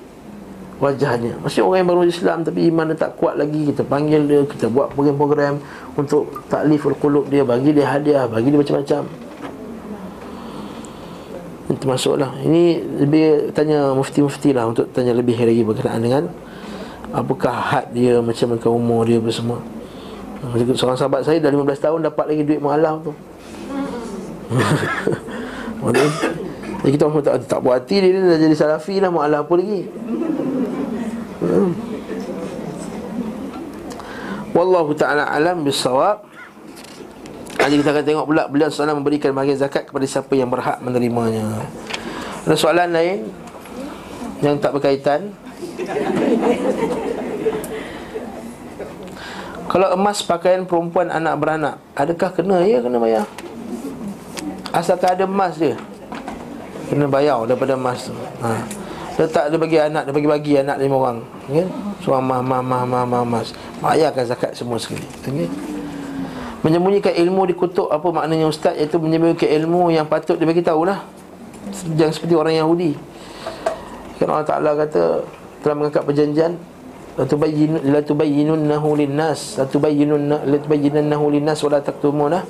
[0.78, 1.42] wajahnya.
[1.42, 4.70] Maksudnya orang yang baru Islam tapi iman dia tak kuat lagi, kita panggil dia, kita
[4.70, 5.58] buat program-program
[5.98, 9.27] untuk takliful qulub dia, bagi dia hadiah, bagi dia macam-macam.
[11.68, 16.24] Termasuklah Ini lebih tanya mufti-mufti lah Untuk tanya lebih lagi berkenaan dengan
[17.12, 19.60] Apakah had dia Macam mana umur dia apa semua.
[20.72, 23.12] Seorang sahabat saya dah 15 tahun Dapat lagi duit mu'alaf tu.
[25.84, 26.08] Maksudnya
[26.80, 29.80] Jadi kita tak, tak puas hati dia, dia dah jadi salafi lah Mu'alaf apa lagi.
[31.38, 31.70] Hmm.
[34.56, 36.27] Wallahu ta'ala alam bisawab
[37.58, 41.66] Nanti kita akan tengok pula Beliau SAW memberikan bahagian zakat Kepada siapa yang berhak menerimanya
[42.46, 43.26] Ada soalan lain
[44.40, 45.34] Yang tak berkaitan
[49.68, 52.62] Kalau emas pakaian perempuan anak beranak Adakah kena?
[52.64, 53.26] Ya kena bayar
[54.70, 55.74] Asalkan ada emas dia
[56.88, 58.64] Kena bayar daripada emas tu ha.
[59.18, 61.18] Letak dia bagi anak Dia bagi-bagi anak lima orang
[61.50, 61.66] ya?
[62.00, 63.50] Seorang mah, mah, mah, mah, mah, mas
[63.82, 65.50] Bayarkan zakat semua sekali okay?
[66.66, 68.74] Menyembunyikan ilmu dikutuk Apa maknanya ustaz?
[68.74, 71.06] Iaitu menyembunyikan ilmu yang patut dia bagi tahu lah
[71.68, 72.96] Jangan seperti orang Yahudi.
[74.16, 75.22] Kan Allah Ta'ala kata
[75.60, 76.56] Telah mengangkat perjanjian
[77.18, 79.58] La tubayyinu la tubayyinunnahu linnas.
[79.58, 82.46] La tubayyinunna la tubayyinunnahu linnas wa la taktumunah.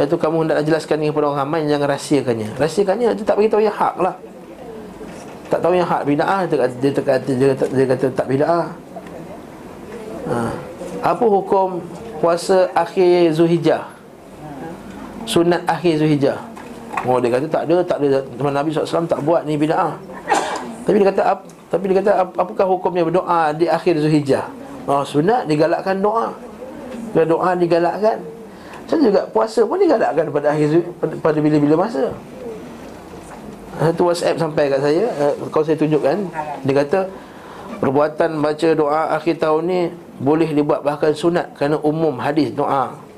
[0.00, 2.48] Iaitu kamu hendaklah jelaskan kepada orang ramai jangan rahsiakannya.
[2.56, 4.16] Rahsiakannya itu tak bagi tahu yang hak lah.
[5.52, 8.66] Tak tahu yang hak bid'ah dia kata dia, kata, dia, kata, dia kata tak bid'ah.
[10.28, 10.36] Ha.
[11.00, 11.80] apa hukum
[12.18, 13.86] puasa akhir Zulhijjah.
[15.24, 16.38] Sunat akhir Zulhijjah.
[17.06, 18.20] Oh dia kata tak ada, tak ada.
[18.26, 19.94] Teman Nabi SAW tak buat ni bid'ah.
[20.82, 24.48] Tapi dia kata ap, Tapi dia kata ap, apakah hukumnya berdoa di akhir Zulhijjah?
[24.88, 26.32] Oh sunat digalakkan doa.
[27.12, 28.20] Bila doa digalakkan
[28.84, 32.12] Macam juga puasa pun digalakkan pada akhir pada, pada bila-bila masa.
[33.78, 35.06] Satu WhatsApp sampai kat saya
[35.52, 36.16] Kalau saya tunjukkan.
[36.64, 36.98] Dia kata
[37.78, 39.80] Perbuatan baca doa akhir tahun ni
[40.18, 43.08] Boleh dibuat bahkan sunat Kerana umum hadis doa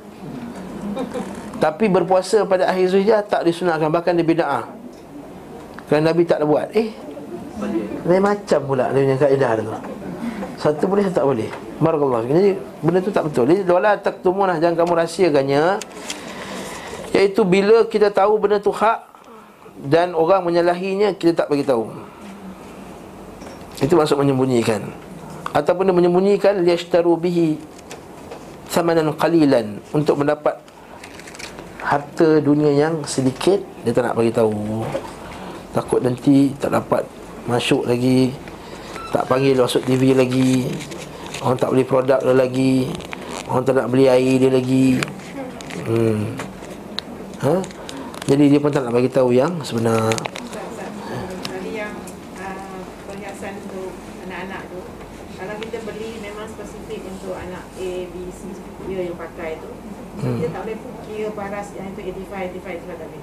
[1.60, 4.64] tapi berpuasa pada akhir Zulhijjah tak disunatkan bahkan dia bid'ah.
[5.92, 6.72] Kerana Nabi tak buat.
[6.72, 6.88] Eh.
[8.08, 9.68] Lain macam pula dia punya kaedah tu.
[10.56, 11.50] Satu boleh satu tak boleh.
[11.76, 12.32] Barakallahu fiik.
[12.32, 12.50] Jadi
[12.80, 13.44] benda tu tak betul.
[13.44, 15.62] Jadi wala taktumunah jangan kamu rahsiakannya.
[17.12, 19.04] Iaitu bila kita tahu benda tu hak
[19.84, 21.92] dan orang menyalahinya kita tak bagi tahu.
[23.80, 24.84] Itu maksud menyembunyikan.
[25.50, 27.58] Ataupun dia menyembunyikan liyashtaru bihi
[28.70, 30.62] thamanan qalilan untuk mendapat
[31.90, 34.84] harta dunia yang sedikit dia tak nak bagi tahu.
[35.72, 37.02] Takut nanti tak dapat
[37.50, 38.30] masuk lagi.
[39.10, 40.70] Tak panggil masuk TV lagi.
[41.42, 42.86] Orang tak beli produk dia lagi.
[43.50, 45.02] Orang tak nak beli air dia lagi.
[45.88, 46.38] Hmm.
[47.42, 47.54] Ha?
[48.28, 50.12] Jadi dia pun tak nak bagi tahu yang sebenar.
[51.50, 51.94] Tadi yang
[52.38, 52.78] uh,
[53.10, 53.90] perhiasan untuk
[54.28, 54.80] anak-anak tu
[55.40, 58.40] Kalau kita beli memang spesifik untuk anak A, B, C
[58.86, 59.72] Dia yang pakai tu
[60.20, 60.36] Hmm.
[60.36, 60.78] Kita tak boleh
[61.08, 63.22] kira paras yang itu 85, 85 itu tak boleh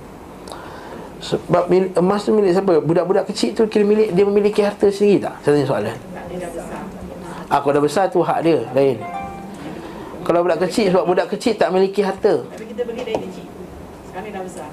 [1.17, 2.73] Sebab milik, emas tu milik siapa?
[2.79, 5.35] Budak-budak kecil tu kira milik dia memiliki harta sendiri tak?
[5.41, 5.95] Saya tanya soalan.
[6.13, 6.81] Tak, dia dah besar.
[7.47, 8.97] Ah, kalau dah besar tu hak dia lain.
[10.27, 12.43] Kalau budak kecil sebab budak kecil tak memiliki harta.
[12.43, 13.47] Tapi kita beli dari kecil.
[14.11, 14.69] Sekarang dah besar.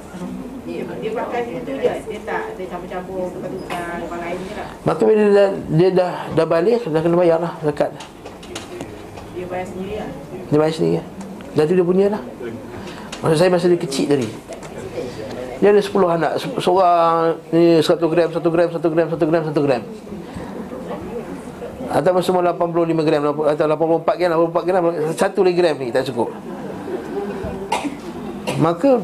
[0.65, 1.93] Dia, dia pakai itu je.
[2.09, 4.69] Dia tak Dia campur-campur Tukar-tukar Lepas lain je lah.
[4.81, 7.93] Maka bila dia dah, dia dah, dah balik Dah kena bayar lah zakat.
[9.37, 10.11] Dia bayar sendiri lah.
[10.49, 11.01] Dia bayar sendiri
[11.53, 12.23] Dah tu dia punya lah
[13.25, 14.29] Maksud saya masa dia kecil tadi.
[15.65, 16.33] Dia ada 10 anak.
[16.37, 19.83] Se- Seorang ni 1 gram, 1 gram, 1 gram, 1 gram, 1 gram.
[21.89, 24.83] Atau semua 85 gram Atau 84 gram, 84 gram
[25.15, 26.29] Satu lagi gram ni tak cukup.
[28.61, 29.01] Maka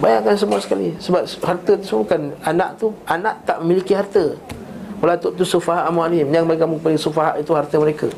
[0.00, 0.96] Bayangkan semua sekali.
[0.96, 4.32] Sebab harta tu semua bukan Anak tu Anak tak memiliki harta.
[5.04, 8.08] Wala tu tu sufaha amwalim Yang kamu bagi sufaha itu harta mereka.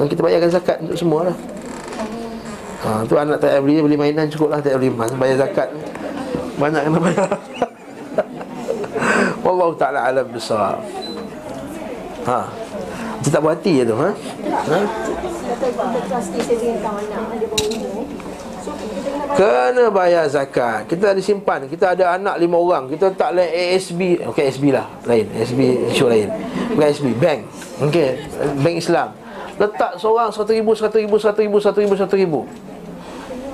[0.00, 1.36] Dan kita bayarkan zakat untuk semua lah
[2.84, 5.12] ha, Tu anak tak beli Beli mainan cukup lah Tak beli emas.
[5.16, 5.68] Bayar zakat.
[6.60, 7.28] Banyak kena bayar.
[9.44, 10.76] Wallahu ta'ala alam besar
[12.20, 12.44] Ha.
[13.24, 14.12] Kita tak berhati je tu ha?
[14.12, 14.78] ha?
[19.30, 20.84] Kena bayar zakat.
[20.84, 21.64] Kita ada simpan.
[21.64, 22.92] Kita ada anak lima orang.
[22.92, 24.84] Kita tak lain ASB Okay ASB lah.
[25.08, 25.32] Lain.
[25.32, 25.60] ASB
[25.96, 26.28] show lain.
[26.76, 27.40] Bukan ASB Bank.
[27.88, 28.20] Okay
[28.60, 29.19] Bank Islam
[29.60, 32.40] Letak seorang satu ribu Satu ribu Satu ribu Satu ribu Satu ribu.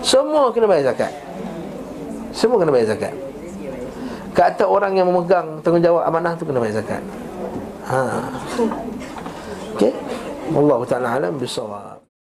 [0.06, 1.10] Semua kena bayar zakat.
[2.30, 3.14] Semua kena bayar zakat.
[4.30, 7.02] Kata orang yang memegang Tanggungjawab amanah tu Kena bayar zakat.
[7.90, 8.00] Ha.
[9.74, 9.92] Okay
[10.54, 11.95] Allah Ta'ala alam bisawab